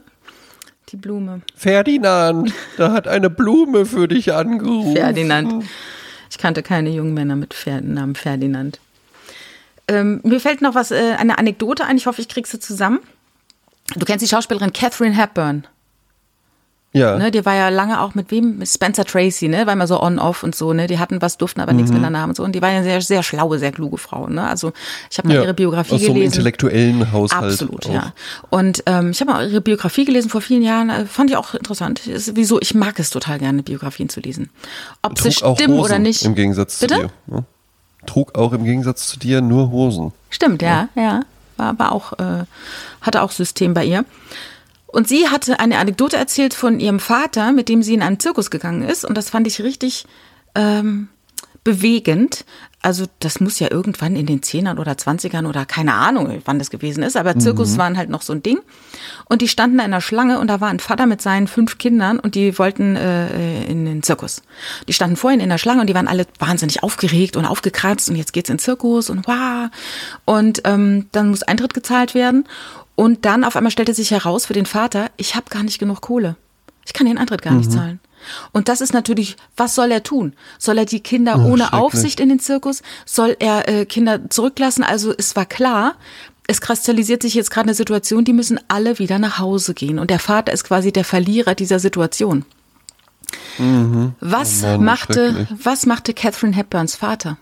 Die 0.88 0.97
Blume. 0.97 1.42
Ferdinand, 1.55 2.53
da 2.76 2.90
hat 2.90 3.07
eine 3.07 3.30
Blume 3.30 3.86
für 3.86 4.09
dich 4.09 4.32
angerufen. 4.32 4.97
Ferdinand. 4.97 5.64
Ich 6.28 6.38
kannte 6.38 6.64
keine 6.64 6.90
jungen 6.90 7.14
Männer 7.14 7.36
mit 7.36 7.55
Namen 7.82 8.16
Ferdinand. 8.16 8.80
Ähm, 9.86 10.20
mir 10.24 10.40
fällt 10.40 10.61
noch 10.61 10.74
was, 10.74 10.90
äh, 10.90 11.14
eine 11.16 11.38
Anekdote 11.38 11.84
ein. 11.84 11.97
Ich 11.97 12.07
hoffe, 12.07 12.20
ich 12.20 12.28
krieg 12.28 12.49
sie 12.49 12.59
zusammen. 12.59 12.99
Du 13.94 14.05
kennst 14.05 14.24
die 14.24 14.28
Schauspielerin 14.28 14.72
Catherine 14.72 15.14
Hepburn. 15.16 15.68
Ja. 16.93 17.18
Ne, 17.18 17.30
die 17.30 17.45
war 17.45 17.55
ja 17.55 17.68
lange 17.68 18.01
auch 18.01 18.14
mit 18.14 18.30
wem? 18.30 18.59
Mit 18.59 18.68
Spencer 18.68 19.05
Tracy, 19.05 19.49
ne? 19.49 19.66
War 19.66 19.74
immer 19.74 19.87
so 19.87 20.01
on-off 20.01 20.43
und 20.43 20.55
so, 20.55 20.72
ne? 20.72 20.87
Die 20.87 20.99
hatten 20.99 21.20
was, 21.20 21.37
durften 21.37 21.61
aber 21.61 21.72
mhm. 21.72 21.78
nichts 21.78 21.93
miteinander 21.93 22.20
haben 22.20 22.30
und 22.30 22.37
so. 22.37 22.43
Und 22.43 22.55
die 22.55 22.62
war 22.62 22.70
ja 22.70 22.82
sehr, 22.82 23.03
sehr 23.03 23.22
schlaue, 23.22 23.59
sehr 23.59 23.70
kluge 23.70 23.99
Frau, 23.99 24.28
ne? 24.28 24.49
Also 24.49 24.72
ich 25.11 25.18
habe 25.18 25.28
mal 25.28 25.34
ja, 25.34 25.43
ihre 25.43 25.53
Biografie 25.53 25.97
aus 25.97 26.01
gelesen. 26.01 26.14
So 26.14 26.14
einem 26.14 26.24
intellektuellen 26.24 27.12
Haushalt. 27.12 27.53
Absolut, 27.53 27.87
auch. 27.87 27.93
ja. 27.93 28.12
Und 28.49 28.82
ähm, 28.87 29.11
ich 29.11 29.20
habe 29.20 29.30
mal 29.30 29.51
ihre 29.51 29.61
Biografie 29.61 30.07
gelesen 30.07 30.30
vor 30.30 30.41
vielen 30.41 30.62
Jahren. 30.62 30.89
Äh, 30.89 31.05
fand 31.05 31.30
ich 31.30 31.37
auch 31.37 31.53
interessant. 31.55 32.07
Ist, 32.07 32.34
wieso? 32.34 32.61
Ich 32.61 32.74
mag 32.74 32.99
es 32.99 33.11
total 33.11 33.39
gerne, 33.39 33.62
Biografien 33.62 34.09
zu 34.09 34.20
lesen. 34.20 34.49
Ob 35.03 35.16
Trug 35.16 35.32
sie 35.32 35.32
stimmen 35.32 35.78
oder 35.78 35.99
nicht. 35.99 36.24
Im 36.24 36.34
Gegensatz 36.34 36.78
Bitte? 36.78 36.95
zu 36.95 37.01
dir. 37.01 37.11
Ne? 37.26 37.45
Trug 38.07 38.39
auch 38.39 38.53
im 38.53 38.64
Gegensatz 38.64 39.09
zu 39.09 39.18
dir 39.18 39.43
nur 39.43 39.70
Hosen. 39.70 40.12
Stimmt, 40.30 40.62
ja, 40.62 40.89
ja. 40.95 41.03
ja. 41.03 41.20
War, 41.59 41.78
war 41.78 41.93
auch, 41.93 42.12
äh, 42.14 42.45
hatte 43.03 43.22
auch 43.22 43.32
System 43.32 43.74
bei 43.74 43.84
ihr. 43.84 44.05
Und 44.87 45.09
sie 45.09 45.28
hatte 45.28 45.61
eine 45.61 45.78
Anekdote 45.78 46.16
erzählt 46.16 46.55
von 46.55 46.80
ihrem 46.80 47.01
Vater, 47.01 47.53
mit 47.53 47.68
dem 47.68 47.82
sie 47.82 47.95
in 47.95 48.03
einen 48.03 48.20
Zirkus 48.20 48.51
gegangen 48.51 48.82
ist. 48.82 49.05
Und 49.05 49.16
das 49.16 49.30
fand 49.30 49.47
ich 49.47 49.61
richtig 49.61 50.07
ähm, 50.55 51.09
bewegend. 51.64 52.45
Also 52.80 53.07
das 53.18 53.41
muss 53.41 53.59
ja 53.59 53.68
irgendwann 53.68 54.14
in 54.14 54.26
den 54.26 54.45
Zehnern 54.45 54.78
oder 54.78 54.97
Zwanzigern 54.97 55.47
oder 55.47 55.66
keine 55.66 55.95
Ahnung, 55.95 56.41
wann 56.45 56.61
das 56.61 56.70
gewesen 56.70 57.03
ist. 57.03 57.16
Aber 57.16 57.37
Zirkus 57.37 57.72
mhm. 57.72 57.78
waren 57.78 57.99
halt 57.99 58.09
noch 58.09 58.22
so 58.22 58.32
ein 58.32 58.45
Ding. 58.45 58.61
Und 59.24 59.43
die 59.43 59.49
standen 59.49 59.78
da 59.78 59.84
in 59.84 59.91
der 59.91 60.01
Schlange 60.01 60.39
und 60.39 60.47
da 60.47 60.61
war 60.61 60.68
ein 60.68 60.78
Vater 60.78 61.07
mit 61.07 61.20
seinen 61.20 61.49
fünf 61.49 61.78
Kindern 61.78 62.20
und 62.20 62.37
die 62.37 62.57
wollten 62.57 62.95
äh, 62.95 63.64
in 63.64 63.84
den 63.84 64.05
Zirkus. 64.05 64.43
Die 64.87 64.93
standen 64.93 65.16
vorhin 65.16 65.41
in 65.41 65.49
der 65.49 65.59
Schlange 65.59 65.80
und 65.80 65.89
die 65.89 65.95
waren 65.95 66.07
alle 66.07 66.26
wahnsinnig 66.39 66.84
aufgeregt 66.84 67.37
und 67.37 67.45
aufgekratzt 67.45 68.09
und 68.09 68.14
jetzt 68.14 68.32
geht's 68.32 68.51
in 68.51 68.59
den 68.59 68.61
Zirkus 68.61 69.11
und 69.11 69.26
wow. 69.26 69.68
Und 70.24 70.62
ähm, 70.64 71.09
dann 71.11 71.30
muss 71.30 71.43
Eintritt 71.43 71.74
gezahlt 71.74 72.14
werden. 72.14 72.47
Und 72.97 73.24
dann 73.24 73.44
auf 73.44 73.57
einmal 73.57 73.70
stellte 73.70 73.94
sich 73.94 74.11
heraus 74.11 74.47
für 74.47 74.55
den 74.55 74.66
Vater, 74.66 75.11
ich 75.16 75.36
habe 75.36 75.51
gar 75.51 75.62
nicht 75.62 75.78
genug 75.78 76.01
Kohle. 76.01 76.36
Ich 76.84 76.92
kann 76.92 77.07
den 77.07 77.18
Eintritt 77.18 77.42
gar 77.42 77.53
mhm. 77.53 77.59
nicht 77.59 77.72
zahlen. 77.72 78.01
Und 78.53 78.68
das 78.68 78.80
ist 78.80 78.92
natürlich, 78.92 79.36
was 79.57 79.74
soll 79.74 79.92
er 79.92 80.03
tun? 80.03 80.32
Soll 80.59 80.78
er 80.78 80.84
die 80.84 81.01
Kinder 81.01 81.38
oh, 81.38 81.53
ohne 81.53 81.72
Aufsicht 81.72 82.18
in 82.18 82.28
den 82.28 82.40
Zirkus? 82.40 82.82
Soll 83.05 83.36
er 83.38 83.68
äh, 83.68 83.86
Kinder 83.86 84.28
zurücklassen? 84.30 84.82
Also 84.82 85.14
es 85.16 85.36
war 85.36 85.47
klar, 85.47 85.94
es 86.47 86.61
kristallisiert 86.61 87.22
sich 87.22 87.34
jetzt 87.34 87.51
gerade 87.51 87.66
eine 87.66 87.74
Situation, 87.74 88.24
die 88.24 88.32
müssen 88.32 88.59
alle 88.68 88.99
wieder 88.99 89.18
nach 89.18 89.38
Hause 89.38 89.74
gehen. 89.74 89.99
Und 89.99 90.11
der 90.11 90.18
Vater 90.18 90.53
ist 90.53 90.64
quasi 90.64 90.92
der 90.92 91.05
Verlierer 91.05 91.55
dieser 91.55 91.78
Situation. 91.78 92.44
Was, 94.20 94.62
Oh 94.62 94.66
Mann, 94.66 94.84
machte, 94.84 95.49
was 95.62 95.86
machte 95.86 96.14
Catherine 96.14 96.55
Hepburns 96.55 96.94
Vater? 96.94 97.38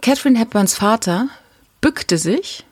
Catherine 0.00 0.38
Hepburns 0.38 0.74
Vater 0.74 1.28
bückte 1.80 2.18
sich, 2.18 2.64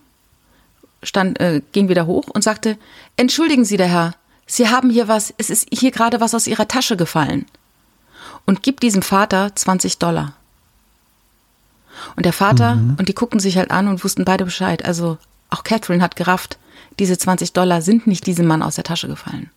stand, 1.03 1.41
äh, 1.41 1.63
ging 1.73 1.89
wieder 1.89 2.07
hoch 2.07 2.29
und 2.29 2.43
sagte, 2.43 2.79
entschuldigen 3.17 3.65
Sie, 3.65 3.77
der 3.77 3.89
Herr, 3.89 4.15
Sie 4.47 4.69
haben 4.69 4.91
hier 4.91 5.09
was, 5.09 5.33
es 5.37 5.51
ist 5.51 5.69
hier 5.71 5.91
gerade 5.91 6.21
was 6.21 6.35
aus 6.35 6.47
Ihrer 6.47 6.69
Tasche 6.69 6.97
gefallen. 6.97 7.47
Und 8.47 8.63
gibt 8.63 8.83
diesem 8.83 9.03
Vater 9.03 9.55
20 9.55 9.99
Dollar. 9.99 10.33
Und 12.17 12.25
der 12.25 12.33
Vater, 12.33 12.79
und 12.99 13.09
die 13.09 13.15
guckten 13.15 13.41
sich 13.41 13.59
halt 13.59 13.71
an 13.71 13.89
und 13.89 14.03
wussten 14.05 14.25
beide 14.25 14.45
Bescheid. 14.45 14.85
Also 14.85 15.19
auch 15.51 15.65
Catherine 15.65 16.03
hat 16.03 16.17
gerafft, 16.17 16.59
diese 16.99 17.19
20 17.19 17.53
Dollar 17.53 17.83
sind 17.83 18.07
nicht 18.07 18.27
diesem 18.27 18.47
Mann 18.47 18.63
aus 18.63 18.77
der 18.77 18.85
Tasche 18.85 19.09
gefallen. 19.09 19.51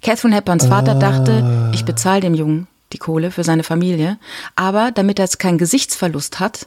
Catherine 0.00 0.34
Hepburns 0.34 0.66
Vater 0.66 0.94
dachte, 0.94 1.70
ich 1.74 1.84
bezahle 1.84 2.20
dem 2.20 2.34
Jungen 2.34 2.66
die 2.92 2.98
Kohle 2.98 3.30
für 3.30 3.44
seine 3.44 3.62
Familie, 3.62 4.18
aber 4.54 4.90
damit 4.92 5.18
er 5.18 5.24
jetzt 5.24 5.38
keinen 5.38 5.58
Gesichtsverlust 5.58 6.40
hat, 6.40 6.66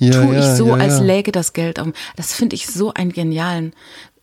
Ja, 0.00 0.12
tue 0.12 0.38
ich 0.38 0.44
so, 0.44 0.68
ja, 0.68 0.74
als 0.74 0.98
ja. 0.98 1.04
läge 1.04 1.30
das 1.30 1.52
Geld 1.52 1.78
auf. 1.78 1.88
Das 2.16 2.32
finde 2.32 2.56
ich 2.56 2.66
so 2.66 2.92
einen 2.92 3.12
genialen 3.12 3.74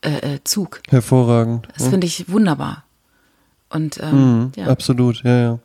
äh, 0.01 0.36
äh, 0.36 0.39
Zug. 0.43 0.82
Hervorragend. 0.89 1.67
Das 1.78 1.88
finde 1.88 2.07
ich 2.07 2.30
wunderbar. 2.30 2.84
Und 3.69 3.99
ähm, 4.01 4.51
ja. 4.55 4.67
Absolut, 4.67 5.23
ja, 5.23 5.39
ja. 5.39 5.59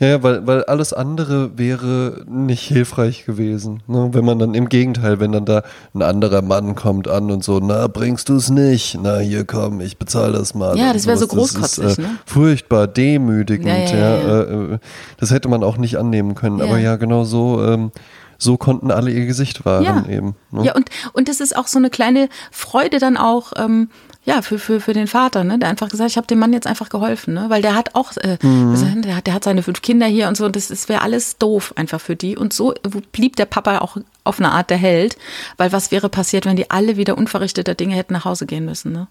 Ja, 0.00 0.06
ja, 0.08 0.22
weil, 0.22 0.46
weil 0.46 0.64
alles 0.64 0.92
andere 0.92 1.58
wäre 1.58 2.24
nicht 2.28 2.62
hilfreich 2.62 3.24
gewesen. 3.24 3.82
Ne? 3.86 4.10
Wenn 4.12 4.24
man 4.24 4.38
dann 4.38 4.54
im 4.54 4.68
Gegenteil, 4.68 5.18
wenn 5.18 5.32
dann 5.32 5.44
da 5.44 5.62
ein 5.94 6.02
anderer 6.02 6.42
Mann 6.42 6.74
kommt 6.74 7.08
an 7.08 7.30
und 7.30 7.42
so, 7.42 7.58
na, 7.58 7.86
bringst 7.88 8.28
du 8.28 8.36
es 8.36 8.50
nicht? 8.50 8.98
Na, 9.00 9.18
hier 9.18 9.44
komm, 9.44 9.80
ich 9.80 9.98
bezahle 9.98 10.38
das 10.38 10.54
mal. 10.54 10.76
Ja, 10.76 10.92
das 10.92 11.06
wär 11.06 11.16
so 11.16 11.26
großkotzig, 11.26 11.84
ist, 11.84 11.98
äh, 11.98 12.02
ne? 12.02 12.10
Furchtbar 12.26 12.86
demütigend, 12.86 13.66
Ja, 13.66 13.76
ja. 13.76 13.96
ja, 13.96 14.16
ja. 14.16 14.42
Äh, 14.42 14.74
äh, 14.74 14.78
das 15.18 15.30
hätte 15.30 15.48
man 15.48 15.64
auch 15.64 15.78
nicht 15.78 15.96
annehmen 15.98 16.34
können. 16.34 16.60
Aber 16.60 16.78
ja, 16.78 16.96
genau 16.96 17.24
so, 17.24 17.64
ähm, 17.64 17.90
so 18.38 18.56
konnten 18.56 18.90
alle 18.90 19.10
ihr 19.10 19.26
Gesicht 19.26 19.64
wahren 19.64 19.84
ja. 19.84 20.04
eben. 20.08 20.36
Ne? 20.52 20.64
Ja, 20.64 20.74
und, 20.74 20.88
und 21.12 21.28
das 21.28 21.40
ist 21.40 21.56
auch 21.56 21.66
so 21.66 21.78
eine 21.78 21.90
kleine 21.90 22.28
Freude 22.52 23.00
dann 23.00 23.16
auch, 23.16 23.52
ähm, 23.56 23.90
ja, 24.24 24.42
für, 24.42 24.58
für, 24.58 24.80
für 24.80 24.92
den 24.92 25.06
Vater, 25.06 25.42
ne? 25.42 25.58
Der 25.58 25.68
einfach 25.70 25.88
gesagt, 25.88 26.10
ich 26.10 26.16
habe 26.18 26.26
dem 26.26 26.38
Mann 26.38 26.52
jetzt 26.52 26.66
einfach 26.66 26.90
geholfen, 26.90 27.34
ne? 27.34 27.46
Weil 27.48 27.62
der 27.62 27.74
hat 27.74 27.94
auch, 27.94 28.16
äh, 28.18 28.36
Mhm. 28.42 29.02
der, 29.02 29.16
hat, 29.16 29.26
der 29.26 29.34
hat 29.34 29.44
seine 29.44 29.62
fünf 29.62 29.80
Kinder 29.80 30.06
hier 30.06 30.28
und 30.28 30.36
so, 30.36 30.44
und 30.44 30.54
das, 30.54 30.68
das 30.68 30.88
wäre 30.88 31.00
alles 31.02 31.38
doof 31.38 31.72
einfach 31.76 32.00
für 32.00 32.14
die. 32.14 32.36
Und 32.36 32.52
so 32.52 32.74
blieb 33.10 33.36
der 33.36 33.46
Papa 33.46 33.78
auch 33.78 33.96
auf 34.24 34.38
eine 34.38 34.52
Art 34.52 34.70
der 34.70 34.76
Held, 34.76 35.16
weil 35.56 35.72
was 35.72 35.90
wäre 35.90 36.08
passiert, 36.10 36.44
wenn 36.44 36.56
die 36.56 36.70
alle 36.70 36.96
wieder 36.96 37.16
unverrichteter 37.16 37.74
Dinge 37.74 37.94
hätten 37.94 38.12
nach 38.12 38.24
Hause 38.26 38.44
gehen 38.46 38.66
müssen, 38.66 38.92
ne? 38.92 39.08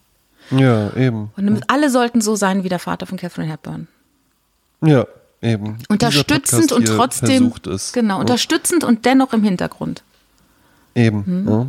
Ja, 0.51 0.95
eben. 0.95 1.31
Und 1.35 1.63
alle 1.67 1.89
sollten 1.89 2.21
so 2.21 2.35
sein 2.35 2.63
wie 2.63 2.69
der 2.69 2.79
Vater 2.79 3.07
von 3.07 3.17
Catherine 3.17 3.51
Hepburn. 3.51 3.87
Ja, 4.81 5.05
eben. 5.41 5.77
Unterstützend 5.89 6.71
und 6.71 6.85
trotzdem, 6.85 7.53
genau, 7.93 8.15
ne? 8.15 8.21
unterstützend 8.21 8.83
und 8.83 9.05
dennoch 9.05 9.33
im 9.33 9.43
Hintergrund. 9.43 10.03
Eben. 10.95 11.23
Mhm. 11.25 11.47
Ja. 11.47 11.67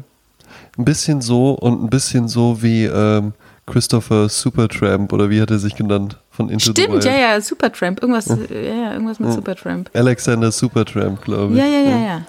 Ein 0.79 0.85
bisschen 0.85 1.21
so 1.21 1.53
und 1.53 1.83
ein 1.85 1.91
bisschen 1.91 2.29
so 2.29 2.63
wie 2.63 2.85
ähm, 2.85 3.33
Christopher 3.67 4.29
Supertramp 4.29 5.13
oder 5.13 5.29
wie 5.29 5.41
hat 5.41 5.51
er 5.51 5.59
sich 5.59 5.75
genannt 5.77 6.19
von 6.31 6.49
Into 6.49 6.71
Stimmt, 6.71 7.05
ja, 7.05 7.15
ja, 7.15 7.41
Supertramp, 7.41 8.01
irgendwas, 8.01 8.27
ja, 8.27 8.37
ja, 8.37 8.93
irgendwas 8.93 9.19
mit 9.19 9.33
Supertramp. 9.33 9.91
Alexander 9.93 10.51
Supertramp, 10.53 11.23
glaube 11.23 11.55
ich. 11.55 11.59
Ja, 11.59 11.67
ja, 11.67 11.81
ja, 11.81 11.99
ja. 11.99 12.23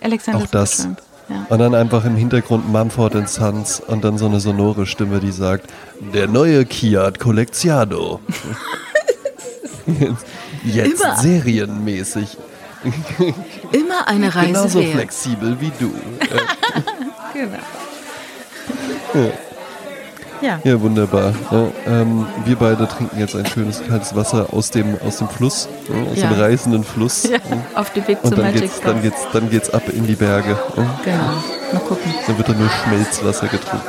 Alexander 0.00 0.40
Auch 0.40 0.46
das. 0.46 0.78
Supertramp. 0.78 1.02
Ja. 1.28 1.46
Und 1.48 1.58
dann 1.60 1.76
einfach 1.76 2.04
im 2.04 2.16
Hintergrund 2.16 2.68
Mumford 2.72 3.28
Sons 3.28 3.78
und 3.78 4.02
dann 4.02 4.18
so 4.18 4.26
eine 4.26 4.40
sonore 4.40 4.84
Stimme, 4.84 5.20
die 5.20 5.30
sagt, 5.30 5.70
der 6.12 6.26
neue 6.26 6.64
Kiat 6.64 7.20
Colleziano. 7.20 8.18
jetzt 10.64 11.00
Immer. 11.00 11.16
serienmäßig. 11.16 12.36
Immer 13.72 14.08
eine 14.08 14.34
Reise 14.34 14.46
Genauso 14.48 14.80
wert. 14.80 14.92
flexibel 14.92 15.60
wie 15.60 15.72
du. 15.78 15.92
Genau. 17.32 17.58
Ja. 19.14 19.32
Ja. 20.40 20.58
Ja, 20.64 20.80
wunderbar. 20.80 21.32
Ja, 21.50 21.66
ähm, 21.86 22.26
wir 22.44 22.56
beide 22.56 22.88
trinken 22.88 23.18
jetzt 23.18 23.36
ein 23.36 23.46
schönes 23.46 23.82
kaltes 23.86 24.14
Wasser 24.16 24.46
aus 24.52 24.70
dem, 24.70 24.96
aus 25.06 25.18
dem 25.18 25.28
Fluss, 25.28 25.68
aus 26.10 26.16
Ja. 26.18 26.28
dem 26.28 26.40
reißenden 26.40 26.84
Fluss. 26.84 27.24
ja. 27.24 27.38
Auf 27.74 27.92
dem 27.92 28.06
Weg 28.08 28.18
Und 28.22 28.30
zum 28.30 28.36
dann 28.38 28.46
Magic 28.46 28.62
geht's, 28.62 28.80
dann, 28.80 29.02
geht's, 29.02 29.26
dann 29.32 29.50
geht's 29.50 29.70
ab 29.70 29.82
in 29.92 30.06
die 30.06 30.14
Berge. 30.14 30.56
Genau. 31.04 31.16
Mal 31.72 31.80
gucken. 31.86 32.12
Dann 32.26 32.36
wird 32.38 32.48
da 32.48 32.52
nur 32.52 32.68
Schmelzwasser 32.68 33.46
getrunken. 33.48 33.86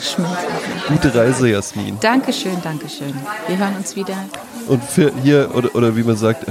Schmilzt. 0.00 0.36
Gute 0.88 1.14
Reise, 1.14 1.48
Jasmin. 1.48 1.96
Dankeschön, 2.00 2.56
Dankeschön. 2.62 3.14
Wir 3.48 3.58
hören 3.58 3.74
uns 3.78 3.96
wieder. 3.96 4.14
Und 4.68 4.82
für 4.84 5.10
hier, 5.22 5.50
oder, 5.54 5.74
oder 5.74 5.96
wie 5.96 6.02
man 6.04 6.16
sagt, 6.16 6.46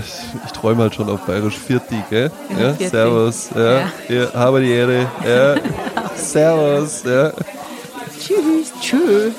ich 0.45 0.51
träume 0.51 0.84
halt 0.84 0.95
schon 0.95 1.10
auf 1.10 1.22
Bayerisch 1.22 1.58
Vierti, 1.58 2.04
gell? 2.10 2.32
Ja, 2.60 2.74
servus. 2.89 3.49
Ja, 3.56 3.82
Ja. 4.10 4.34
Habe 4.34 4.62
die 4.62 4.72
Ehre. 4.72 5.06
Ja. 5.28 5.56
servus. 6.16 7.04
Ja. 7.06 7.32
Tschüss. 8.26 8.71
Tschüss. 8.80 9.34